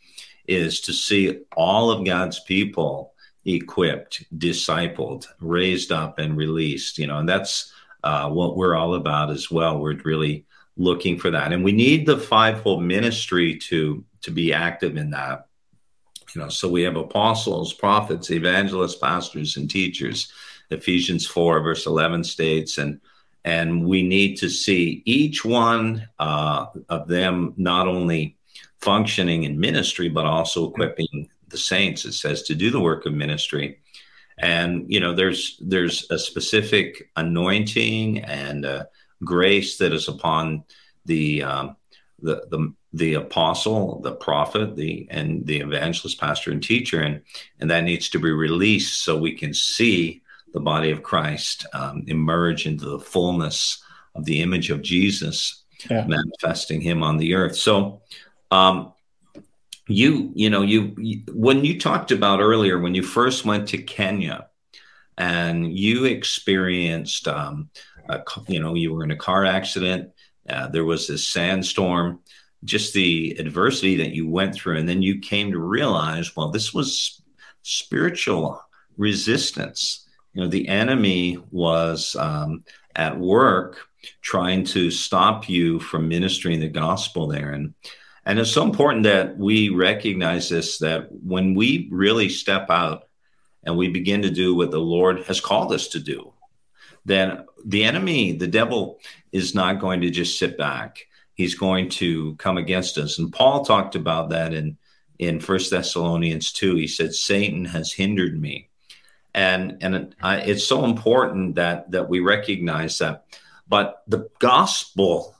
is 0.47 0.81
to 0.83 0.93
see 0.93 1.41
all 1.57 1.91
of 1.91 2.05
God's 2.05 2.41
people 2.41 3.15
equipped, 3.45 4.25
discipled, 4.39 5.27
raised 5.41 5.93
up, 5.93 6.19
and 6.19 6.37
released. 6.37 6.99
You 6.99 7.07
know, 7.07 7.19
and 7.19 7.29
that's 7.29 7.73
uh, 8.03 8.29
what 8.31 8.57
we're 8.57 8.75
all 8.75 8.95
about 8.95 9.31
as 9.31 9.51
well. 9.51 9.79
We're 9.79 9.97
really 10.05 10.47
looking 10.77 11.19
for 11.19 11.31
that, 11.31 11.53
and 11.53 11.65
we 11.65 11.73
need 11.73 12.07
the 12.07 12.19
fivefold 12.19 12.83
ministry 12.83 13.57
to 13.69 14.05
to 14.23 14.31
be 14.31 14.53
active 14.53 14.97
in 14.97 15.11
that. 15.11 15.47
You 16.35 16.41
know, 16.41 16.49
so 16.49 16.69
we 16.69 16.83
have 16.83 16.97
apostles, 16.97 17.73
prophets, 17.73 18.31
evangelists, 18.31 18.97
pastors, 18.97 19.57
and 19.57 19.71
teachers 19.71 20.33
Ephesians 20.71 21.27
4, 21.27 21.61
verse 21.61 21.87
11 21.87 22.25
states, 22.25 22.79
and 22.79 23.01
and 23.47 23.85
we 23.85 24.03
need 24.03 24.37
to 24.37 24.49
see 24.49 25.03
each 25.05 25.45
one 25.45 26.09
uh, 26.19 26.67
of 26.89 27.09
them 27.09 27.53
not 27.59 27.87
only 27.87 28.39
functioning 28.81 29.45
in 29.45 29.59
ministry, 29.59 30.09
but 30.09 30.27
also 30.27 30.69
equipping 30.69 31.29
the 31.49 31.59
saints. 31.59 32.05
It 32.05 32.13
says 32.13 32.43
to 32.45 32.55
do 32.55 32.71
the 32.71 32.81
work 32.81 33.07
of 33.07 33.13
ministry, 33.13 33.79
and 34.39 34.85
you 34.89 35.01
know 35.01 35.15
there's 35.15 35.59
there's 35.61 36.11
a 36.11 36.19
specific 36.19 37.11
anointing 37.17 38.21
and 38.21 38.65
uh, 38.65 38.85
grace 39.25 39.79
that 39.79 39.93
is 39.93 40.09
upon 40.09 40.65
the 41.05 41.43
um, 41.43 41.77
the 42.21 42.47
the 42.51 42.73
the 42.93 43.15
apostle, 43.15 44.01
the 44.01 44.13
prophet, 44.13 44.77
the 44.77 45.07
and 45.11 45.45
the 45.47 45.59
evangelist, 45.59 46.21
pastor, 46.21 46.51
and 46.51 46.63
teacher, 46.63 47.01
and 47.01 47.23
and 47.61 47.71
that 47.71 47.85
needs 47.85 48.09
to 48.11 48.19
be 48.19 48.31
released 48.31 49.05
so 49.05 49.19
we 49.19 49.35
can 49.35 49.53
see 49.53 50.23
the 50.53 50.61
body 50.61 50.91
of 50.91 51.03
Christ 51.03 51.67
um, 51.73 52.05
emerge 52.07 52.67
into 52.67 52.85
the 52.87 53.01
fullness 53.01 53.83
of 54.15 54.25
the 54.25 54.41
image 54.41 54.71
of 54.71 54.83
Jesus, 54.83 55.65
yeah. 55.91 56.07
manifesting 56.07 56.81
Him 56.81 57.03
on 57.03 57.19
the 57.19 57.35
earth. 57.35 57.57
So, 57.57 58.01
um, 58.55 58.93
you 59.87 60.33
you 60.35 60.51
know 60.51 60.63
you, 60.63 60.95
you 60.99 61.23
when 61.33 61.65
you 61.65 61.79
talked 61.79 62.11
about 62.11 62.41
earlier 62.41 62.79
when 62.79 62.95
you 62.95 63.03
first 63.03 63.45
went 63.45 63.69
to 63.69 63.79
Kenya 63.79 64.49
and 65.19 65.77
you 65.77 66.07
experienced 66.07 67.29
um, 67.29 67.69
a, 68.09 68.23
you 68.49 68.61
know 68.61 68.75
you 68.75 68.93
were 68.93 69.05
in 69.05 69.11
a 69.11 69.17
car 69.17 69.45
accident 69.45 70.11
uh, 70.49 70.69
there 70.69 70.85
was 70.85 71.07
this 71.07 71.27
sandstorm 71.27 72.21
just 72.65 72.95
the 72.95 73.37
adversity 73.39 73.97
that 73.97 74.15
you 74.15 74.29
went 74.29 74.55
through 74.55 74.79
and 74.79 74.89
then 74.89 75.03
you 75.03 75.19
came 75.19 75.53
to 75.53 75.59
realize 75.59 76.35
well 76.35 76.51
this 76.51 76.73
was 76.73 77.21
spiritual 77.65 78.61
resistance. 78.97 80.07
You 80.33 80.43
know 80.43 80.49
the 80.49 80.69
enemy 80.69 81.39
was 81.51 82.17
um, 82.17 82.65
at 82.95 83.19
work 83.19 83.89
trying 84.21 84.65
to 84.65 84.91
stop 84.91 85.49
you 85.49 85.81
from 85.81 86.09
ministering 86.09 86.61
the 86.61 86.69
gospel 86.69 87.27
there. 87.27 87.51
And 87.51 87.75
and 88.27 88.39
it's 88.39 88.51
so 88.51 88.65
important 88.65 89.05
that 89.05 89.37
we 89.37 89.69
recognize 89.69 90.49
this 90.49 90.79
that 90.79 91.09
when 91.11 91.55
we 91.55 91.89
really 91.91 92.29
step 92.29 92.71
out 92.71 93.09
and 93.63 93.77
we 93.77 93.89
begin 93.89 94.23
to 94.23 94.31
do 94.31 94.55
what 94.55 94.71
the 94.71 94.79
lord 94.79 95.25
has 95.25 95.41
called 95.41 95.73
us 95.73 95.89
to 95.89 96.01
do 96.01 96.33
then 97.05 97.45
the 97.65 97.85
enemy 97.85 98.33
the 98.33 98.47
devil 98.47 98.99
is 99.33 99.55
not 99.55 99.81
going 99.81 100.01
to 100.03 100.11
just 100.11 100.39
sit 100.39 100.57
back. 100.57 101.07
He's 101.35 101.57
going 101.57 101.89
to 101.91 102.37
come 102.37 102.57
against 102.57 102.99
us. 102.99 103.19
And 103.19 103.33
paul 103.33 103.65
talked 103.65 103.95
about 103.97 104.31
that 104.31 104.55
in 104.55 104.77
in 105.19 105.41
first 105.41 105.71
thessalonians 105.71 106.53
2 106.53 106.77
he 106.77 106.87
said 106.87 107.15
satan 107.15 107.65
has 107.65 107.93
hindered 107.93 108.41
me. 108.41 108.69
And 109.35 109.79
and 109.81 110.15
I, 110.23 110.37
it's 110.39 110.65
so 110.65 110.85
important 110.85 111.57
that 111.57 111.91
that 111.91 112.09
we 112.09 112.21
recognize 112.21 112.99
that. 112.99 113.25
But 113.67 114.03
the 114.07 114.29
gospel 114.39 115.35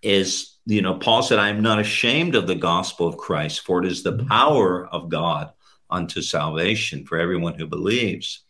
is, 0.00 0.54
you 0.68 0.82
know, 0.82 0.94
Paul 0.94 1.22
said, 1.22 1.38
"I 1.38 1.48
am 1.48 1.62
not 1.62 1.80
ashamed 1.80 2.34
of 2.34 2.46
the 2.46 2.54
gospel 2.54 3.06
of 3.06 3.16
Christ, 3.16 3.60
for 3.60 3.82
it 3.82 3.90
is 3.90 4.02
the 4.02 4.22
power 4.28 4.86
of 4.88 5.08
God 5.08 5.50
unto 5.88 6.20
salvation 6.20 7.06
for 7.06 7.18
everyone 7.18 7.54
who 7.54 7.66
believes." 7.66 8.40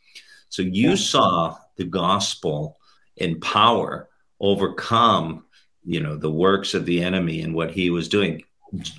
So 0.49 0.63
you 0.63 0.91
yeah. 0.91 0.95
saw 0.97 1.57
the 1.77 1.85
gospel 1.85 2.79
in 3.17 3.39
power 3.39 4.09
overcome, 4.41 5.45
you 5.85 6.01
know, 6.01 6.17
the 6.17 6.31
works 6.31 6.75
of 6.75 6.87
the 6.87 7.03
enemy 7.03 7.43
and 7.43 7.55
what 7.55 7.71
he 7.71 7.91
was 7.91 8.09
doing. 8.09 8.43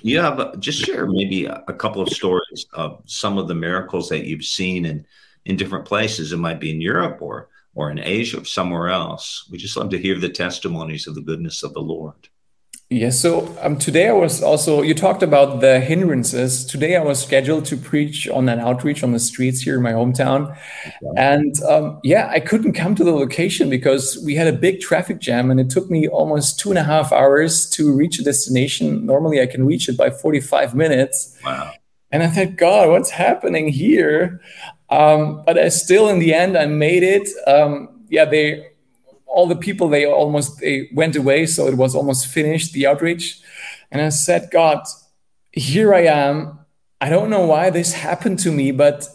You 0.00 0.20
have 0.20 0.58
just 0.58 0.80
share 0.80 1.06
maybe 1.06 1.44
a, 1.44 1.62
a 1.68 1.74
couple 1.74 2.00
of 2.00 2.08
stories 2.08 2.64
of 2.72 3.02
some 3.04 3.36
of 3.36 3.48
the 3.48 3.54
miracles 3.54 4.08
that 4.08 4.24
you've 4.24 4.44
seen 4.44 4.86
in 4.86 5.06
in 5.44 5.56
different 5.56 5.84
places. 5.84 6.32
It 6.32 6.38
might 6.38 6.58
be 6.58 6.70
in 6.70 6.80
Europe 6.80 7.20
or 7.20 7.50
or 7.74 7.90
in 7.90 7.98
Asia 7.98 8.40
or 8.40 8.44
somewhere 8.46 8.88
else. 8.88 9.46
We 9.50 9.58
just 9.58 9.76
love 9.76 9.90
to 9.90 9.98
hear 9.98 10.18
the 10.18 10.30
testimonies 10.30 11.06
of 11.06 11.14
the 11.14 11.20
goodness 11.20 11.62
of 11.62 11.74
the 11.74 11.80
Lord. 11.80 12.30
Yes. 12.92 13.20
So 13.20 13.56
um, 13.60 13.78
today 13.78 14.08
I 14.08 14.12
was 14.12 14.42
also, 14.42 14.82
you 14.82 14.94
talked 14.94 15.22
about 15.22 15.60
the 15.60 15.78
hindrances. 15.78 16.64
Today 16.64 16.96
I 16.96 17.04
was 17.04 17.22
scheduled 17.22 17.64
to 17.66 17.76
preach 17.76 18.28
on 18.28 18.48
an 18.48 18.58
outreach 18.58 19.04
on 19.04 19.12
the 19.12 19.20
streets 19.20 19.60
here 19.60 19.76
in 19.76 19.82
my 19.82 19.92
hometown. 19.92 20.50
Okay. 20.86 21.06
And 21.16 21.54
um, 21.62 22.00
yeah, 22.02 22.28
I 22.32 22.40
couldn't 22.40 22.72
come 22.72 22.96
to 22.96 23.04
the 23.04 23.12
location 23.12 23.70
because 23.70 24.20
we 24.26 24.34
had 24.34 24.48
a 24.48 24.52
big 24.52 24.80
traffic 24.80 25.20
jam 25.20 25.52
and 25.52 25.60
it 25.60 25.70
took 25.70 25.88
me 25.88 26.08
almost 26.08 26.58
two 26.58 26.70
and 26.70 26.80
a 26.80 26.82
half 26.82 27.12
hours 27.12 27.70
to 27.70 27.94
reach 27.94 28.18
a 28.18 28.24
destination. 28.24 29.06
Normally 29.06 29.40
I 29.40 29.46
can 29.46 29.64
reach 29.64 29.88
it 29.88 29.96
by 29.96 30.10
45 30.10 30.74
minutes. 30.74 31.38
Wow. 31.44 31.72
And 32.10 32.24
I 32.24 32.26
thought, 32.26 32.56
God, 32.56 32.88
what's 32.88 33.10
happening 33.10 33.68
here? 33.68 34.40
Um, 34.88 35.44
but 35.46 35.56
I 35.56 35.68
still, 35.68 36.08
in 36.08 36.18
the 36.18 36.34
end, 36.34 36.58
I 36.58 36.66
made 36.66 37.04
it. 37.04 37.28
Um, 37.46 38.04
yeah, 38.08 38.24
they 38.24 38.69
all 39.30 39.46
the 39.46 39.56
people 39.56 39.88
they 39.88 40.06
almost 40.06 40.60
they 40.60 40.88
went 40.94 41.16
away, 41.16 41.46
so 41.46 41.66
it 41.66 41.76
was 41.76 41.94
almost 41.94 42.26
finished 42.26 42.72
the 42.72 42.86
outreach. 42.86 43.40
And 43.90 44.02
I 44.02 44.08
said, 44.10 44.50
God, 44.50 44.84
here 45.52 45.94
I 45.94 46.02
am. 46.02 46.58
I 47.00 47.08
don't 47.08 47.30
know 47.30 47.46
why 47.46 47.70
this 47.70 47.92
happened 47.94 48.38
to 48.40 48.52
me, 48.52 48.70
but 48.72 49.08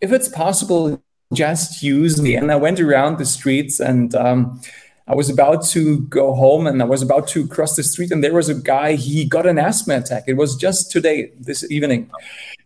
if 0.00 0.12
it's 0.12 0.28
possible, 0.28 1.02
just 1.32 1.82
use 1.82 2.20
me. 2.20 2.36
And 2.36 2.52
I 2.52 2.56
went 2.56 2.80
around 2.80 3.18
the 3.18 3.24
streets 3.24 3.80
and 3.80 4.14
um, 4.14 4.60
I 5.08 5.14
was 5.14 5.28
about 5.28 5.64
to 5.68 6.00
go 6.02 6.34
home 6.34 6.66
and 6.66 6.80
I 6.80 6.84
was 6.84 7.02
about 7.02 7.26
to 7.28 7.46
cross 7.48 7.76
the 7.76 7.82
street, 7.82 8.10
and 8.10 8.22
there 8.22 8.34
was 8.34 8.48
a 8.48 8.54
guy, 8.54 8.94
he 8.94 9.24
got 9.24 9.46
an 9.46 9.58
asthma 9.58 9.96
attack. 9.96 10.24
It 10.26 10.34
was 10.34 10.56
just 10.56 10.90
today, 10.90 11.32
this 11.38 11.68
evening. 11.70 12.10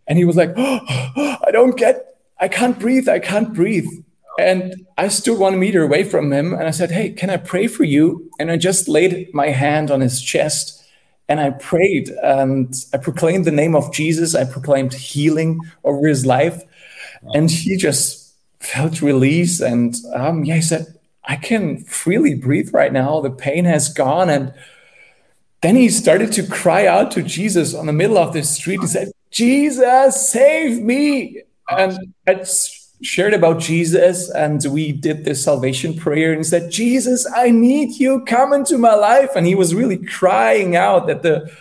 And 0.07 0.17
he 0.17 0.25
was 0.25 0.35
like, 0.35 0.53
oh, 0.55 0.79
I 1.47 1.51
don't 1.51 1.77
get 1.77 2.17
I 2.39 2.47
can't 2.47 2.77
breathe. 2.77 3.09
I 3.09 3.19
can't 3.19 3.53
breathe. 3.53 3.89
And 4.37 4.85
I 4.97 5.07
stood 5.07 5.39
one 5.39 5.59
meter 5.59 5.83
away 5.83 6.03
from 6.03 6.31
him 6.31 6.53
and 6.53 6.63
I 6.63 6.71
said, 6.71 6.91
Hey, 6.91 7.11
can 7.11 7.29
I 7.29 7.37
pray 7.37 7.67
for 7.67 7.83
you? 7.83 8.29
And 8.39 8.51
I 8.51 8.57
just 8.57 8.87
laid 8.87 9.33
my 9.33 9.47
hand 9.47 9.89
on 9.89 10.01
his 10.01 10.21
chest 10.21 10.77
and 11.29 11.39
I 11.39 11.51
prayed 11.51 12.09
and 12.23 12.73
I 12.93 12.97
proclaimed 12.97 13.45
the 13.45 13.51
name 13.51 13.75
of 13.75 13.91
Jesus. 13.93 14.35
I 14.35 14.45
proclaimed 14.45 14.93
healing 14.93 15.59
over 15.83 16.07
his 16.07 16.25
life. 16.25 16.61
And 17.33 17.49
he 17.49 17.75
just 17.75 18.33
felt 18.59 19.01
release. 19.01 19.59
And 19.59 19.95
um, 20.13 20.45
yeah, 20.45 20.55
he 20.55 20.61
said, 20.61 20.85
I 21.25 21.35
can 21.35 21.83
freely 21.83 22.35
breathe 22.35 22.73
right 22.73 22.93
now. 22.93 23.19
The 23.19 23.31
pain 23.31 23.65
has 23.65 23.89
gone. 23.89 24.29
And 24.29 24.53
then 25.61 25.75
he 25.75 25.89
started 25.89 26.31
to 26.33 26.47
cry 26.47 26.85
out 26.85 27.11
to 27.11 27.23
Jesus 27.23 27.73
on 27.73 27.87
the 27.87 27.93
middle 27.93 28.17
of 28.17 28.31
the 28.31 28.43
street. 28.43 28.79
He 28.81 28.87
said, 28.87 29.11
Jesus, 29.31 30.29
save 30.29 30.81
me. 30.81 31.41
And 31.69 32.13
I 32.25 32.43
shared 33.01 33.33
about 33.33 33.59
Jesus 33.59 34.29
and 34.31 34.63
we 34.71 34.91
did 34.91 35.23
the 35.23 35.35
salvation 35.35 35.95
prayer 35.95 36.31
and 36.31 36.39
he 36.39 36.43
said, 36.43 36.71
Jesus, 36.71 37.27
I 37.35 37.51
need 37.51 37.99
you. 37.99 38.23
Come 38.25 38.53
into 38.53 38.77
my 38.77 38.95
life. 38.95 39.29
And 39.35 39.45
he 39.45 39.55
was 39.55 39.75
really 39.75 39.97
crying 39.97 40.75
out 40.75 41.09
at 41.09 41.21
the 41.21 41.51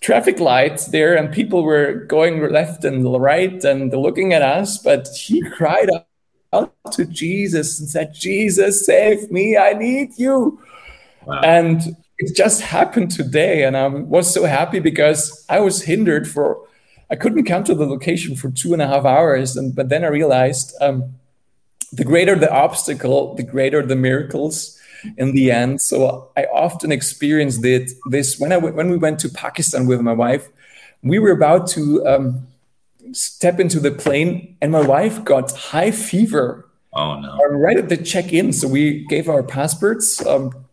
traffic 0.00 0.40
lights 0.40 0.86
there 0.86 1.16
and 1.16 1.32
people 1.32 1.62
were 1.62 1.92
going 2.06 2.40
left 2.50 2.84
and 2.84 3.04
right 3.20 3.62
and 3.64 3.92
looking 3.92 4.32
at 4.32 4.42
us. 4.42 4.78
But 4.78 5.08
he 5.08 5.42
cried 5.50 5.90
out 6.52 6.72
to 6.92 7.04
Jesus 7.04 7.78
and 7.78 7.88
said, 7.88 8.14
Jesus, 8.14 8.86
save 8.86 9.30
me. 9.30 9.56
I 9.56 9.74
need 9.74 10.18
you. 10.18 10.60
Wow. 11.26 11.40
And 11.42 11.82
it 12.18 12.34
just 12.34 12.62
happened 12.62 13.10
today. 13.10 13.64
And 13.64 13.76
I 13.76 13.88
was 13.88 14.32
so 14.32 14.44
happy 14.44 14.80
because 14.80 15.44
I 15.48 15.60
was 15.60 15.82
hindered 15.82 16.26
for, 16.26 16.66
I 17.10 17.16
couldn't 17.16 17.44
come 17.44 17.64
to 17.64 17.74
the 17.74 17.86
location 17.86 18.36
for 18.36 18.50
two 18.50 18.72
and 18.72 18.82
a 18.82 18.86
half 18.86 19.04
hours. 19.04 19.56
And 19.56 19.74
but 19.74 19.88
then 19.88 20.04
I 20.04 20.08
realized 20.08 20.74
um, 20.80 21.14
the 21.92 22.04
greater 22.04 22.34
the 22.34 22.52
obstacle, 22.52 23.34
the 23.34 23.42
greater 23.42 23.84
the 23.84 23.96
miracles 23.96 24.78
in 25.16 25.34
the 25.34 25.50
end. 25.50 25.80
So 25.80 26.30
I 26.36 26.44
often 26.44 26.92
experienced 26.92 27.64
it, 27.64 27.92
this 28.10 28.38
when 28.38 28.52
I 28.52 28.56
when 28.58 28.90
we 28.90 28.96
went 28.96 29.20
to 29.20 29.28
Pakistan 29.28 29.86
with 29.86 30.00
my 30.00 30.12
wife. 30.12 30.48
We 31.02 31.20
were 31.20 31.30
about 31.30 31.68
to 31.68 32.04
um, 32.06 32.48
step 33.12 33.60
into 33.60 33.78
the 33.78 33.92
plane, 33.92 34.56
and 34.60 34.72
my 34.72 34.80
wife 34.80 35.24
got 35.24 35.52
high 35.52 35.92
fever. 35.92 36.68
Oh 36.92 37.20
no! 37.20 37.36
Right 37.50 37.76
at 37.76 37.88
the 37.88 37.96
check-in, 37.96 38.52
so 38.52 38.66
we 38.66 39.06
gave 39.06 39.28
our 39.28 39.44
passports 39.44 40.24
um, 40.26 40.66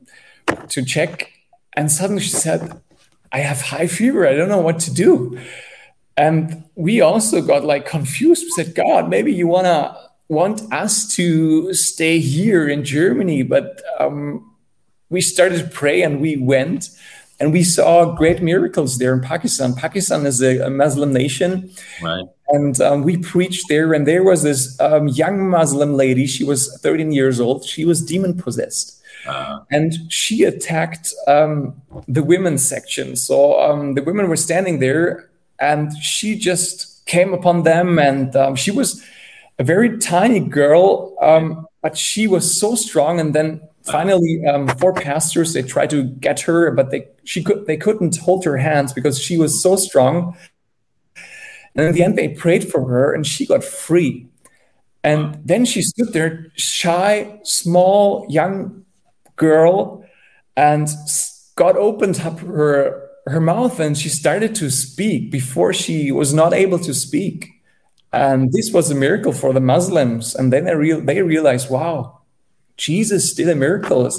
to 0.70 0.84
check, 0.84 1.32
and 1.74 1.92
suddenly 1.92 2.24
she 2.24 2.30
said, 2.30 2.82
I 3.32 3.40
have 3.40 3.62
high 3.62 3.88
fever. 3.88 4.26
I 4.28 4.34
don't 4.34 4.50
know 4.50 4.62
what 4.62 4.80
to 4.80 4.94
do. 4.94 5.38
And 6.18 6.64
we 6.76 7.02
also 7.02 7.42
got 7.42 7.64
like 7.64 7.86
confused. 7.86 8.44
We 8.44 8.64
said, 8.64 8.76
God, 8.76 9.10
maybe 9.10 9.34
you 9.34 9.48
wanna 9.48 9.98
want 10.28 10.62
us 10.74 11.08
to 11.16 11.74
stay 11.74 12.20
here 12.20 12.68
in 12.68 12.84
Germany. 12.84 13.44
But 13.44 13.82
um, 14.00 14.56
we 15.10 15.22
started 15.22 15.60
to 15.60 15.68
pray 15.68 16.02
and 16.02 16.22
we 16.22 16.38
went 16.38 16.90
and 17.40 17.52
we 17.52 17.64
saw 17.64 18.16
great 18.16 18.42
miracles 18.42 18.98
there 18.98 19.14
in 19.14 19.20
Pakistan. 19.20 19.76
Pakistan 19.76 20.26
is 20.26 20.42
a, 20.42 20.60
a 20.60 20.70
Muslim 20.70 21.12
nation. 21.12 21.70
Right. 22.02 22.26
And 22.48 22.80
um, 22.80 23.02
we 23.02 23.18
preached 23.18 23.66
there, 23.70 23.92
and 23.92 24.08
there 24.08 24.24
was 24.24 24.44
this 24.44 24.80
um, 24.80 25.08
young 25.08 25.50
Muslim 25.50 25.96
lady. 25.96 26.28
She 26.28 26.44
was 26.44 26.80
13 26.82 27.12
years 27.12 27.40
old. 27.40 27.66
She 27.66 27.86
was 27.86 28.06
demon 28.06 28.38
possessed 28.38 28.96
uh, 29.26 29.60
and 29.72 30.12
she 30.12 30.44
attacked 30.44 31.14
um, 31.28 31.82
the 32.08 32.24
women's 32.24 32.68
section. 32.68 33.16
So 33.16 33.60
um, 33.60 33.96
the 33.96 34.04
women 34.04 34.30
were 34.30 34.36
standing 34.36 34.80
there, 34.80 35.30
and 35.60 35.96
she 36.02 36.38
just 36.38 37.06
came 37.06 37.34
upon 37.34 37.64
them. 37.64 38.00
And 38.00 38.36
um, 38.36 38.56
she 38.56 38.72
was 38.72 39.04
a 39.60 39.64
very 39.64 39.98
tiny 39.98 40.40
girl, 40.40 41.16
um, 41.22 41.68
but 41.82 41.98
she 41.98 42.28
was 42.28 42.60
so 42.60 42.76
strong. 42.76 43.20
And 43.20 43.34
then 43.34 43.62
finally, 43.84 44.44
um, 44.46 44.68
four 44.68 44.94
pastors 44.94 45.54
they 45.54 45.62
tried 45.62 45.90
to 45.92 46.04
get 46.04 46.42
her, 46.42 46.72
but 46.72 46.92
they 46.92 47.08
she 47.24 47.44
could 47.44 47.66
they 47.66 47.78
couldn't 47.78 48.18
hold 48.18 48.46
her 48.46 48.58
hands 48.58 48.94
because 48.94 49.20
she 49.20 49.38
was 49.38 49.62
so 49.62 49.76
strong. 49.76 50.36
And 51.76 51.88
in 51.88 51.94
the 51.94 52.04
end, 52.04 52.18
they 52.18 52.30
prayed 52.30 52.70
for 52.70 52.88
her, 52.88 53.14
and 53.14 53.28
she 53.28 53.46
got 53.46 53.64
free. 53.64 54.28
And 55.04 55.40
then 55.46 55.66
she 55.66 55.82
stood 55.82 56.14
there, 56.14 56.48
shy, 56.56 57.40
small, 57.44 58.26
young 58.30 58.86
girl, 59.36 60.04
and 60.56 60.88
God 61.56 61.78
opened 61.78 62.22
up 62.22 62.40
her 62.40 63.05
her 63.26 63.42
mouth 63.42 63.80
and 63.80 63.98
she 63.98 64.10
started 64.10 64.56
to 64.56 64.70
speak 64.70 65.32
before 65.32 65.74
she 65.74 66.12
was 66.12 66.34
not 66.34 66.54
able 66.54 66.80
to 66.80 66.94
speak. 66.94 67.50
And 68.14 68.52
this 68.52 68.72
was 68.72 68.92
a 68.92 68.96
miracle 68.96 69.34
for 69.34 69.52
the 69.52 69.60
Muslims. 69.60 70.36
And 70.36 70.54
then 70.54 70.66
they, 70.66 70.76
real, 70.76 71.02
they 71.02 71.22
realized, 71.22 71.70
wow, 71.70 72.22
Jesus 72.78 73.34
did 73.34 73.50
a 73.50 73.56
miracle. 73.56 74.10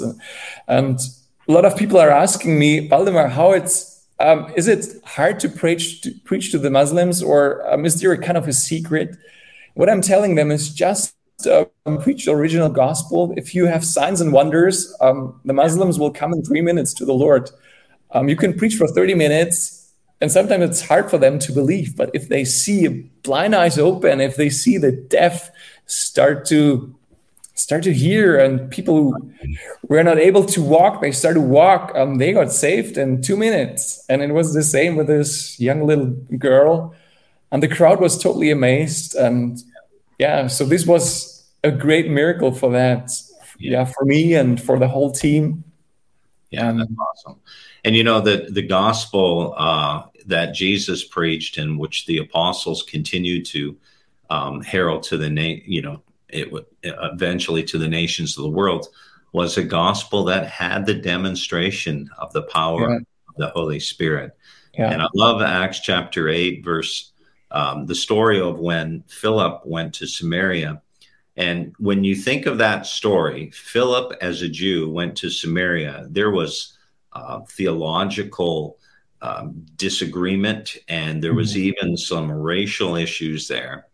And 0.67 0.99
a 1.47 1.51
lot 1.51 1.65
of 1.65 1.77
people 1.77 1.97
are 1.97 2.11
asking 2.11 2.59
me, 2.59 2.89
Waldemar, 2.89 3.29
how 3.29 3.53
it's 3.53 3.97
um, 4.19 4.51
is 4.55 4.67
it 4.67 4.87
hard 5.05 5.39
to 5.41 5.49
preach 5.49 6.01
to 6.01 6.11
preach 6.25 6.51
to 6.51 6.57
the 6.57 6.71
Muslims, 6.71 7.21
or 7.21 7.67
um, 7.71 7.85
is 7.85 8.01
there 8.01 8.11
a 8.11 8.17
kind 8.17 8.37
of 8.37 8.47
a 8.47 8.53
secret? 8.53 9.15
What 9.75 9.89
I'm 9.89 10.01
telling 10.01 10.35
them 10.35 10.49
is 10.49 10.73
just 10.73 11.15
um, 11.45 12.01
preach 12.01 12.25
the 12.25 12.31
original 12.31 12.69
gospel. 12.69 13.33
If 13.37 13.53
you 13.53 13.65
have 13.65 13.85
signs 13.85 14.19
and 14.19 14.33
wonders, 14.33 14.91
um, 15.01 15.39
the 15.45 15.53
Muslims 15.53 15.99
will 15.99 16.11
come 16.11 16.33
in 16.33 16.43
three 16.43 16.61
minutes 16.61 16.95
to 16.95 17.05
the 17.05 17.13
Lord. 17.13 17.51
Um, 18.17 18.29
you 18.29 18.35
can 18.35 18.57
preach 18.57 18.75
for 18.75 18.87
30 18.87 19.13
minutes, 19.13 19.93
and 20.21 20.31
sometimes 20.31 20.63
it's 20.63 20.81
hard 20.81 21.09
for 21.09 21.19
them 21.19 21.37
to 21.37 21.51
believe. 21.51 21.95
But 21.95 22.09
if 22.15 22.29
they 22.29 22.45
see 22.45 22.87
blind 23.21 23.53
eyes 23.53 23.77
open, 23.77 24.21
if 24.21 24.35
they 24.35 24.49
see 24.49 24.79
the 24.79 24.91
deaf 24.91 25.51
start 25.85 26.43
to 26.45 26.95
start 27.53 27.83
to 27.83 27.93
hear, 27.93 28.39
and 28.39 28.71
people 28.71 28.95
who 28.95 29.31
were 29.87 30.03
not 30.03 30.17
able 30.17 30.45
to 30.45 30.61
walk, 30.63 31.01
they 31.01 31.11
start 31.11 31.35
to 31.35 31.41
walk, 31.41 31.91
um, 31.95 32.17
they 32.17 32.33
got 32.33 32.51
saved 32.51 32.97
in 32.97 33.21
two 33.21 33.37
minutes. 33.37 34.03
And 34.09 34.23
it 34.23 34.31
was 34.31 34.53
the 34.53 34.63
same 34.63 34.95
with 34.95 35.07
this 35.07 35.59
young 35.59 35.85
little 35.85 36.07
girl. 36.37 36.95
And 37.51 37.61
the 37.61 37.67
crowd 37.67 37.99
was 37.99 38.21
totally 38.21 38.49
amazed. 38.49 39.15
And 39.15 39.59
yeah, 40.17 40.47
so 40.47 40.65
this 40.65 40.85
was 40.87 41.45
a 41.63 41.71
great 41.71 42.09
miracle 42.09 42.51
for 42.51 42.71
that. 42.71 43.11
Yeah, 43.59 43.71
yeah 43.71 43.85
for 43.85 44.05
me 44.05 44.33
and 44.33 44.61
for 44.61 44.79
the 44.79 44.87
whole 44.87 45.11
team. 45.11 45.63
Yeah, 46.49 46.69
and 46.69 46.79
that's 46.79 46.91
awesome. 46.99 47.39
And 47.83 47.95
you 47.95 48.03
know 48.03 48.21
that 48.21 48.53
the 48.53 48.61
gospel 48.61 49.53
uh, 49.57 50.03
that 50.25 50.53
Jesus 50.53 51.03
preached 51.03 51.57
and 51.57 51.79
which 51.79 52.05
the 52.05 52.17
apostles 52.17 52.83
continued 52.83 53.45
to 53.47 53.77
um, 54.29 54.61
herald 54.61 55.03
to 55.03 55.17
the 55.17 55.29
na- 55.29 55.61
you 55.65 55.81
know 55.81 56.01
it 56.27 56.51
would 56.51 56.65
eventually 56.83 57.63
to 57.63 57.77
the 57.77 57.87
nations 57.87 58.37
of 58.37 58.43
the 58.43 58.49
world 58.49 58.87
was 59.31 59.57
a 59.57 59.63
gospel 59.63 60.23
that 60.25 60.47
had 60.47 60.85
the 60.85 60.93
demonstration 60.93 62.09
of 62.17 62.33
the 62.33 62.43
power 62.43 62.89
yeah. 62.91 62.97
of 62.97 63.35
the 63.37 63.49
Holy 63.49 63.79
Spirit. 63.79 64.35
Yeah. 64.73 64.91
And 64.91 65.01
I 65.01 65.07
love 65.13 65.41
Acts 65.41 65.79
chapter 65.79 66.29
8, 66.29 66.63
verse 66.63 67.11
um, 67.51 67.85
the 67.85 67.95
story 67.95 68.39
of 68.41 68.59
when 68.59 69.03
Philip 69.07 69.65
went 69.65 69.93
to 69.95 70.07
Samaria. 70.07 70.81
And 71.35 71.73
when 71.77 72.03
you 72.03 72.15
think 72.15 72.45
of 72.45 72.57
that 72.57 72.85
story, 72.85 73.51
Philip, 73.51 74.17
as 74.21 74.41
a 74.41 74.49
Jew, 74.49 74.89
went 74.89 75.15
to 75.17 75.29
Samaria. 75.29 76.07
There 76.09 76.31
was 76.31 76.76
uh, 77.17 77.41
theological 77.49 78.77
um, 79.21 79.65
disagreement, 79.75 80.77
and 80.87 81.23
there 81.23 81.33
was 81.33 81.51
mm-hmm. 81.51 81.79
even 81.79 81.97
some 81.97 82.31
racial 82.31 82.95
issues 82.95 83.47
there. 83.47 83.87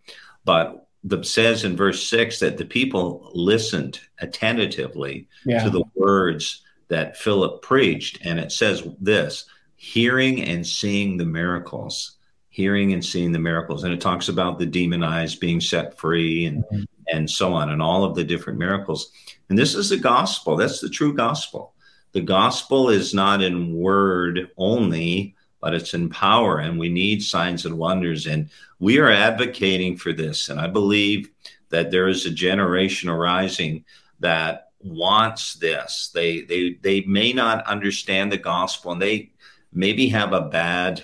But 0.46 0.88
the 1.04 1.24
says 1.24 1.64
in 1.64 1.76
verse 1.76 2.08
six 2.08 2.40
that 2.40 2.58
the 2.58 2.66
people 2.66 3.32
listened 3.34 4.00
attentively 4.20 5.28
yeah. 5.46 5.64
to 5.64 5.70
the 5.70 5.84
words 5.96 6.62
that 6.90 7.18
Philip 7.18 7.62
preached, 7.62 8.20
and 8.24 8.40
it 8.40 8.52
says 8.52 8.88
this: 9.00 9.46
hearing 9.76 10.44
and 10.44 10.66
seeing 10.66 11.18
the 11.18 11.26
miracles 11.26 12.18
hearing 12.54 12.94
and 12.94 13.04
seeing 13.04 13.32
the 13.32 13.40
miracles. 13.40 13.84
And 13.84 13.92
it 13.92 14.00
talks 14.00 14.30
about 14.30 14.60
the 14.60 14.68
demonized 14.68 15.40
being 15.40 15.60
set 15.60 15.98
free 15.98 16.46
and, 16.46 16.64
mm-hmm. 16.66 16.84
and 17.12 17.28
so 17.28 17.52
on, 17.52 17.72
and 17.72 17.82
all 17.82 18.04
of 18.04 18.14
the 18.14 18.24
different 18.24 18.60
miracles. 18.60 19.12
And 19.50 19.58
this 19.58 19.74
is 19.74 19.90
the 19.90 19.98
gospel. 19.98 20.56
That's 20.56 20.80
the 20.80 20.88
true 20.88 21.16
gospel. 21.16 21.73
The 22.14 22.22
gospel 22.22 22.90
is 22.90 23.14
not 23.14 23.42
in 23.42 23.76
word 23.76 24.52
only, 24.58 25.36
but 25.60 25.74
it's 25.74 25.94
in 25.94 26.10
power. 26.10 26.60
And 26.60 26.78
we 26.78 26.90
need 26.90 27.24
signs 27.24 27.66
and 27.66 27.78
wonders. 27.78 28.28
And 28.28 28.50
we 28.80 29.00
are 29.00 29.12
advocating 29.12 29.98
for 29.98 30.14
this. 30.14 30.50
And 30.50 30.60
I 30.60 30.68
believe 30.68 31.30
that 31.70 31.90
there 31.90 32.08
is 32.08 32.26
a 32.26 32.32
generation 32.32 33.10
arising 33.10 33.86
that 34.20 34.70
wants 34.84 35.56
this. 35.56 36.12
They 36.14 36.42
they 36.42 36.78
they 36.82 37.02
may 37.02 37.34
not 37.34 37.66
understand 37.66 38.32
the 38.32 38.38
gospel 38.38 38.92
and 38.92 39.02
they 39.02 39.32
maybe 39.72 40.08
have 40.10 40.34
a 40.34 40.42
bad 40.42 41.04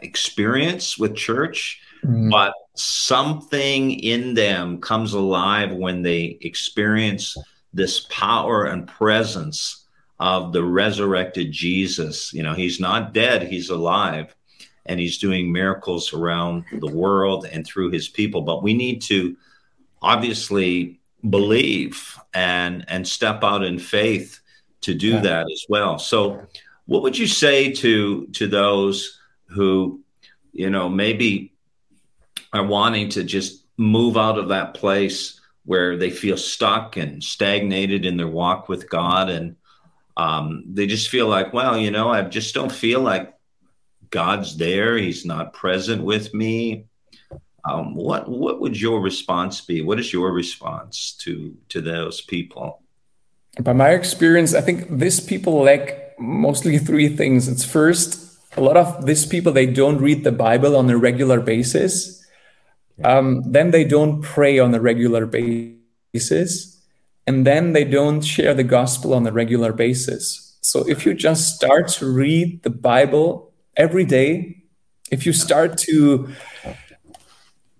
experience 0.00 0.96
with 0.96 1.14
church, 1.14 1.82
mm. 2.04 2.30
but 2.30 2.54
something 2.74 3.90
in 3.90 4.34
them 4.34 4.80
comes 4.80 5.12
alive 5.12 5.72
when 5.72 6.02
they 6.02 6.38
experience 6.40 7.36
this 7.74 8.06
power 8.08 8.64
and 8.64 8.86
presence 8.88 9.81
of 10.22 10.52
the 10.52 10.62
resurrected 10.62 11.50
Jesus. 11.50 12.32
You 12.32 12.44
know, 12.44 12.54
he's 12.54 12.78
not 12.78 13.12
dead, 13.12 13.42
he's 13.42 13.70
alive, 13.70 14.32
and 14.86 15.00
he's 15.00 15.18
doing 15.18 15.50
miracles 15.50 16.12
around 16.12 16.64
the 16.70 16.92
world 16.92 17.44
and 17.50 17.66
through 17.66 17.90
his 17.90 18.08
people. 18.08 18.42
But 18.42 18.62
we 18.62 18.72
need 18.72 19.02
to 19.02 19.36
obviously 20.00 21.00
believe 21.28 22.16
and 22.32 22.84
and 22.86 23.06
step 23.06 23.42
out 23.42 23.64
in 23.64 23.80
faith 23.80 24.40
to 24.82 24.94
do 24.94 25.08
yeah. 25.08 25.20
that 25.22 25.46
as 25.50 25.66
well. 25.68 25.98
So 25.98 26.46
what 26.86 27.02
would 27.02 27.18
you 27.18 27.26
say 27.26 27.72
to 27.72 28.26
to 28.26 28.46
those 28.46 29.18
who, 29.46 30.02
you 30.52 30.70
know, 30.70 30.88
maybe 30.88 31.52
are 32.52 32.64
wanting 32.64 33.08
to 33.08 33.24
just 33.24 33.64
move 33.76 34.16
out 34.16 34.38
of 34.38 34.50
that 34.50 34.74
place 34.74 35.40
where 35.64 35.96
they 35.96 36.10
feel 36.10 36.36
stuck 36.36 36.96
and 36.96 37.24
stagnated 37.24 38.06
in 38.06 38.16
their 38.16 38.28
walk 38.28 38.68
with 38.68 38.88
God. 38.88 39.28
And 39.28 39.56
um, 40.16 40.64
they 40.66 40.86
just 40.86 41.08
feel 41.08 41.28
like, 41.28 41.52
well, 41.52 41.76
you 41.76 41.90
know, 41.90 42.10
I 42.10 42.22
just 42.22 42.54
don't 42.54 42.72
feel 42.72 43.00
like 43.00 43.34
God's 44.10 44.56
there. 44.56 44.96
He's 44.96 45.24
not 45.24 45.52
present 45.52 46.02
with 46.02 46.34
me. 46.34 46.86
Um, 47.64 47.94
what 47.94 48.28
what 48.28 48.60
would 48.60 48.78
your 48.80 49.00
response 49.00 49.60
be? 49.60 49.82
What 49.82 50.00
is 50.00 50.12
your 50.12 50.32
response 50.32 51.12
to 51.20 51.56
to 51.68 51.80
those 51.80 52.20
people? 52.20 52.82
By 53.60 53.72
my 53.72 53.90
experience, 53.90 54.54
I 54.54 54.62
think 54.62 54.98
these 54.98 55.20
people 55.20 55.62
lack 55.62 56.18
mostly 56.18 56.78
three 56.78 57.08
things. 57.08 57.48
It's 57.48 57.64
first, 57.64 58.38
a 58.56 58.60
lot 58.60 58.76
of 58.76 59.06
these 59.06 59.26
people 59.26 59.52
they 59.52 59.66
don't 59.66 60.00
read 60.00 60.24
the 60.24 60.32
Bible 60.32 60.76
on 60.76 60.88
a 60.90 60.96
regular 60.96 61.40
basis. 61.40 62.24
Um, 63.04 63.42
then 63.46 63.70
they 63.70 63.84
don't 63.84 64.22
pray 64.22 64.58
on 64.58 64.74
a 64.74 64.80
regular 64.80 65.26
basis, 65.26 66.71
and 67.26 67.46
then 67.46 67.72
they 67.72 67.84
don't 67.84 68.22
share 68.22 68.54
the 68.54 68.64
gospel 68.64 69.14
on 69.14 69.26
a 69.26 69.32
regular 69.32 69.72
basis. 69.72 70.56
So 70.60 70.88
if 70.88 71.04
you 71.06 71.14
just 71.14 71.56
start 71.56 71.88
to 71.88 72.06
read 72.10 72.62
the 72.62 72.70
Bible 72.70 73.52
every 73.76 74.04
day, 74.04 74.62
if 75.10 75.26
you 75.26 75.32
start 75.32 75.76
to 75.78 76.32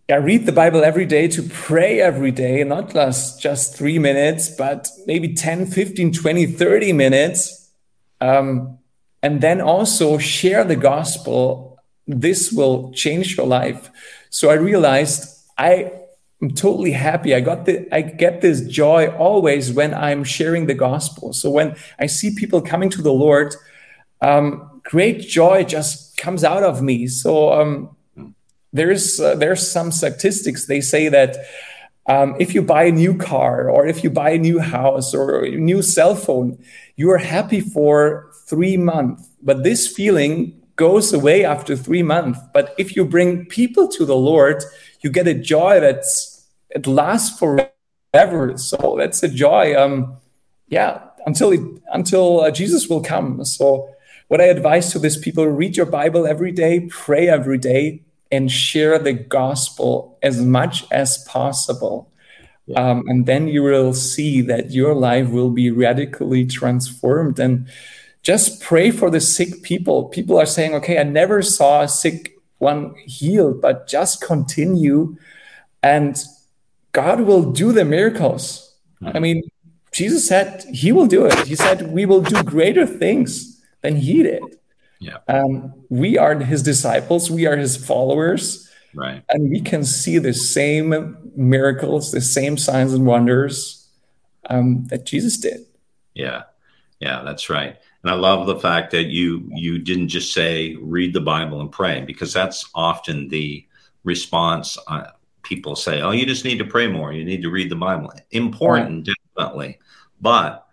yeah, 0.08 0.16
read 0.16 0.46
the 0.46 0.52
Bible 0.52 0.84
every 0.84 1.06
day, 1.06 1.28
to 1.28 1.42
pray 1.42 2.00
every 2.00 2.32
day, 2.32 2.64
not 2.64 2.92
just, 2.92 3.40
just 3.40 3.76
three 3.76 3.98
minutes, 3.98 4.48
but 4.48 4.88
maybe 5.06 5.32
10, 5.32 5.66
15, 5.66 6.12
20, 6.12 6.46
30 6.46 6.92
minutes. 6.92 7.70
Um, 8.20 8.78
and 9.22 9.40
then 9.40 9.60
also 9.60 10.18
share 10.18 10.64
the 10.64 10.76
gospel. 10.76 11.78
This 12.06 12.52
will 12.52 12.92
change 12.92 13.36
your 13.36 13.46
life. 13.46 13.90
So 14.28 14.50
I 14.50 14.54
realized 14.54 15.28
I 15.56 15.92
am 16.42 16.50
totally 16.50 16.92
happy. 16.92 17.34
I 17.34 17.40
got 17.40 17.66
the 17.66 17.86
I 17.94 18.02
get 18.02 18.40
this 18.40 18.62
joy 18.62 19.08
always 19.16 19.72
when 19.72 19.94
I'm 19.94 20.24
sharing 20.24 20.66
the 20.66 20.74
gospel. 20.74 21.32
So 21.32 21.50
when 21.50 21.76
I 21.98 22.06
see 22.06 22.34
people 22.34 22.60
coming 22.60 22.90
to 22.90 23.02
the 23.02 23.12
Lord, 23.12 23.54
um, 24.20 24.80
great 24.82 25.20
joy 25.20 25.64
just 25.64 26.16
comes 26.16 26.44
out 26.44 26.62
of 26.62 26.82
me. 26.82 27.06
So 27.06 27.52
um, 27.52 27.96
there's 28.72 29.20
uh, 29.20 29.36
there's 29.36 29.70
some 29.70 29.92
statistics. 29.92 30.66
They 30.66 30.80
say 30.80 31.08
that 31.08 31.36
um, 32.06 32.34
if 32.40 32.54
you 32.54 32.62
buy 32.62 32.84
a 32.84 32.92
new 32.92 33.16
car 33.16 33.70
or 33.70 33.86
if 33.86 34.02
you 34.02 34.10
buy 34.10 34.30
a 34.30 34.38
new 34.38 34.58
house 34.58 35.14
or 35.14 35.44
a 35.44 35.50
new 35.50 35.82
cell 35.82 36.16
phone, 36.16 36.58
you 36.96 37.10
are 37.10 37.18
happy 37.18 37.60
for 37.60 38.32
three 38.46 38.76
months. 38.76 39.28
But 39.42 39.62
this 39.62 39.86
feeling 39.86 40.60
goes 40.76 41.12
away 41.12 41.44
after 41.44 41.76
three 41.76 42.02
months. 42.02 42.40
But 42.52 42.74
if 42.78 42.96
you 42.96 43.04
bring 43.04 43.46
people 43.46 43.86
to 43.88 44.04
the 44.04 44.16
Lord, 44.16 44.64
you 45.00 45.10
get 45.10 45.28
a 45.28 45.34
joy 45.34 45.78
that's 45.78 46.31
it 46.74 46.86
lasts 46.86 47.38
forever. 47.38 48.56
So 48.56 48.96
that's 48.98 49.22
a 49.22 49.28
joy. 49.28 49.74
Um, 49.80 50.16
yeah, 50.68 51.00
until 51.26 51.52
it, 51.52 51.60
until 51.92 52.40
uh, 52.40 52.50
Jesus 52.50 52.88
will 52.88 53.02
come. 53.02 53.44
So 53.44 53.88
what 54.28 54.40
I 54.40 54.44
advise 54.44 54.92
to 54.92 54.98
these 54.98 55.16
people: 55.16 55.46
read 55.46 55.76
your 55.76 55.86
Bible 55.86 56.26
every 56.26 56.52
day, 56.52 56.88
pray 56.90 57.28
every 57.28 57.58
day, 57.58 58.02
and 58.30 58.50
share 58.50 58.98
the 58.98 59.12
gospel 59.12 60.18
as 60.22 60.40
much 60.40 60.84
as 60.90 61.18
possible. 61.24 62.10
Yeah. 62.66 62.90
Um, 62.90 63.04
and 63.08 63.26
then 63.26 63.48
you 63.48 63.62
will 63.62 63.92
see 63.92 64.40
that 64.42 64.70
your 64.70 64.94
life 64.94 65.28
will 65.30 65.50
be 65.50 65.70
radically 65.70 66.46
transformed. 66.46 67.38
And 67.38 67.66
just 68.22 68.62
pray 68.62 68.90
for 68.92 69.10
the 69.10 69.20
sick 69.20 69.62
people. 69.62 70.04
People 70.04 70.38
are 70.38 70.46
saying, 70.46 70.74
okay, 70.76 70.98
I 70.98 71.02
never 71.02 71.42
saw 71.42 71.82
a 71.82 71.88
sick 71.88 72.38
one 72.58 72.94
healed, 73.04 73.60
but 73.60 73.88
just 73.88 74.22
continue 74.22 75.16
and 75.82 76.22
God 76.92 77.22
will 77.22 77.52
do 77.52 77.72
the 77.72 77.84
miracles. 77.84 78.74
I 79.04 79.18
mean, 79.18 79.42
Jesus 79.92 80.26
said 80.26 80.64
he 80.72 80.92
will 80.92 81.06
do 81.06 81.26
it. 81.26 81.36
He 81.46 81.54
said 81.54 81.92
we 81.92 82.06
will 82.06 82.20
do 82.22 82.42
greater 82.42 82.86
things 82.86 83.60
than 83.80 83.96
he 83.96 84.22
did. 84.22 84.42
Yeah. 85.00 85.18
Um, 85.28 85.74
we 85.88 86.16
are 86.16 86.38
his 86.38 86.62
disciples, 86.62 87.30
we 87.30 87.46
are 87.46 87.56
his 87.56 87.76
followers. 87.76 88.70
Right. 88.94 89.22
And 89.30 89.50
we 89.50 89.60
can 89.60 89.84
see 89.84 90.18
the 90.18 90.34
same 90.34 91.16
miracles, 91.34 92.12
the 92.12 92.20
same 92.20 92.56
signs 92.58 92.92
and 92.92 93.06
wonders 93.06 93.88
um, 94.48 94.84
that 94.86 95.06
Jesus 95.06 95.38
did. 95.38 95.66
Yeah. 96.14 96.42
Yeah, 97.00 97.22
that's 97.24 97.50
right. 97.50 97.76
And 98.02 98.10
I 98.10 98.14
love 98.14 98.46
the 98.46 98.60
fact 98.60 98.92
that 98.92 99.06
you 99.06 99.48
you 99.52 99.78
didn't 99.78 100.08
just 100.08 100.32
say 100.32 100.76
read 100.76 101.12
the 101.14 101.20
Bible 101.20 101.60
and 101.60 101.70
pray 101.70 102.02
because 102.02 102.32
that's 102.32 102.68
often 102.74 103.28
the 103.28 103.66
response. 104.04 104.78
Uh, 104.86 105.04
people 105.42 105.76
say, 105.76 106.00
"Oh, 106.00 106.10
you 106.10 106.26
just 106.26 106.44
need 106.44 106.58
to 106.58 106.64
pray 106.64 106.86
more. 106.86 107.12
You 107.12 107.24
need 107.24 107.42
to 107.42 107.50
read 107.50 107.70
the 107.70 107.76
Bible." 107.76 108.12
Important, 108.30 109.08
right. 109.08 109.16
definitely, 109.36 109.78
but 110.20 110.66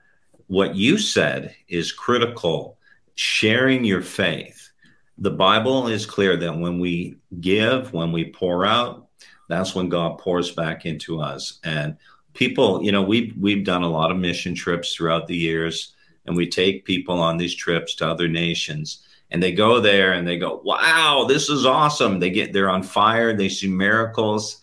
what 0.48 0.76
you 0.76 0.98
said 0.98 1.56
is 1.68 1.92
critical. 1.92 2.78
Sharing 3.16 3.84
your 3.84 4.02
faith. 4.02 4.72
The 5.18 5.32
Bible 5.32 5.88
is 5.88 6.06
clear 6.06 6.38
that 6.38 6.58
when 6.58 6.80
we 6.80 7.18
give, 7.42 7.92
when 7.92 8.14
we 8.14 8.32
pour 8.32 8.66
out, 8.66 9.08
that's 9.50 9.76
when 9.76 9.90
God 9.90 10.18
pours 10.18 10.52
back 10.52 10.86
into 10.86 11.20
us. 11.20 11.60
And 11.66 11.98
people, 12.34 12.82
you 12.82 12.94
know, 12.94 13.02
we've 13.02 13.36
we've 13.38 13.66
done 13.66 13.84
a 13.84 13.90
lot 13.90 14.12
of 14.12 14.18
mission 14.18 14.56
trips 14.56 14.94
throughout 14.94 15.28
the 15.28 15.36
years 15.36 15.94
and 16.26 16.38
we 16.38 16.48
take 16.48 16.86
people 16.86 17.20
on 17.20 17.38
these 17.38 17.56
trips 17.56 17.96
to 17.96 18.08
other 18.08 18.28
nations 18.28 19.04
and 19.32 19.42
they 19.42 19.52
go 19.52 19.80
there 19.80 20.14
and 20.14 20.28
they 20.28 20.38
go 20.38 20.62
wow 20.64 21.26
this 21.28 21.50
is 21.50 21.66
awesome 21.66 22.20
they 22.20 22.30
get 22.30 22.54
they're 22.54 22.70
on 22.70 22.84
fire 22.84 23.36
they 23.36 23.50
see 23.50 23.68
miracles 23.68 24.59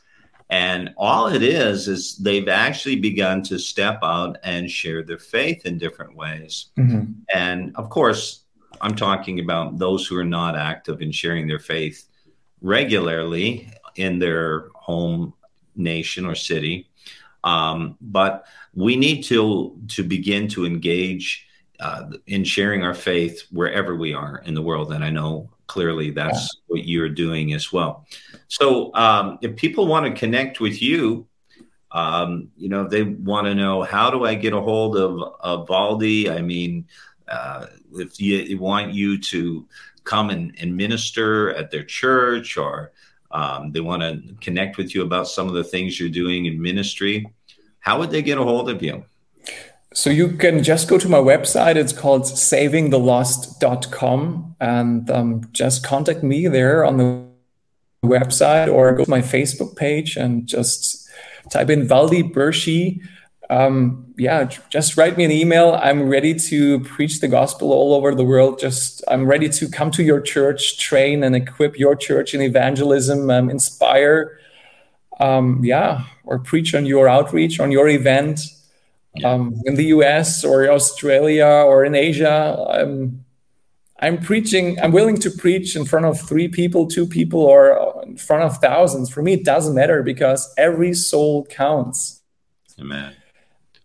and 0.48 0.94
all 0.96 1.26
it 1.26 1.42
is 1.42 1.88
is 1.88 2.16
they've 2.18 2.48
actually 2.48 2.96
begun 2.96 3.42
to 3.42 3.58
step 3.58 3.98
out 4.02 4.36
and 4.44 4.70
share 4.70 5.02
their 5.02 5.18
faith 5.18 5.66
in 5.66 5.78
different 5.78 6.14
ways 6.16 6.66
mm-hmm. 6.78 7.12
and 7.34 7.74
of 7.76 7.88
course 7.90 8.44
i'm 8.80 8.94
talking 8.94 9.40
about 9.40 9.78
those 9.78 10.06
who 10.06 10.16
are 10.16 10.24
not 10.24 10.56
active 10.56 11.02
in 11.02 11.10
sharing 11.10 11.46
their 11.46 11.58
faith 11.58 12.08
regularly 12.60 13.70
in 13.96 14.18
their 14.18 14.68
home 14.74 15.32
nation 15.74 16.24
or 16.26 16.34
city 16.34 16.88
um, 17.44 17.96
but 18.00 18.44
we 18.74 18.96
need 18.96 19.22
to 19.22 19.80
to 19.88 20.02
begin 20.02 20.48
to 20.48 20.66
engage 20.66 21.46
uh, 21.80 22.10
in 22.26 22.44
sharing 22.44 22.82
our 22.82 22.94
faith 22.94 23.42
wherever 23.50 23.96
we 23.96 24.14
are 24.14 24.42
in 24.44 24.54
the 24.54 24.62
world. 24.62 24.92
And 24.92 25.04
I 25.04 25.10
know 25.10 25.50
clearly 25.66 26.10
that's 26.10 26.54
yeah. 26.54 26.60
what 26.68 26.86
you're 26.86 27.08
doing 27.08 27.52
as 27.52 27.72
well. 27.72 28.06
So 28.48 28.94
um, 28.94 29.38
if 29.42 29.56
people 29.56 29.86
want 29.86 30.06
to 30.06 30.18
connect 30.18 30.60
with 30.60 30.80
you, 30.80 31.26
um, 31.92 32.50
you 32.56 32.68
know, 32.68 32.86
they 32.86 33.02
want 33.02 33.46
to 33.46 33.54
know 33.54 33.82
how 33.82 34.10
do 34.10 34.24
I 34.24 34.34
get 34.34 34.52
a 34.52 34.60
hold 34.60 34.96
of, 34.96 35.34
of 35.40 35.68
Waldy? 35.68 36.28
I 36.28 36.42
mean, 36.42 36.86
uh, 37.28 37.66
if 37.94 38.20
you 38.20 38.58
want 38.58 38.92
you 38.92 39.18
to 39.20 39.66
come 40.04 40.30
and, 40.30 40.54
and 40.58 40.76
minister 40.76 41.50
at 41.54 41.70
their 41.70 41.84
church 41.84 42.56
or 42.56 42.92
um, 43.30 43.72
they 43.72 43.80
want 43.80 44.02
to 44.02 44.34
connect 44.40 44.76
with 44.76 44.94
you 44.94 45.02
about 45.02 45.28
some 45.28 45.48
of 45.48 45.54
the 45.54 45.64
things 45.64 45.98
you're 45.98 46.08
doing 46.08 46.46
in 46.46 46.60
ministry, 46.60 47.26
how 47.80 47.98
would 47.98 48.10
they 48.10 48.22
get 48.22 48.38
a 48.38 48.42
hold 48.42 48.70
of 48.70 48.82
you? 48.82 49.04
So 49.96 50.10
you 50.10 50.36
can 50.36 50.62
just 50.62 50.86
go 50.88 50.98
to 50.98 51.08
my 51.08 51.16
website. 51.16 51.76
It's 51.76 51.94
called 51.94 52.24
savingthelost.com 52.24 54.56
and 54.60 55.10
um, 55.10 55.48
just 55.52 55.86
contact 55.86 56.22
me 56.22 56.48
there 56.48 56.84
on 56.84 56.98
the 56.98 57.24
website 58.04 58.70
or 58.70 58.92
go 58.92 59.04
to 59.04 59.10
my 59.10 59.22
Facebook 59.22 59.74
page 59.74 60.18
and 60.18 60.46
just 60.46 61.08
type 61.48 61.70
in 61.70 61.88
Waldy 61.88 62.30
Bersche. 62.30 63.00
Um, 63.48 64.12
yeah, 64.18 64.50
just 64.68 64.98
write 64.98 65.16
me 65.16 65.24
an 65.24 65.30
email. 65.30 65.80
I'm 65.82 66.10
ready 66.10 66.34
to 66.50 66.80
preach 66.80 67.22
the 67.22 67.28
gospel 67.28 67.72
all 67.72 67.94
over 67.94 68.14
the 68.14 68.22
world. 68.22 68.58
Just 68.58 69.02
I'm 69.08 69.24
ready 69.24 69.48
to 69.48 69.66
come 69.66 69.90
to 69.92 70.02
your 70.02 70.20
church, 70.20 70.78
train 70.78 71.24
and 71.24 71.34
equip 71.34 71.78
your 71.78 71.96
church 71.96 72.34
in 72.34 72.42
evangelism, 72.42 73.30
um, 73.30 73.48
inspire, 73.48 74.38
um, 75.20 75.64
yeah, 75.64 76.04
or 76.26 76.38
preach 76.38 76.74
on 76.74 76.84
your 76.84 77.08
outreach, 77.08 77.58
on 77.60 77.72
your 77.72 77.88
event 77.88 78.40
yeah. 79.18 79.32
um, 79.32 79.60
in 79.64 79.74
the 79.74 79.86
US 79.86 80.44
or 80.44 80.70
Australia 80.70 81.46
or 81.46 81.84
in 81.84 81.94
Asia. 81.94 82.56
I'm, 82.70 83.24
I'm 83.98 84.18
preaching, 84.18 84.78
I'm 84.80 84.92
willing 84.92 85.16
to 85.18 85.30
preach 85.30 85.74
in 85.74 85.84
front 85.86 86.06
of 86.06 86.20
three 86.20 86.48
people, 86.48 86.86
two 86.86 87.06
people, 87.06 87.40
or 87.40 88.02
in 88.04 88.16
front 88.16 88.42
of 88.42 88.58
thousands. 88.58 89.10
For 89.10 89.22
me, 89.22 89.32
it 89.32 89.44
doesn't 89.44 89.74
matter 89.74 90.02
because 90.02 90.52
every 90.58 90.92
soul 90.92 91.46
counts. 91.46 92.22
Amen. 92.78 93.14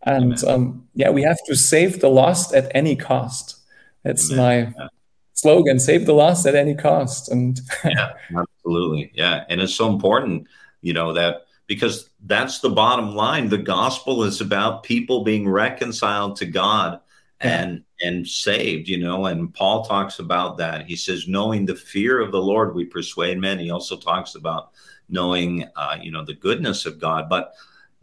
And 0.04 0.34
Amen. 0.44 0.54
Um, 0.54 0.88
yeah, 0.96 1.12
we 1.12 1.22
have 1.22 1.38
to 1.46 1.56
save 1.56 2.02
the 2.02 2.10
lost 2.10 2.54
at 2.54 2.72
any 2.76 2.96
cost. 2.96 3.58
That's 4.04 4.32
Amen. 4.32 4.74
my 4.78 4.88
slogan 5.34 5.80
save 5.80 6.06
the 6.06 6.14
lost 6.14 6.46
at 6.46 6.56
any 6.56 6.76
cost. 6.76 7.30
And 7.30 7.60
yeah, 7.86 8.14
absolutely. 8.36 9.12
Yeah. 9.14 9.46
And 9.50 9.62
it's 9.62 9.76
so 9.76 9.88
important, 9.88 10.48
you 10.82 10.94
know, 10.94 11.14
that 11.14 11.46
because 11.72 12.10
that's 12.26 12.60
the 12.60 12.70
bottom 12.70 13.16
line. 13.16 13.48
The 13.48 13.58
gospel 13.58 14.24
is 14.24 14.42
about 14.42 14.84
people 14.84 15.24
being 15.24 15.48
reconciled 15.48 16.36
to 16.36 16.46
God 16.46 17.00
and 17.40 17.86
and 18.02 18.28
saved, 18.28 18.90
you 18.90 18.98
know. 18.98 19.28
And 19.28 19.54
Paul 19.54 19.86
talks 19.86 20.20
about 20.20 20.58
that. 20.58 20.86
He 20.86 20.98
says, 20.98 21.30
knowing 21.30 21.66
the 21.66 21.78
fear 21.78 22.20
of 22.20 22.34
the 22.34 22.42
Lord, 22.42 22.76
we 22.76 22.84
persuade 22.84 23.38
men. 23.38 23.58
He 23.58 23.72
also 23.72 23.96
talks 23.96 24.36
about 24.36 24.72
knowing, 25.08 25.66
uh, 25.78 25.96
you 26.02 26.12
know, 26.12 26.26
the 26.26 26.34
goodness 26.34 26.86
of 26.86 27.00
God. 27.00 27.30
But 27.30 27.54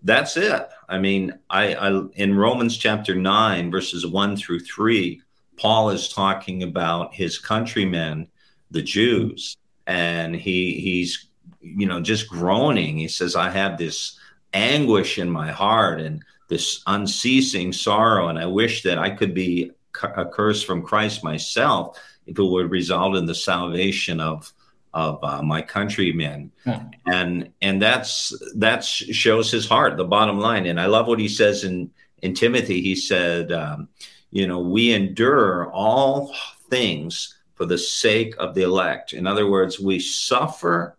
that's 0.03 0.39
it. 0.39 0.67
I 0.89 0.97
mean, 0.99 1.39
I, 1.51 1.75
I 1.75 2.07
in 2.15 2.39
Romans 2.39 2.79
chapter 2.79 3.15
nine, 3.15 3.71
verses 3.71 4.07
one 4.07 4.35
through 4.39 4.61
three, 4.61 5.21
Paul 5.59 5.91
is 5.91 6.09
talking 6.09 6.63
about 6.63 7.13
his 7.13 7.39
countrymen, 7.39 8.29
the 8.71 8.81
Jews, 8.81 9.59
and 9.87 10.35
he 10.35 10.81
he's 10.81 11.28
you 11.77 11.87
know 11.87 12.01
just 12.01 12.29
groaning. 12.29 12.97
He 12.97 13.09
says, 13.09 13.37
"I 13.37 13.51
have 13.51 13.79
this 13.79 14.19
anguish 14.53 15.19
in 15.19 15.31
my 15.31 15.51
heart 15.51 16.01
and 16.01 16.25
this 16.49 16.83
unceasing 16.87 17.73
sorrow, 17.73 18.29
and 18.29 18.39
I 18.39 18.47
wish 18.47 18.83
that 18.83 18.99
I 18.99 19.11
could 19.11 19.35
be 19.35 19.71
a 20.03 20.25
curse 20.25 20.63
from 20.63 20.83
Christ 20.83 21.25
myself 21.25 21.99
if 22.27 22.39
it 22.39 22.43
would 22.43 22.71
result 22.71 23.17
in 23.17 23.27
the 23.27 23.35
salvation 23.35 24.21
of." 24.21 24.53
of 24.95 25.23
uh, 25.23 25.43
my 25.43 25.61
countrymen 25.61 26.51
yeah. 26.65 26.83
and 27.07 27.53
and 27.61 27.81
that's 27.81 28.33
that 28.57 28.83
shows 28.83 29.51
his 29.51 29.69
heart 29.69 29.99
the 29.99 30.05
bottom 30.05 30.41
line 30.41 30.65
and 30.65 30.81
i 30.81 30.87
love 30.87 31.07
what 31.07 31.21
he 31.21 31.29
says 31.29 31.63
in 31.63 31.91
in 32.23 32.33
timothy 32.33 32.81
he 32.81 32.95
said 32.95 33.53
um, 33.53 33.87
you 34.31 34.47
know, 34.47 34.61
we 34.61 34.93
endure 34.93 35.71
all 35.73 36.35
things 36.69 37.37
for 37.55 37.65
the 37.65 37.79
sake 37.79 38.35
of 38.39 38.55
the 38.55 38.63
elect. 38.63 39.13
In 39.13 39.27
other 39.27 39.51
words, 39.51 39.81
we 39.81 39.99
suffer, 39.99 40.97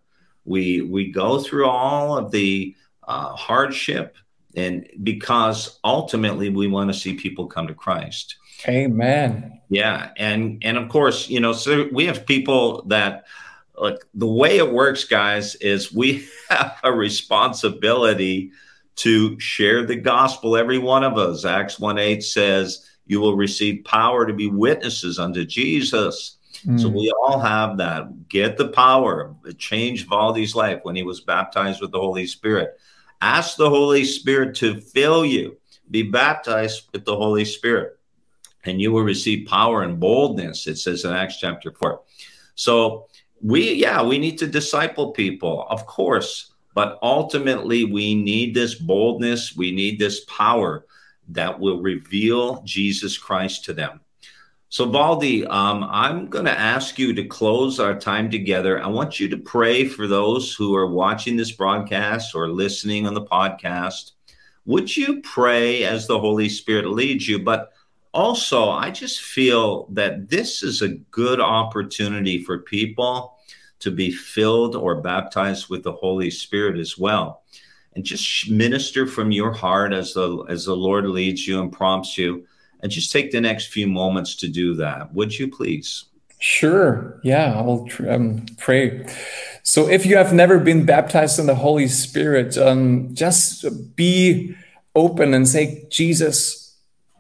we 0.49 0.81
we 0.81 1.11
go 1.11 1.39
through 1.39 1.67
all 1.67 2.17
of 2.17 2.31
the 2.31 2.75
uh, 3.07 3.35
hardship, 3.35 4.17
and 4.55 4.89
because 5.01 5.79
ultimately 5.83 6.49
we 6.49 6.67
want 6.67 6.91
to 6.91 6.99
see 6.99 7.13
people 7.13 7.47
come 7.47 7.67
to 7.67 7.73
Christ. 7.73 8.35
Amen. 8.67 9.61
Yeah, 9.69 10.09
and 10.17 10.61
and 10.65 10.77
of 10.77 10.89
course, 10.89 11.29
you 11.29 11.39
know, 11.39 11.53
so 11.53 11.87
we 11.91 12.07
have 12.07 12.25
people 12.25 12.83
that 12.87 13.25
like 13.77 14.03
the 14.13 14.27
way 14.27 14.57
it 14.57 14.73
works, 14.73 15.05
guys, 15.05 15.55
is 15.55 15.93
we 15.93 16.27
have 16.49 16.77
a 16.83 16.91
responsibility 16.91 18.51
to 18.97 19.39
share 19.39 19.85
the 19.85 19.95
gospel. 19.95 20.57
Every 20.57 20.79
one 20.79 21.03
of 21.03 21.17
us. 21.17 21.45
Acts 21.45 21.79
one 21.79 21.99
eight 21.99 22.23
says 22.23 22.85
you 23.05 23.21
will 23.21 23.35
receive 23.35 23.85
power 23.85 24.25
to 24.25 24.33
be 24.33 24.47
witnesses 24.47 25.19
unto 25.19 25.45
Jesus. 25.45 26.37
Mm. 26.66 26.80
So 26.80 26.89
we 26.89 27.12
all 27.12 27.39
have 27.39 27.78
that. 27.78 28.28
Get 28.30 28.57
the 28.57 28.70
power. 28.70 29.36
The 29.43 29.53
change 29.53 30.07
Waldy's 30.10 30.55
life 30.55 30.80
when 30.84 30.95
he 30.95 31.03
was 31.03 31.22
baptized 31.22 31.82
with 31.82 31.91
the 31.91 31.99
Holy 31.99 32.28
Spirit. 32.28 32.78
Ask 33.22 33.57
the 33.57 33.70
Holy 33.70 34.05
Spirit 34.05 34.55
to 34.57 34.80
fill 34.80 35.26
you. 35.26 35.57
Be 35.91 36.03
baptized 36.03 36.89
with 36.93 37.03
the 37.05 37.16
Holy 37.16 37.45
Spirit, 37.45 37.97
and 38.64 38.80
you 38.80 38.91
will 38.91 39.03
receive 39.03 39.47
power 39.47 39.82
and 39.82 39.99
boldness. 39.99 40.68
It 40.68 40.78
says 40.78 41.03
in 41.03 41.12
Acts 41.12 41.39
chapter 41.39 41.72
four. 41.72 42.01
So 42.55 43.07
we, 43.41 43.74
yeah, 43.74 44.03
we 44.03 44.20
need 44.20 44.38
to 44.39 44.47
disciple 44.47 45.12
people, 45.12 45.66
of 45.70 45.86
course, 45.86 46.53
but 46.76 46.99
ultimately 47.01 47.86
we 47.86 48.14
need 48.14 48.53
this 48.53 48.76
boldness. 48.76 49.55
We 49.55 49.72
need 49.72 49.97
this 49.97 50.26
power 50.26 50.86
that 51.30 51.60
will 51.60 51.82
reveal 51.82 52.62
Jesus 52.64 53.18
Christ 53.18 53.66
to 53.66 53.74
them. 53.74 54.01
So, 54.72 54.86
Waldy, 54.86 55.49
um, 55.49 55.84
I'm 55.89 56.28
going 56.28 56.45
to 56.45 56.57
ask 56.57 56.99
you 56.99 57.11
to 57.13 57.26
close 57.26 57.80
our 57.80 57.99
time 57.99 58.30
together. 58.30 58.80
I 58.80 58.88
want 58.88 59.20
you 59.20 59.28
to 59.30 59.38
pray 59.38 59.86
for 59.86 60.05
those 60.05 60.53
who 60.53 60.76
are 60.76 60.86
watching 60.86 61.36
this 61.36 61.51
broadcast 61.51 62.36
or 62.36 62.47
listening 62.47 63.07
on 63.07 63.15
the 63.15 63.26
podcast. 63.26 64.11
Would 64.65 64.95
you 64.95 65.22
pray 65.22 65.86
as 65.86 66.05
the 66.05 66.20
Holy 66.20 66.49
Spirit 66.49 66.88
leads 66.91 67.28
you? 67.28 67.39
But 67.39 67.74
also, 68.13 68.70
I 68.70 68.91
just 68.91 69.22
feel 69.22 69.88
that 69.89 70.30
this 70.30 70.61
is 70.61 70.84
a 70.84 70.89
good 70.89 71.41
opportunity 71.41 72.43
for 72.43 72.59
people 72.59 73.39
to 73.80 73.89
be 73.89 74.11
filled 74.11 74.76
or 74.76 75.01
baptized 75.01 75.70
with 75.70 75.82
the 75.82 75.93
Holy 75.93 76.30
Spirit 76.30 76.78
as 76.78 76.95
well 76.95 77.41
and 77.95 78.05
just 78.05 78.49
minister 78.51 79.07
from 79.07 79.32
your 79.32 79.51
heart 79.51 79.93
as 79.93 80.13
the 80.13 80.45
as 80.47 80.65
the 80.65 80.76
Lord 80.76 81.05
leads 81.05 81.47
you 81.47 81.59
and 81.59 81.72
prompts 81.72 82.17
you 82.17 82.45
and 82.82 82.91
just 82.91 83.11
take 83.11 83.32
the 83.32 83.41
next 83.41 83.67
few 83.67 83.88
moments 83.88 84.36
to 84.36 84.47
do 84.47 84.75
that 84.75 85.13
would 85.13 85.38
you 85.38 85.47
please 85.47 86.05
sure 86.39 87.19
yeah 87.23 87.57
i 87.57 87.61
will 87.61 87.88
um, 88.07 88.45
pray 88.57 89.05
so 89.63 89.88
if 89.88 90.05
you 90.05 90.15
have 90.15 90.34
never 90.34 90.59
been 90.59 90.86
baptized 90.86 91.39
in 91.39 91.45
the 91.45 91.55
holy 91.55 91.88
spirit 91.88 92.57
um, 92.57 93.13
just 93.13 93.65
be 93.95 94.55
open 94.95 95.34
and 95.34 95.47
say 95.47 95.86
jesus 95.89 96.59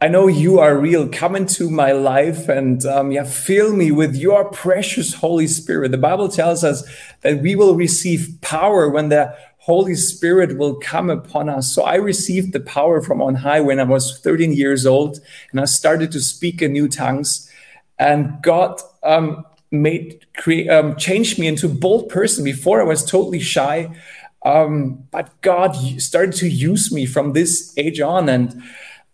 I 0.01 0.07
know 0.07 0.27
you 0.27 0.59
are 0.59 0.77
real. 0.77 1.09
Come 1.09 1.35
into 1.35 1.69
my 1.69 1.91
life 1.91 2.47
and 2.47 2.85
um, 2.85 3.11
yeah, 3.11 3.25
fill 3.25 3.75
me 3.75 3.91
with 3.91 4.15
your 4.15 4.49
precious 4.49 5.15
Holy 5.15 5.45
Spirit. 5.45 5.91
The 5.91 5.97
Bible 5.97 6.29
tells 6.29 6.63
us 6.63 6.89
that 7.19 7.41
we 7.41 7.57
will 7.57 7.75
receive 7.75 8.37
power 8.39 8.89
when 8.89 9.09
the 9.09 9.35
Holy 9.69 9.93
Spirit 9.93 10.57
will 10.57 10.73
come 10.73 11.11
upon 11.11 11.47
us. 11.47 11.71
So 11.71 11.83
I 11.83 11.93
received 11.93 12.53
the 12.53 12.59
power 12.59 13.03
from 13.03 13.21
on 13.21 13.35
high 13.35 13.61
when 13.61 13.79
I 13.79 13.83
was 13.83 14.19
13 14.21 14.51
years 14.51 14.83
old 14.83 15.19
and 15.51 15.61
I 15.61 15.65
started 15.65 16.11
to 16.13 16.19
speak 16.19 16.63
in 16.63 16.73
new 16.73 16.87
tongues. 16.87 17.47
And 17.99 18.41
God 18.41 18.81
um, 19.03 19.45
made 19.69 20.25
create 20.35 20.67
um, 20.69 20.95
changed 20.95 21.37
me 21.37 21.45
into 21.45 21.67
a 21.67 21.69
bold 21.85 22.09
person. 22.09 22.43
Before 22.43 22.81
I 22.81 22.83
was 22.83 23.05
totally 23.05 23.39
shy, 23.39 23.95
um, 24.43 25.03
but 25.11 25.39
God 25.41 25.75
started 26.01 26.33
to 26.37 26.49
use 26.49 26.91
me 26.91 27.05
from 27.05 27.33
this 27.33 27.71
age 27.77 27.99
on. 27.99 28.27
And 28.27 28.63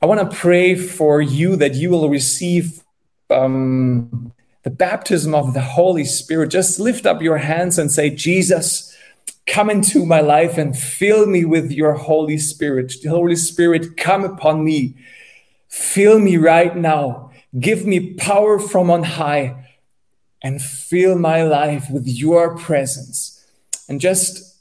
I 0.01 0.06
want 0.06 0.22
to 0.22 0.38
pray 0.38 0.76
for 0.76 1.22
you 1.22 1.58
that 1.58 1.76
you 1.76 1.89
will 1.89 2.08
receive 2.08 2.82
um, 3.30 4.32
the 4.64 4.70
baptism 4.70 5.36
of 5.36 5.53
the 5.53 5.68
Holy 5.80 6.06
Spirit. 6.06 6.47
Just 6.49 6.80
lift 6.80 7.06
up 7.06 7.22
your 7.22 7.39
hands 7.39 7.78
and 7.78 7.91
say, 7.91 8.10
Jesus 8.10 8.95
come 9.46 9.70
into 9.70 10.06
my 10.06 10.22
life 10.22 10.58
and 10.58 10.78
fill 10.78 11.26
me 11.26 11.46
with 11.46 11.72
your 11.72 11.93
Holy 11.93 12.38
Spirit. 12.38 12.93
The 13.02 13.10
Holy 13.10 13.36
Spirit, 13.36 13.98
come 13.98 14.24
upon 14.24 14.64
me. 14.64 14.96
Fill 15.68 16.20
me 16.20 16.38
right 16.38 16.76
now. 16.76 17.32
Give 17.60 17.86
me 17.86 18.14
power 18.16 18.60
from 18.60 18.89
on 18.89 19.04
high 19.04 19.66
and 20.41 20.62
fill 20.62 21.18
my 21.18 21.43
life 21.43 21.89
with 21.89 22.08
your 22.08 22.58
presence. 22.58 23.46
And 23.88 24.02
just 24.02 24.58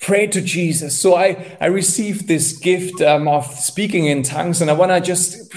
pray 0.00 0.26
to 0.26 0.40
Jesus. 0.40 0.98
So 0.98 1.16
I, 1.16 1.56
I 1.60 1.66
received 1.66 2.28
this 2.28 2.56
gift 2.56 3.00
um, 3.00 3.26
of 3.26 3.46
speaking 3.46 4.06
in 4.06 4.22
tongues, 4.22 4.60
and 4.60 4.70
I 4.70 4.74
want 4.74 4.92
to 4.92 5.00
just 5.00 5.52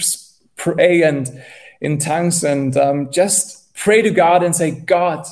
pray 0.56 1.04
and 1.04 1.44
in 1.82 1.98
tongues 1.98 2.44
and 2.44 2.76
um, 2.78 3.12
just 3.12 3.74
pray 3.76 4.02
to 4.02 4.10
God 4.10 4.44
and 4.44 4.56
say, 4.56 4.72
God, 4.72 5.26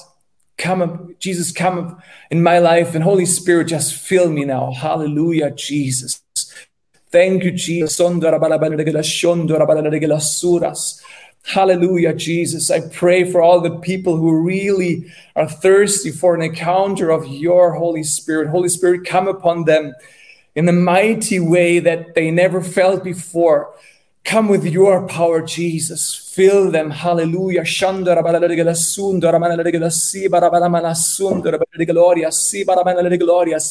come 0.57 1.14
Jesus, 1.25 1.51
come 1.51 1.99
in 2.29 2.43
my 2.43 2.59
life, 2.59 2.93
and 2.93 3.03
Holy 3.03 3.25
Spirit, 3.25 3.65
just 3.65 3.95
fill 3.95 4.29
me 4.29 4.45
now. 4.45 4.71
Hallelujah, 4.71 5.49
Jesus. 5.49 6.21
Thank 7.09 7.43
you, 7.43 7.51
Jesus. 7.51 7.97
Hallelujah, 11.43 12.13
Jesus. 12.13 12.69
I 12.69 12.79
pray 12.89 13.31
for 13.31 13.41
all 13.41 13.59
the 13.59 13.79
people 13.79 14.17
who 14.17 14.43
really 14.43 15.11
are 15.35 15.49
thirsty 15.49 16.11
for 16.11 16.35
an 16.35 16.43
encounter 16.43 17.09
of 17.09 17.25
your 17.25 17.73
Holy 17.73 18.03
Spirit. 18.03 18.49
Holy 18.49 18.69
Spirit, 18.69 19.07
come 19.07 19.27
upon 19.27 19.65
them 19.65 19.95
in 20.53 20.69
a 20.69 20.73
mighty 20.73 21.39
way 21.39 21.79
that 21.79 22.13
they 22.13 22.29
never 22.29 22.61
felt 22.61 23.03
before. 23.03 23.73
Come 24.25 24.47
with 24.47 24.65
your 24.65 25.07
power, 25.07 25.41
Jesus. 25.41 26.15
Fill 26.15 26.71
them. 26.71 26.89
Hallelujah. 26.89 27.63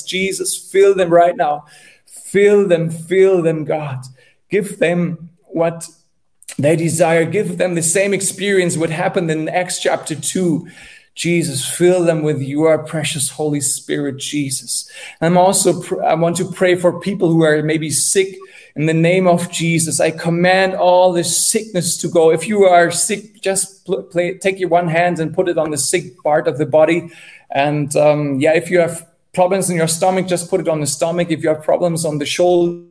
Jesus, 0.07 0.57
fill 0.57 0.95
them 0.95 1.11
right 1.11 1.37
now. 1.37 1.65
Fill 2.07 2.69
them, 2.69 2.89
fill 2.89 3.43
them, 3.43 3.65
God. 3.65 4.07
Give 4.49 4.79
them 4.79 5.31
what 5.47 5.89
they 6.57 6.77
desire. 6.77 7.25
Give 7.25 7.59
them 7.59 7.75
the 7.75 7.83
same 7.83 8.15
experience 8.15 8.77
what 8.77 8.91
happened 8.91 9.31
in 9.33 9.49
Acts 9.49 9.81
chapter 9.81 10.15
2. 10.15 10.69
Jesus, 11.17 11.69
fill 11.69 12.05
them 12.05 12.23
with 12.23 12.41
your 12.43 12.79
precious 12.85 13.31
Holy 13.31 13.61
Spirit, 13.61 14.19
Jesus. 14.19 14.91
I'm 15.21 15.37
also, 15.37 15.83
I 16.01 16.15
want 16.15 16.37
to 16.37 16.51
pray 16.51 16.75
for 16.75 17.01
people 17.01 17.31
who 17.31 17.45
are 17.45 17.63
maybe 17.63 17.91
sick 17.91 18.37
in 18.77 18.87
the 18.87 18.95
name 18.95 19.29
of 19.29 19.51
Jesus, 19.53 20.01
I 20.01 20.11
command 20.11 20.75
all 20.75 21.13
this 21.13 21.51
sickness 21.51 21.97
to 21.99 22.09
go. 22.09 22.33
If 22.33 22.49
you 22.49 22.65
are 22.65 22.91
sick, 22.91 23.41
just 23.41 23.87
play, 24.11 24.37
take 24.39 24.59
your 24.59 24.69
one 24.69 24.89
hand 24.89 25.21
and 25.21 25.33
put 25.33 25.49
it 25.49 25.59
on 25.59 25.71
the 25.71 25.79
sick 25.79 26.21
part 26.25 26.49
of 26.49 26.59
the 26.59 26.67
body. 26.67 27.11
And 27.53 27.95
um, 27.95 28.41
yeah, 28.41 28.55
if 28.55 28.71
you 28.71 28.81
have 28.81 29.07
problems 29.33 29.71
in 29.71 29.77
your 29.77 29.87
stomach, 29.87 30.27
just 30.27 30.51
put 30.51 30.61
it 30.61 30.69
on 30.69 30.81
the 30.81 30.87
stomach. 30.87 31.31
If 31.31 31.43
you 31.43 31.51
have 31.51 31.63
problems 31.63 32.05
on 32.05 32.19
the 32.19 32.27
shoulder, 32.27 32.87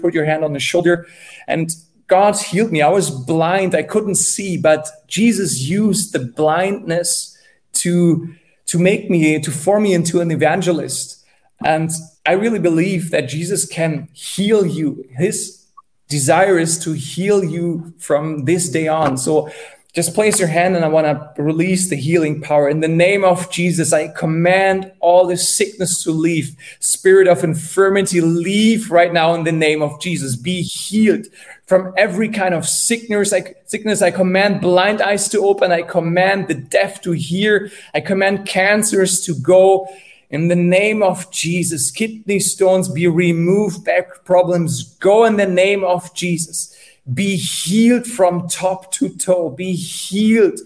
put 0.00 0.14
your 0.14 0.24
hand 0.24 0.42
on 0.42 0.54
the 0.54 0.60
shoulder. 0.60 1.06
And 1.46 1.70
God 2.06 2.38
healed 2.38 2.72
me. 2.72 2.80
I 2.80 2.88
was 2.88 3.10
blind, 3.10 3.74
I 3.74 3.82
couldn't 3.82 4.16
see, 4.16 4.56
but 4.56 4.88
Jesus 5.06 5.60
used 5.60 6.12
the 6.12 6.18
blindness 6.18 7.36
to 7.74 8.34
to 8.66 8.78
make 8.78 9.10
me 9.10 9.38
to 9.40 9.50
form 9.50 9.82
me 9.82 9.92
into 9.94 10.20
an 10.20 10.30
evangelist. 10.30 11.19
And 11.64 11.90
I 12.24 12.32
really 12.32 12.58
believe 12.58 13.10
that 13.10 13.28
Jesus 13.28 13.66
can 13.66 14.08
heal 14.12 14.64
you. 14.66 15.04
His 15.16 15.66
desire 16.08 16.58
is 16.58 16.78
to 16.84 16.92
heal 16.92 17.44
you 17.44 17.94
from 17.98 18.44
this 18.44 18.68
day 18.68 18.88
on. 18.88 19.16
So 19.16 19.50
just 19.92 20.14
place 20.14 20.38
your 20.38 20.48
hand 20.48 20.76
and 20.76 20.84
I 20.84 20.88
want 20.88 21.06
to 21.06 21.42
release 21.42 21.88
the 21.90 21.96
healing 21.96 22.40
power. 22.40 22.68
In 22.68 22.80
the 22.80 22.88
name 22.88 23.24
of 23.24 23.50
Jesus, 23.50 23.92
I 23.92 24.08
command 24.08 24.92
all 25.00 25.26
the 25.26 25.36
sickness 25.36 26.04
to 26.04 26.12
leave. 26.12 26.54
Spirit 26.78 27.26
of 27.26 27.42
infirmity, 27.42 28.20
leave 28.20 28.92
right 28.92 29.12
now 29.12 29.34
in 29.34 29.42
the 29.42 29.52
name 29.52 29.82
of 29.82 30.00
Jesus. 30.00 30.36
Be 30.36 30.62
healed 30.62 31.26
from 31.66 31.92
every 31.96 32.28
kind 32.28 32.54
of 32.54 32.68
sickness. 32.68 33.32
I, 33.32 33.54
sickness. 33.66 34.00
I 34.00 34.12
command 34.12 34.60
blind 34.60 35.02
eyes 35.02 35.28
to 35.30 35.40
open. 35.40 35.72
I 35.72 35.82
command 35.82 36.46
the 36.46 36.54
deaf 36.54 37.02
to 37.02 37.10
hear. 37.10 37.72
I 37.92 38.00
command 38.00 38.46
cancers 38.46 39.20
to 39.22 39.34
go. 39.34 39.88
In 40.30 40.46
the 40.46 40.56
name 40.56 41.02
of 41.02 41.30
Jesus, 41.32 41.90
kidney 41.90 42.38
stones 42.38 42.88
be 42.88 43.08
removed, 43.08 43.84
back 43.84 44.24
problems 44.24 44.84
go 45.00 45.24
in 45.24 45.36
the 45.36 45.46
name 45.46 45.82
of 45.82 46.14
Jesus. 46.14 46.74
Be 47.12 47.36
healed 47.36 48.06
from 48.06 48.48
top 48.48 48.92
to 48.92 49.08
toe. 49.08 49.50
Be 49.50 49.72
healed 49.72 50.60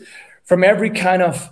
from 0.45 0.63
every 0.63 0.91
kind 0.91 1.23
of 1.23 1.51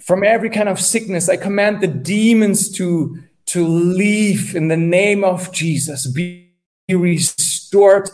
from 0.00 0.24
every 0.24 0.50
kind 0.50 0.68
of 0.68 0.80
sickness. 0.80 1.28
I 1.28 1.36
command 1.36 1.80
the 1.80 1.86
demons 1.86 2.70
to 2.72 3.18
to 3.46 3.66
leave 3.66 4.54
in 4.54 4.68
the 4.68 4.76
name 4.76 5.24
of 5.24 5.52
Jesus. 5.52 6.06
Be 6.06 6.50
restored. 6.90 8.10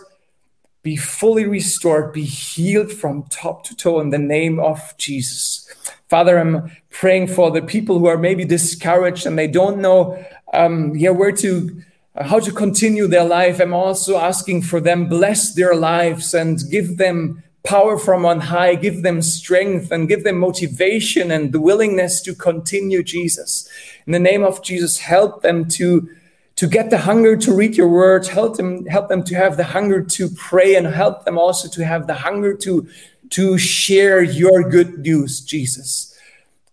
Be 0.83 0.97
fully 0.97 1.45
restored. 1.45 2.13
Be 2.13 2.25
healed 2.25 2.93
from 2.93 3.25
top 3.25 3.65
to 3.65 3.77
toe 3.77 4.01
in 4.01 4.11
the 4.11 4.19
name 4.19 4.59
of 4.59 4.95
Jesus. 4.99 5.69
Father, 6.09 6.39
I'm 6.39 6.71
praying 6.91 7.29
for 7.29 7.51
the 7.51 7.63
people 7.63 7.99
who 7.99 8.07
are 8.07 8.19
maybe 8.19 8.45
discouraged 8.45 9.25
and 9.25 9.39
they 9.39 9.47
don't 9.47 9.79
know 9.79 10.23
um, 10.53 10.95
yeah, 10.97 11.11
where 11.11 11.33
to 11.33 11.83
uh, 12.15 12.25
how 12.25 12.39
to 12.41 12.53
continue 12.53 13.07
their 13.07 13.25
life. 13.25 13.61
I'm 13.61 13.73
also 13.73 14.19
asking 14.19 14.63
for 14.63 14.81
them, 14.81 15.09
bless 15.09 15.55
their 15.55 15.75
lives 15.75 16.35
and 16.35 16.61
give 16.71 16.99
them 16.99 17.43
power 17.65 17.97
from 17.97 18.27
on 18.27 18.41
high, 18.41 18.75
give 18.75 19.03
them 19.03 19.23
strength 19.23 19.91
and 19.91 20.09
give 20.09 20.25
them 20.25 20.39
motivation 20.39 21.31
and 21.31 21.53
the 21.53 21.61
willingness 21.61 22.21
to 22.23 22.35
continue 22.35 23.03
Jesus. 23.03 23.69
In 24.07 24.13
the 24.13 24.19
name 24.19 24.43
of 24.43 24.63
Jesus, 24.63 24.99
help 24.99 25.43
them 25.43 25.69
to 25.71 26.09
to 26.57 26.67
get 26.67 26.91
the 26.91 26.99
hunger 26.99 27.37
to 27.37 27.55
read 27.55 27.77
your 27.77 27.89
words, 27.89 28.29
help 28.29 28.57
them 28.57 28.87
help 28.87 29.09
them 29.09 29.23
to 29.25 29.35
have 29.35 29.57
the 29.57 29.65
hunger 29.65 30.03
to 30.03 30.29
pray 30.31 30.75
and 30.75 30.87
help 30.87 31.25
them 31.25 31.39
also 31.39 31.69
to 31.69 31.85
have 31.85 32.07
the 32.07 32.15
hunger 32.15 32.55
to 32.55 32.87
to 33.31 33.57
share 33.57 34.23
your 34.23 34.69
good 34.69 34.99
news, 34.99 35.41
Jesus. 35.41 36.15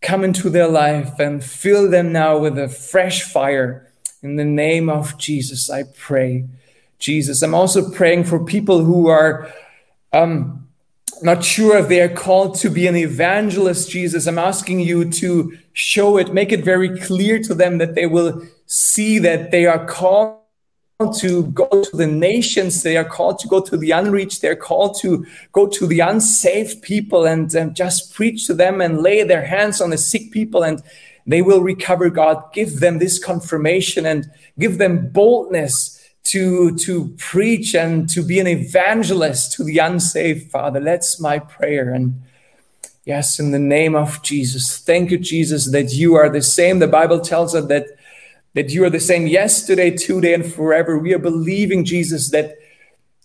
Come 0.01 0.23
into 0.23 0.49
their 0.49 0.67
life 0.67 1.19
and 1.19 1.43
fill 1.43 1.89
them 1.89 2.11
now 2.11 2.37
with 2.37 2.57
a 2.57 2.69
fresh 2.69 3.23
fire 3.23 3.89
in 4.21 4.35
the 4.35 4.45
name 4.45 4.89
of 4.89 5.17
Jesus, 5.17 5.69
I 5.69 5.83
pray. 5.83 6.45
Jesus, 6.97 7.41
I'm 7.41 7.55
also 7.55 7.89
praying 7.89 8.25
for 8.25 8.43
people 8.43 8.83
who 8.83 9.07
are 9.07 9.49
um, 10.11 10.67
not 11.21 11.43
sure 11.43 11.77
if 11.77 11.87
they 11.87 12.01
are 12.01 12.09
called 12.09 12.55
to 12.55 12.69
be 12.69 12.87
an 12.87 12.97
evangelist, 12.97 13.89
Jesus. 13.89 14.27
I'm 14.27 14.37
asking 14.37 14.81
you 14.81 15.09
to 15.11 15.57
show 15.71 16.17
it, 16.17 16.33
make 16.33 16.51
it 16.51 16.65
very 16.65 16.99
clear 16.99 17.39
to 17.43 17.53
them 17.53 17.77
that 17.77 17.95
they 17.95 18.05
will 18.05 18.45
see 18.69 19.17
that 19.17 19.49
they 19.49 19.65
are 19.65 19.83
called 19.85 20.37
to 21.17 21.47
go 21.47 21.67
to 21.69 21.97
the 21.97 22.07
nations, 22.07 22.83
they 22.83 22.97
are 22.97 23.05
called 23.05 23.39
to 23.39 23.47
go 23.47 23.61
to 23.61 23.75
the 23.75 23.91
unreached, 23.91 24.41
they're 24.41 24.55
called 24.55 24.97
to 25.01 25.25
go 25.51 25.67
to 25.67 25.87
the 25.87 26.01
unsaved 26.01 26.81
people 26.81 27.25
and, 27.25 27.53
and 27.55 27.75
just 27.75 28.13
preach 28.13 28.45
to 28.45 28.53
them 28.53 28.79
and 28.79 29.01
lay 29.01 29.23
their 29.23 29.45
hands 29.45 29.81
on 29.81 29.89
the 29.89 29.97
sick 29.97 30.31
people 30.31 30.63
and 30.63 30.83
they 31.25 31.41
will 31.41 31.61
recover. 31.61 32.09
God 32.09 32.53
give 32.53 32.79
them 32.79 32.99
this 32.99 33.17
confirmation 33.17 34.05
and 34.05 34.29
give 34.57 34.77
them 34.77 35.09
boldness 35.09 35.95
to 36.25 36.75
to 36.75 37.09
preach 37.17 37.73
and 37.73 38.09
to 38.09 38.21
be 38.21 38.39
an 38.39 38.47
evangelist 38.47 39.53
to 39.53 39.63
the 39.63 39.79
unsaved 39.79 40.51
father. 40.51 40.79
That's 40.79 41.19
my 41.19 41.39
prayer. 41.39 41.93
And 41.93 42.21
yes 43.05 43.39
in 43.39 43.51
the 43.51 43.57
name 43.57 43.95
of 43.95 44.21
jesus 44.21 44.77
thank 44.79 45.09
you 45.09 45.17
jesus 45.17 45.71
that 45.71 45.93
you 45.93 46.15
are 46.15 46.29
the 46.29 46.41
same. 46.41 46.79
The 46.79 46.87
bible 46.87 47.21
tells 47.21 47.55
us 47.55 47.65
that 47.67 47.87
that 48.53 48.69
you 48.71 48.83
are 48.83 48.89
the 48.89 48.99
same 48.99 49.27
yesterday 49.27 49.91
today 49.91 50.33
and 50.33 50.51
forever 50.51 50.97
we 50.97 51.13
are 51.13 51.19
believing 51.19 51.85
jesus 51.85 52.31
that 52.31 52.55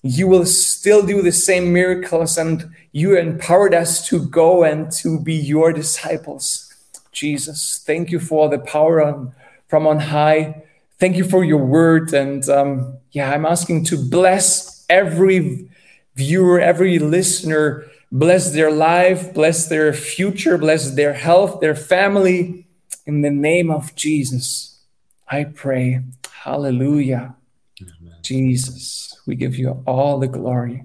you 0.02 0.28
will 0.28 0.44
still 0.44 1.04
do 1.04 1.22
the 1.22 1.32
same 1.32 1.72
miracles 1.72 2.36
and 2.36 2.70
you 2.92 3.16
empowered 3.16 3.74
us 3.74 4.06
to 4.06 4.26
go 4.28 4.62
and 4.62 4.92
to 4.92 5.18
be 5.18 5.34
your 5.34 5.72
disciples 5.72 6.64
Jesus. 7.14 7.82
Thank 7.86 8.10
you 8.10 8.20
for 8.20 8.50
the 8.50 8.58
power 8.58 9.02
on, 9.02 9.32
from 9.68 9.86
on 9.86 10.00
high. 10.00 10.64
Thank 10.98 11.16
you 11.16 11.24
for 11.24 11.44
your 11.44 11.64
word. 11.64 12.12
And 12.12 12.46
um, 12.48 12.98
yeah, 13.12 13.30
I'm 13.32 13.46
asking 13.46 13.84
to 13.86 13.96
bless 13.96 14.84
every 14.90 15.70
viewer, 16.16 16.60
every 16.60 16.98
listener, 16.98 17.86
bless 18.12 18.52
their 18.52 18.70
life, 18.70 19.32
bless 19.32 19.66
their 19.66 19.92
future, 19.92 20.58
bless 20.58 20.90
their 20.90 21.14
health, 21.14 21.60
their 21.60 21.74
family. 21.74 22.66
In 23.06 23.20
the 23.22 23.30
name 23.30 23.70
of 23.70 23.94
Jesus, 23.94 24.73
I 25.28 25.44
pray. 25.44 26.00
Hallelujah. 26.30 27.34
Amen. 27.80 28.14
Jesus, 28.22 29.20
we 29.26 29.34
give 29.34 29.56
you 29.56 29.82
all 29.86 30.18
the 30.18 30.28
glory. 30.28 30.84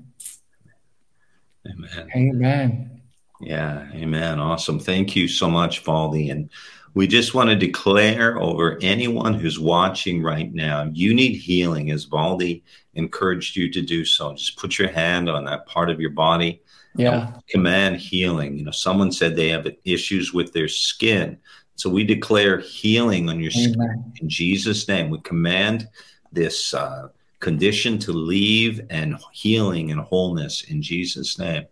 Amen. 1.68 2.10
Amen. 2.16 3.02
Yeah, 3.42 3.88
amen. 3.94 4.40
Awesome. 4.40 4.80
Thank 4.80 5.16
you 5.16 5.28
so 5.28 5.50
much, 5.50 5.84
Waldy. 5.86 6.32
And 6.32 6.50
we 6.94 7.08
just 7.08 7.34
want 7.34 7.50
to 7.50 7.56
declare 7.56 8.40
over 8.40 8.78
anyone 8.82 9.34
who's 9.34 9.60
watching 9.60 10.22
right 10.22 10.54
now, 10.54 10.90
you 10.92 11.14
need 11.14 11.36
healing, 11.36 11.92
as 11.92 12.08
Waldy 12.08 12.64
encouraged 12.96 13.56
you 13.56 13.72
to 13.72 13.82
do 13.82 14.04
so. 14.04 14.34
Just 14.34 14.58
put 14.58 14.80
your 14.80 14.90
hand 14.90 15.30
on 15.30 15.46
that 15.46 15.68
part 15.68 15.90
of 15.90 16.02
your 16.02 16.10
body. 16.10 16.62
Yeah. 16.96 17.32
Command 17.50 17.98
healing. 17.98 18.58
You 18.58 18.66
know, 18.66 18.72
someone 18.72 19.12
said 19.12 19.36
they 19.36 19.50
have 19.50 19.68
issues 19.86 20.34
with 20.34 20.52
their 20.52 20.68
skin. 20.68 21.38
So 21.80 21.90
we 21.90 22.04
declare 22.04 22.60
healing 22.60 23.30
on 23.30 23.40
your 23.40 23.52
amen. 23.56 23.74
skin 23.74 24.14
in 24.22 24.30
Jesus' 24.30 24.88
name. 24.88 25.10
We 25.10 25.20
command 25.22 25.88
this 26.32 26.74
uh, 26.74 27.10
condition 27.40 27.98
to 28.00 28.12
leave 28.12 28.82
and 28.90 29.18
healing 29.32 29.92
and 29.92 30.02
wholeness 30.02 30.64
in 30.64 30.82
Jesus' 30.82 31.40
name 31.40 31.66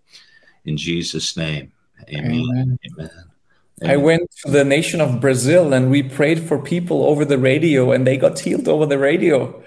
in 0.67 0.77
Jesus' 0.77 1.35
name. 1.35 1.71
Amen. 2.09 2.31
Amen. 2.31 2.79
Amen. 2.99 3.91
I 3.91 3.97
went 3.97 4.29
to 4.43 4.51
the 4.51 4.63
nation 4.63 5.01
of 5.01 5.21
Brazil 5.21 5.73
and 5.73 5.89
we 5.89 6.03
prayed 6.03 6.41
for 6.41 6.59
people 6.59 7.05
over 7.05 7.25
the 7.25 7.37
radio 7.37 7.91
and 7.91 8.05
they 8.05 8.17
got 8.17 8.39
healed 8.39 8.67
over 8.67 8.85
the 8.85 8.97
radio. 8.97 9.63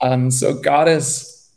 Um, 0.00 0.30
so 0.30 0.54
God 0.54 0.88
is 0.88 1.48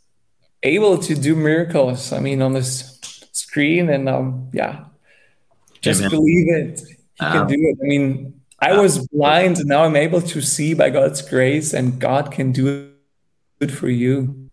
able 0.62 0.98
to 0.98 1.14
do 1.14 1.36
miracles. 1.36 2.12
I 2.12 2.20
mean, 2.20 2.40
on 2.40 2.52
this 2.52 2.98
screen, 3.32 3.88
and 3.88 4.08
um, 4.08 4.48
yeah, 4.52 4.84
just 5.80 6.00
Amen. 6.00 6.10
believe 6.10 6.48
it. 6.48 6.82
He 7.18 7.26
um, 7.26 7.32
can 7.32 7.46
do 7.46 7.54
it. 7.58 7.78
I 7.82 7.86
mean, 7.86 8.40
I 8.58 8.78
was 8.78 9.06
blind 9.08 9.58
and 9.58 9.68
now 9.68 9.84
I'm 9.84 9.96
able 9.96 10.22
to 10.22 10.40
see 10.40 10.74
by 10.74 10.90
God's 10.90 11.20
grace, 11.22 11.74
and 11.74 12.00
God 12.00 12.30
can 12.30 12.52
do 12.52 12.92
it 13.60 13.70
for 13.70 13.88
you. 13.88 14.50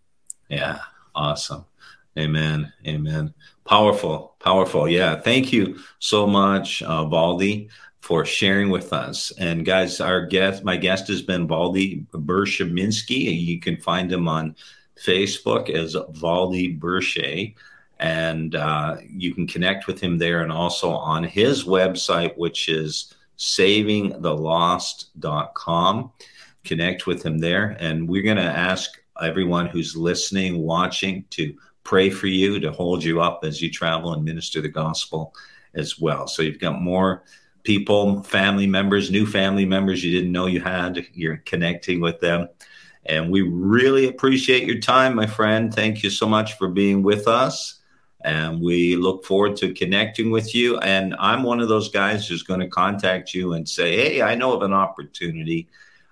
Yeah, 0.49 0.80
awesome. 1.14 1.66
Amen. 2.18 2.74
Amen. 2.88 3.34
Powerful, 3.66 4.36
powerful. 4.39 4.89
Yeah. 4.89 5.16
Thank 5.16 5.53
you 5.53 5.78
so 5.99 6.26
much, 6.26 6.82
uh, 6.82 7.05
Waldy, 7.05 7.70
for 8.01 8.26
sharing 8.26 8.72
with 8.72 8.91
us. 8.93 9.32
And 9.38 9.64
guys, 9.64 10.01
our 10.01 10.26
guest, 10.26 10.64
my 10.64 10.76
guest 10.76 11.07
has 11.10 11.22
been 11.22 11.47
Waldy 11.47 12.07
Bershaminski. 12.07 13.45
You 13.45 13.60
can 13.60 13.78
find 13.78 14.12
him 14.12 14.28
on 14.28 14.55
Facebook 14.97 15.70
as 15.70 15.95
Waldy 15.95 16.80
Bersche. 16.80 17.53
And 18.00 18.56
uh, 18.56 18.97
you 19.08 19.34
can 19.34 19.45
connect 19.45 19.88
with 19.88 20.00
him 20.00 20.18
there 20.18 20.41
and 20.41 20.52
also 20.52 20.91
on 20.91 21.24
his 21.24 21.66
website, 21.66 22.36
which 22.38 22.70
is 22.70 23.14
savingthelost.com. 23.38 26.12
Connect 26.64 27.08
with 27.08 27.24
him 27.24 27.39
there. 27.39 27.76
And 27.80 28.08
we're 28.08 28.24
going 28.24 28.38
to 28.38 28.43
ask 28.43 29.00
everyone 29.22 29.68
who's 29.68 29.95
listening, 29.95 30.60
watching 30.60 31.26
to 31.32 31.54
pray 31.84 32.10
for 32.10 32.28
you, 32.28 32.60
to 32.60 32.72
hold 32.72 33.04
you 33.04 33.22
up 33.22 33.41
as 33.43 33.62
you 33.62 33.72
travel 33.72 34.14
and 34.14 34.24
minister 34.24 34.62
the 34.62 34.70
gospel 34.70 35.34
as 35.74 36.00
well. 36.00 36.28
So 36.28 36.41
you've 36.41 36.60
got 36.60 36.82
more 36.82 37.24
people, 37.64 38.24
family 38.24 38.68
members, 38.68 39.12
new 39.12 39.26
family 39.26 39.66
members 39.66 40.04
you 40.04 40.12
didn't 40.12 40.32
know 40.32 40.45
you 40.45 40.62
had. 40.62 41.06
You're 41.14 41.38
connecting 41.38 42.00
with 42.00 42.20
them. 42.20 42.50
And 43.06 43.32
we 43.32 43.41
really 43.41 44.08
appreciate 44.08 44.68
your 44.68 44.80
time, 44.80 45.16
my 45.16 45.26
friend. 45.26 45.74
Thank 45.74 46.04
you 46.04 46.10
so 46.10 46.28
much 46.28 46.58
for 46.58 46.68
being 46.68 47.02
with 47.02 47.28
us. 47.28 47.79
And 48.22 48.61
we 48.61 48.95
look 48.95 49.26
forward 49.26 49.55
to 49.57 49.74
connecting 49.74 50.30
with 50.30 50.53
you. 50.53 50.78
And 50.80 51.15
I'm 51.20 51.43
one 51.43 51.61
of 51.61 51.70
those 51.70 51.89
guys 51.89 52.28
who's 52.28 52.43
going 52.43 52.59
to 52.59 52.67
contact 52.67 53.34
you 53.34 53.53
and 53.53 53.67
say, 53.67 53.95
Hey, 53.95 54.22
I 54.22 54.36
know 54.36 54.53
of 54.53 54.61
an 54.61 54.74
opportunity 54.74 55.70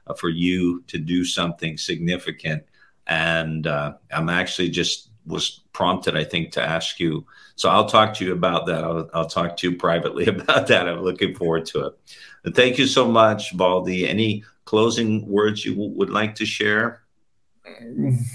uh, 0.08 0.14
for 0.14 0.30
you 0.30 0.82
to 0.88 0.98
do 0.98 1.26
something 1.26 1.78
significant. 1.78 2.64
And 3.08 3.68
uh, 3.68 3.96
I'm 4.12 4.30
actually 4.30 4.70
just 4.70 5.10
was 5.28 5.62
prompted, 5.74 6.16
I 6.16 6.24
think, 6.24 6.52
to 6.54 6.62
ask 6.62 7.00
you. 7.00 7.26
So 7.56 7.70
I'll 7.70 7.88
talk 7.88 8.14
to 8.16 8.26
you 8.26 8.32
about 8.32 8.66
that. 8.68 8.84
I'll, 8.84 9.10
I'll 9.14 9.28
talk 9.28 9.58
to 9.58 9.70
you 9.70 9.78
privately 9.78 10.26
about 10.28 10.68
that. 10.68 10.88
I'm 10.88 11.02
looking 11.02 11.36
forward 11.36 11.66
to 11.68 11.88
it. 11.88 12.00
And 12.46 12.56
thank 12.56 12.78
you 12.78 12.88
so 12.88 13.08
much, 13.10 13.56
Waldy. 13.56 14.08
Any 14.08 14.44
closing 14.66 15.28
words 15.28 15.66
you 15.66 15.74
w- 15.74 15.92
would 15.92 16.10
like 16.10 16.36
to 16.36 16.46
share? 16.46 17.02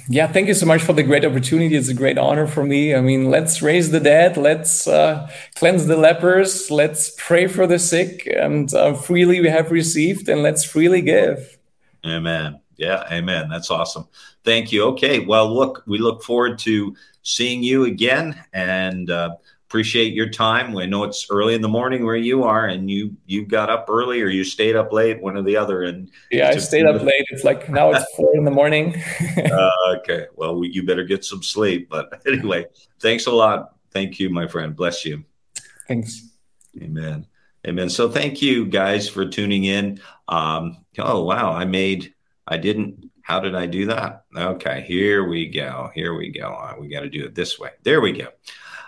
Yeah, 0.08 0.26
thank 0.26 0.48
you 0.48 0.54
so 0.54 0.66
much 0.66 0.82
for 0.82 0.92
the 0.92 1.02
great 1.02 1.24
opportunity. 1.24 1.76
It's 1.76 1.88
a 1.88 1.94
great 1.94 2.18
honor 2.18 2.46
for 2.46 2.64
me. 2.64 2.94
I 2.94 3.00
mean, 3.00 3.30
let's 3.30 3.62
raise 3.62 3.90
the 3.90 4.00
dead, 4.00 4.36
let's 4.36 4.86
uh, 4.86 5.30
cleanse 5.54 5.86
the 5.86 5.96
lepers, 5.96 6.70
let's 6.70 7.14
pray 7.18 7.46
for 7.46 7.66
the 7.66 7.78
sick, 7.78 8.26
and 8.26 8.72
uh, 8.74 8.94
freely 8.94 9.40
we 9.40 9.48
have 9.48 9.70
received, 9.70 10.28
and 10.28 10.42
let's 10.42 10.64
freely 10.64 11.00
give. 11.00 11.58
Amen. 12.04 12.60
Yeah, 12.76 13.04
amen. 13.12 13.48
That's 13.48 13.70
awesome. 13.70 14.08
Thank 14.44 14.72
you. 14.72 14.84
Okay, 14.88 15.20
well, 15.20 15.54
look, 15.54 15.84
we 15.86 15.98
look 15.98 16.22
forward 16.22 16.58
to 16.60 16.96
seeing 17.22 17.62
you 17.62 17.84
again, 17.84 18.42
and 18.52 19.10
uh, 19.10 19.36
appreciate 19.72 20.12
your 20.12 20.28
time. 20.28 20.74
We 20.74 20.86
know 20.86 21.02
it's 21.04 21.28
early 21.30 21.54
in 21.54 21.62
the 21.62 21.68
morning 21.68 22.04
where 22.04 22.14
you 22.14 22.44
are, 22.44 22.66
and 22.66 22.90
you 22.90 23.16
you 23.24 23.46
got 23.46 23.70
up 23.70 23.86
early 23.88 24.20
or 24.20 24.26
you 24.26 24.44
stayed 24.44 24.76
up 24.76 24.92
late, 24.92 25.22
one 25.22 25.34
or 25.34 25.40
the 25.40 25.56
other. 25.56 25.84
And 25.84 26.10
yeah, 26.30 26.50
I 26.50 26.58
stayed 26.58 26.84
up 26.84 27.00
late. 27.00 27.24
It's 27.30 27.42
like 27.42 27.70
now 27.70 27.90
it's 27.90 28.04
four 28.16 28.36
in 28.36 28.44
the 28.44 28.50
morning. 28.50 29.02
uh, 29.38 29.70
okay, 29.96 30.26
well, 30.36 30.56
we, 30.56 30.68
you 30.68 30.84
better 30.84 31.04
get 31.04 31.24
some 31.24 31.42
sleep. 31.42 31.88
But 31.88 32.22
anyway, 32.26 32.66
thanks 33.00 33.24
a 33.24 33.30
lot. 33.30 33.74
Thank 33.92 34.20
you, 34.20 34.28
my 34.28 34.46
friend. 34.46 34.76
Bless 34.76 35.06
you. 35.06 35.24
Thanks. 35.88 36.28
Amen. 36.78 37.26
Amen. 37.66 37.88
So 37.88 38.10
thank 38.10 38.42
you 38.42 38.66
guys 38.66 39.08
for 39.08 39.24
tuning 39.24 39.64
in. 39.64 40.00
Um, 40.28 40.84
oh 40.98 41.24
wow, 41.24 41.50
I 41.50 41.64
made. 41.64 42.12
I 42.46 42.58
didn't 42.58 43.10
how 43.22 43.40
did 43.40 43.54
I 43.54 43.64
do 43.64 43.86
that? 43.86 44.24
Okay, 44.36 44.84
here 44.86 45.26
we 45.26 45.46
go. 45.46 45.90
Here 45.94 46.14
we 46.14 46.30
go. 46.30 46.76
We 46.78 46.88
got 46.88 47.00
to 47.00 47.08
do 47.08 47.24
it 47.24 47.34
this 47.34 47.58
way. 47.58 47.70
There 47.84 48.02
we 48.02 48.12
go. 48.12 48.28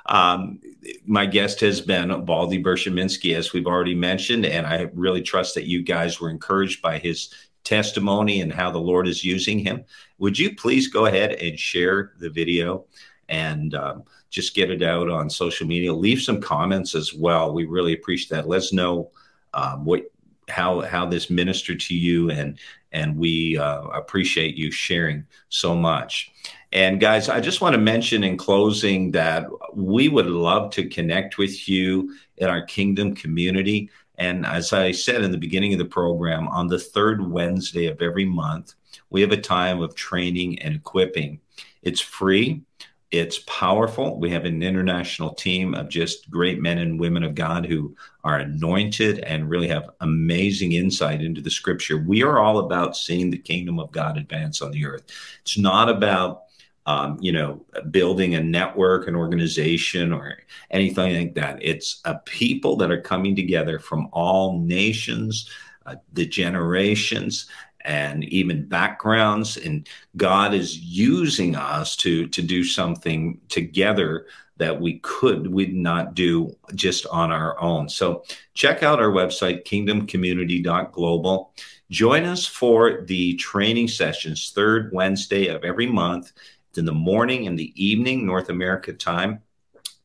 Um, 0.06 0.60
my 1.06 1.26
guest 1.26 1.60
has 1.60 1.80
been 1.80 2.10
Waldy 2.26 2.62
Bershaminski, 2.62 3.34
as 3.34 3.52
we've 3.52 3.66
already 3.66 3.94
mentioned, 3.94 4.44
and 4.44 4.66
I 4.66 4.90
really 4.92 5.22
trust 5.22 5.54
that 5.54 5.66
you 5.66 5.82
guys 5.82 6.20
were 6.20 6.30
encouraged 6.30 6.82
by 6.82 6.98
his 6.98 7.32
testimony 7.64 8.42
and 8.42 8.52
how 8.52 8.70
the 8.70 8.78
Lord 8.78 9.08
is 9.08 9.24
using 9.24 9.58
him. 9.58 9.84
Would 10.18 10.38
you 10.38 10.54
please 10.54 10.88
go 10.88 11.06
ahead 11.06 11.32
and 11.32 11.58
share 11.58 12.12
the 12.18 12.28
video 12.28 12.84
and 13.30 13.74
um, 13.74 14.04
just 14.28 14.54
get 14.54 14.70
it 14.70 14.82
out 14.82 15.08
on 15.08 15.30
social 15.30 15.66
media? 15.66 15.92
Leave 15.92 16.20
some 16.20 16.40
comments 16.40 16.94
as 16.94 17.14
well. 17.14 17.54
We 17.54 17.64
really 17.64 17.94
appreciate 17.94 18.36
that. 18.36 18.48
Let's 18.48 18.72
know 18.72 19.10
um, 19.54 19.84
what 19.84 20.02
how 20.50 20.82
how 20.82 21.06
this 21.06 21.30
ministered 21.30 21.80
to 21.80 21.94
you 21.94 22.30
and 22.30 22.58
and 22.92 23.16
we 23.16 23.56
uh, 23.56 23.84
appreciate 23.84 24.56
you 24.56 24.70
sharing 24.70 25.24
so 25.48 25.74
much 25.74 26.30
and 26.74 26.98
guys, 26.98 27.28
I 27.28 27.38
just 27.38 27.60
want 27.60 27.74
to 27.74 27.80
mention 27.80 28.24
in 28.24 28.36
closing 28.36 29.12
that 29.12 29.46
we 29.76 30.08
would 30.08 30.26
love 30.26 30.70
to 30.72 30.88
connect 30.88 31.38
with 31.38 31.68
you 31.68 32.14
in 32.38 32.48
our 32.48 32.62
kingdom 32.62 33.14
community. 33.14 33.90
And 34.18 34.46
as 34.46 34.72
I 34.72 34.92
said 34.92 35.22
in 35.22 35.32
the 35.32 35.38
beginning 35.38 35.72
of 35.72 35.78
the 35.78 35.84
program, 35.84 36.48
on 36.48 36.66
the 36.66 36.78
third 36.78 37.30
Wednesday 37.30 37.86
of 37.86 38.00
every 38.00 38.24
month, 38.24 38.74
we 39.10 39.20
have 39.20 39.32
a 39.32 39.40
time 39.40 39.80
of 39.80 39.94
training 39.94 40.60
and 40.60 40.74
equipping. 40.74 41.40
It's 41.82 42.00
free, 42.00 42.62
it's 43.10 43.38
powerful. 43.46 44.18
We 44.18 44.30
have 44.30 44.44
an 44.44 44.62
international 44.62 45.34
team 45.34 45.74
of 45.74 45.88
just 45.88 46.28
great 46.30 46.60
men 46.60 46.78
and 46.78 46.98
women 46.98 47.22
of 47.22 47.36
God 47.36 47.64
who 47.64 47.94
are 48.24 48.38
anointed 48.38 49.20
and 49.20 49.48
really 49.48 49.68
have 49.68 49.90
amazing 50.00 50.72
insight 50.72 51.22
into 51.22 51.40
the 51.40 51.50
scripture. 51.50 51.98
We 51.98 52.24
are 52.24 52.40
all 52.40 52.58
about 52.58 52.96
seeing 52.96 53.30
the 53.30 53.38
kingdom 53.38 53.78
of 53.78 53.92
God 53.92 54.16
advance 54.16 54.62
on 54.62 54.72
the 54.72 54.84
earth. 54.84 55.04
It's 55.42 55.56
not 55.56 55.88
about 55.88 56.43
um, 56.86 57.18
you 57.20 57.32
know, 57.32 57.64
building 57.90 58.34
a 58.34 58.42
network, 58.42 59.08
an 59.08 59.16
organization, 59.16 60.12
or 60.12 60.38
anything 60.70 61.16
like 61.16 61.34
that. 61.34 61.58
It's 61.62 62.00
a 62.04 62.16
people 62.16 62.76
that 62.76 62.90
are 62.90 63.00
coming 63.00 63.34
together 63.34 63.78
from 63.78 64.08
all 64.12 64.58
nations, 64.58 65.48
uh, 65.86 65.96
the 66.12 66.26
generations, 66.26 67.46
and 67.84 68.24
even 68.24 68.66
backgrounds. 68.66 69.56
And 69.56 69.88
God 70.16 70.54
is 70.54 70.78
using 70.78 71.56
us 71.56 71.96
to 71.96 72.28
to 72.28 72.42
do 72.42 72.64
something 72.64 73.40
together 73.48 74.26
that 74.56 74.80
we 74.80 74.98
could 75.00 75.52
would 75.52 75.74
not 75.74 76.14
do 76.14 76.54
just 76.74 77.06
on 77.06 77.32
our 77.32 77.60
own. 77.60 77.88
So 77.88 78.24
check 78.54 78.82
out 78.82 79.00
our 79.00 79.10
website, 79.10 79.64
kingdomcommunity.global. 79.64 81.52
Join 81.90 82.24
us 82.24 82.46
for 82.46 83.02
the 83.02 83.34
training 83.34 83.88
sessions, 83.88 84.52
third 84.54 84.90
Wednesday 84.92 85.48
of 85.48 85.64
every 85.64 85.86
month 85.86 86.32
in 86.78 86.84
the 86.84 86.92
morning 86.92 87.46
and 87.46 87.58
the 87.58 87.72
evening, 87.82 88.26
North 88.26 88.48
America 88.48 88.92
time, 88.92 89.40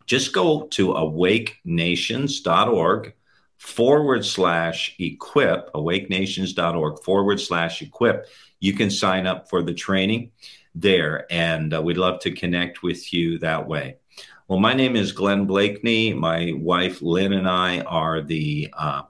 just 0.05 0.33
go 0.33 0.67
to 0.67 0.93
awakenations.org 0.93 3.13
forward 3.57 4.25
slash 4.25 4.95
equip, 4.99 5.69
awakenations.org 5.75 7.03
forward 7.03 7.39
slash 7.39 7.81
equip. 7.81 8.27
You 8.59 8.73
can 8.73 8.89
sign 8.89 9.27
up 9.27 9.49
for 9.49 9.61
the 9.61 9.73
training 9.73 10.31
there, 10.73 11.25
and 11.29 11.73
uh, 11.73 11.81
we'd 11.81 11.97
love 11.97 12.21
to 12.21 12.31
connect 12.31 12.83
with 12.83 13.13
you 13.13 13.37
that 13.39 13.67
way. 13.67 13.97
Well, 14.47 14.59
my 14.59 14.73
name 14.73 14.95
is 14.95 15.11
Glenn 15.11 15.45
Bleakney. 15.45 16.15
My 16.15 16.53
wife 16.55 17.03
Lynn 17.03 17.33
and 17.33 17.47
I 17.47 17.81
are 17.81 18.21
the 18.21 18.73
uh, 18.75 19.03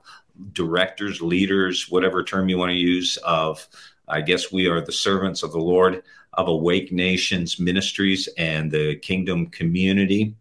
directors, 0.52 1.22
leaders, 1.22 1.90
whatever 1.90 2.24
term 2.24 2.50
you 2.50 2.58
want 2.58 2.72
to 2.72 2.78
use, 2.78 3.18
of 3.18 3.66
I 4.08 4.22
guess 4.22 4.52
we 4.52 4.68
are 4.68 4.82
the 4.82 4.92
servants 4.92 5.44
of 5.44 5.52
the 5.52 5.60
Lord 5.60 6.02
of 6.40 6.48
Awake 6.48 6.94
Nations 6.94 7.60
Ministries 7.60 8.30
and 8.38 8.72
the 8.72 8.96
Kingdom 8.96 9.48
community. 9.48 10.34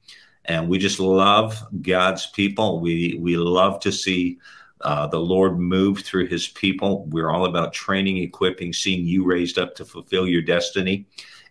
And 0.45 0.69
we 0.69 0.79
just 0.79 1.01
love 1.01 1.61
God's 1.83 2.29
people. 2.29 2.79
We 2.79 3.19
we 3.21 3.37
love 3.37 3.81
to 3.81 3.91
see 3.91 4.39
uh, 4.83 5.09
the 5.09 5.19
Lord 5.19 5.59
move 5.59 5.99
through 5.99 6.29
His 6.29 6.47
people. 6.47 7.05
We're 7.07 7.31
all 7.31 7.47
about 7.47 7.73
training, 7.73 8.19
equipping, 8.19 8.73
seeing 8.73 9.07
you 9.07 9.25
raised 9.25 9.59
up 9.59 9.75
to 9.75 9.85
fulfill 9.85 10.29
your 10.29 10.43
destiny. 10.43 11.07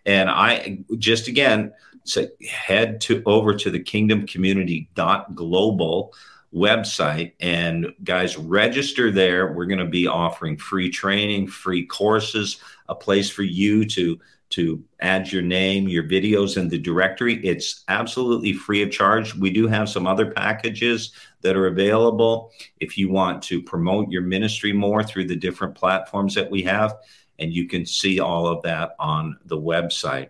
And 0.06 0.30
I 0.30 0.78
just 0.96 1.28
again 1.28 1.74
say 2.04 2.30
head 2.48 3.02
to 3.02 3.22
over 3.26 3.54
to 3.54 3.70
the 3.70 3.80
Kingdom 3.80 4.26
Community 4.26 4.88
global 5.34 6.14
website 6.54 7.32
and 7.40 7.92
guys 8.04 8.38
register 8.38 9.10
there 9.10 9.52
we're 9.52 9.66
going 9.66 9.78
to 9.78 9.84
be 9.84 10.06
offering 10.06 10.56
free 10.56 10.88
training 10.88 11.46
free 11.46 11.84
courses 11.84 12.58
a 12.88 12.94
place 12.94 13.28
for 13.28 13.42
you 13.42 13.84
to 13.84 14.18
to 14.50 14.82
add 15.00 15.30
your 15.30 15.42
name, 15.42 15.88
your 15.88 16.04
videos 16.04 16.56
in 16.56 16.68
the 16.68 16.78
directory. 16.78 17.44
It's 17.44 17.84
absolutely 17.88 18.52
free 18.52 18.82
of 18.82 18.90
charge. 18.90 19.34
We 19.34 19.50
do 19.50 19.66
have 19.66 19.88
some 19.88 20.06
other 20.06 20.30
packages 20.30 21.12
that 21.42 21.56
are 21.56 21.66
available 21.66 22.52
if 22.80 22.96
you 22.96 23.10
want 23.10 23.42
to 23.44 23.62
promote 23.62 24.10
your 24.10 24.22
ministry 24.22 24.72
more 24.72 25.02
through 25.02 25.26
the 25.26 25.36
different 25.36 25.74
platforms 25.74 26.34
that 26.34 26.50
we 26.50 26.62
have. 26.62 26.94
And 27.38 27.52
you 27.52 27.68
can 27.68 27.84
see 27.86 28.20
all 28.20 28.46
of 28.46 28.62
that 28.62 28.96
on 28.98 29.38
the 29.44 29.58
website. 29.58 30.28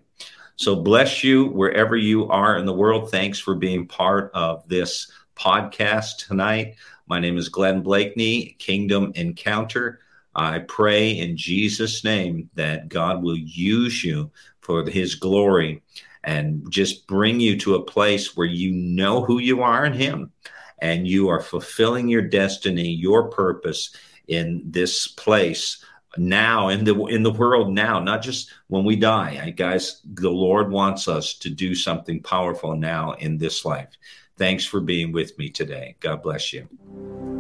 So 0.57 0.75
bless 0.75 1.23
you 1.23 1.47
wherever 1.47 1.97
you 1.97 2.29
are 2.29 2.59
in 2.59 2.66
the 2.66 2.75
world. 2.75 3.11
Thanks 3.11 3.39
for 3.39 3.55
being 3.55 3.87
part 3.87 4.33
of 4.35 4.69
this 4.69 5.11
podcast 5.37 6.27
tonight. 6.27 6.75
My 7.07 7.21
name 7.21 7.39
is 7.39 7.49
Glenn 7.49 7.83
Bleakney, 7.83 8.59
Kingdom 8.59 9.12
Encounter. 9.14 10.01
I 10.35 10.61
pray 10.61 11.11
in 11.18 11.37
Jesus' 11.37 12.05
name 12.05 12.51
that 12.55 12.89
God 12.89 13.22
will 13.22 13.37
use 13.37 14.05
you 14.05 14.31
for 14.61 14.89
his 14.89 15.14
glory 15.14 15.83
and 16.24 16.70
just 16.70 17.07
bring 17.07 17.41
you 17.41 17.59
to 17.59 17.74
a 17.74 17.85
place 17.85 18.37
where 18.37 18.47
you 18.47 18.72
know 18.72 19.24
who 19.24 19.39
you 19.39 19.62
are 19.62 19.85
in 19.85 19.93
him 19.93 20.33
and 20.81 21.09
you 21.09 21.29
are 21.29 21.41
fulfilling 21.41 22.09
your 22.09 22.22
destiny, 22.22 22.89
your 22.89 23.31
purpose 23.31 23.95
in 24.29 24.62
this 24.64 25.09
place 25.09 25.85
now 26.16 26.68
in 26.68 26.85
the 26.85 26.95
in 27.07 27.22
the 27.22 27.33
world 27.33 27.72
now 27.72 28.01
not 28.01 28.22
just 28.22 28.51
when 28.68 28.85
we 28.85 28.97
die. 28.97 29.41
I, 29.43 29.51
guys 29.51 30.01
the 30.05 30.31
lord 30.31 30.70
wants 30.70 31.07
us 31.07 31.35
to 31.35 31.51
do 31.51 31.74
something 31.74 32.22
powerful 32.22 32.76
now 32.76 33.12
in 33.12 33.39
this 33.39 33.64
life. 33.64 33.91
Thanks 34.37 34.64
for 34.64 34.81
being 34.81 35.12
with 35.12 35.39
me 35.39 35.51
today. 35.51 35.97
God 36.01 36.22
bless 36.22 36.53
you 36.53 37.38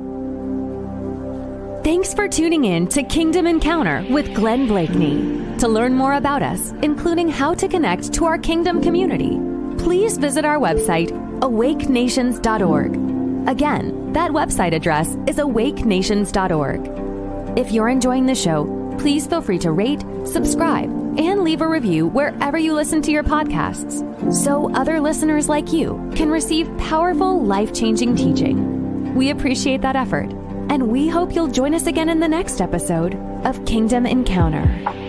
Thanks 1.88 2.12
for 2.12 2.28
tuning 2.28 2.66
in 2.66 2.86
to 2.88 3.02
Kingdom 3.02 3.46
Encounter 3.46 4.04
with 4.10 4.34
Glenn 4.34 4.68
Bleakney. 4.68 5.58
To 5.58 5.66
learn 5.66 5.94
more 5.94 6.12
about 6.12 6.42
us, 6.42 6.72
including 6.82 7.30
how 7.30 7.54
to 7.54 7.66
connect 7.66 8.12
to 8.12 8.26
our 8.26 8.36
Kingdom 8.36 8.82
community, 8.82 9.40
please 9.82 10.18
visit 10.18 10.44
our 10.44 10.58
website, 10.58 11.08
awakenations.org. 11.40 13.48
Again, 13.48 14.12
that 14.12 14.32
website 14.32 14.74
address 14.74 15.16
is 15.26 15.38
awakenations.org. 15.38 17.58
If 17.58 17.72
you're 17.72 17.88
enjoying 17.88 18.26
the 18.26 18.34
show, 18.34 18.66
please 18.98 19.26
feel 19.26 19.40
free 19.40 19.58
to 19.60 19.72
rate, 19.72 20.04
subscribe, 20.26 20.90
and 21.18 21.42
leave 21.42 21.62
a 21.62 21.66
review 21.66 22.08
wherever 22.08 22.58
you 22.58 22.74
listen 22.74 23.00
to 23.00 23.10
your 23.10 23.24
podcasts 23.24 24.04
so 24.30 24.70
other 24.74 25.00
listeners 25.00 25.48
like 25.48 25.72
you 25.72 26.12
can 26.14 26.28
receive 26.28 26.68
powerful, 26.76 27.42
life 27.42 27.72
changing 27.72 28.14
teaching. 28.14 29.14
We 29.14 29.30
appreciate 29.30 29.80
that 29.80 29.96
effort 29.96 30.30
and 30.70 30.88
we 30.88 31.08
hope 31.08 31.34
you'll 31.34 31.48
join 31.48 31.74
us 31.74 31.86
again 31.86 32.08
in 32.08 32.20
the 32.20 32.28
next 32.28 32.60
episode 32.60 33.14
of 33.44 33.64
Kingdom 33.64 34.06
Encounter. 34.06 35.07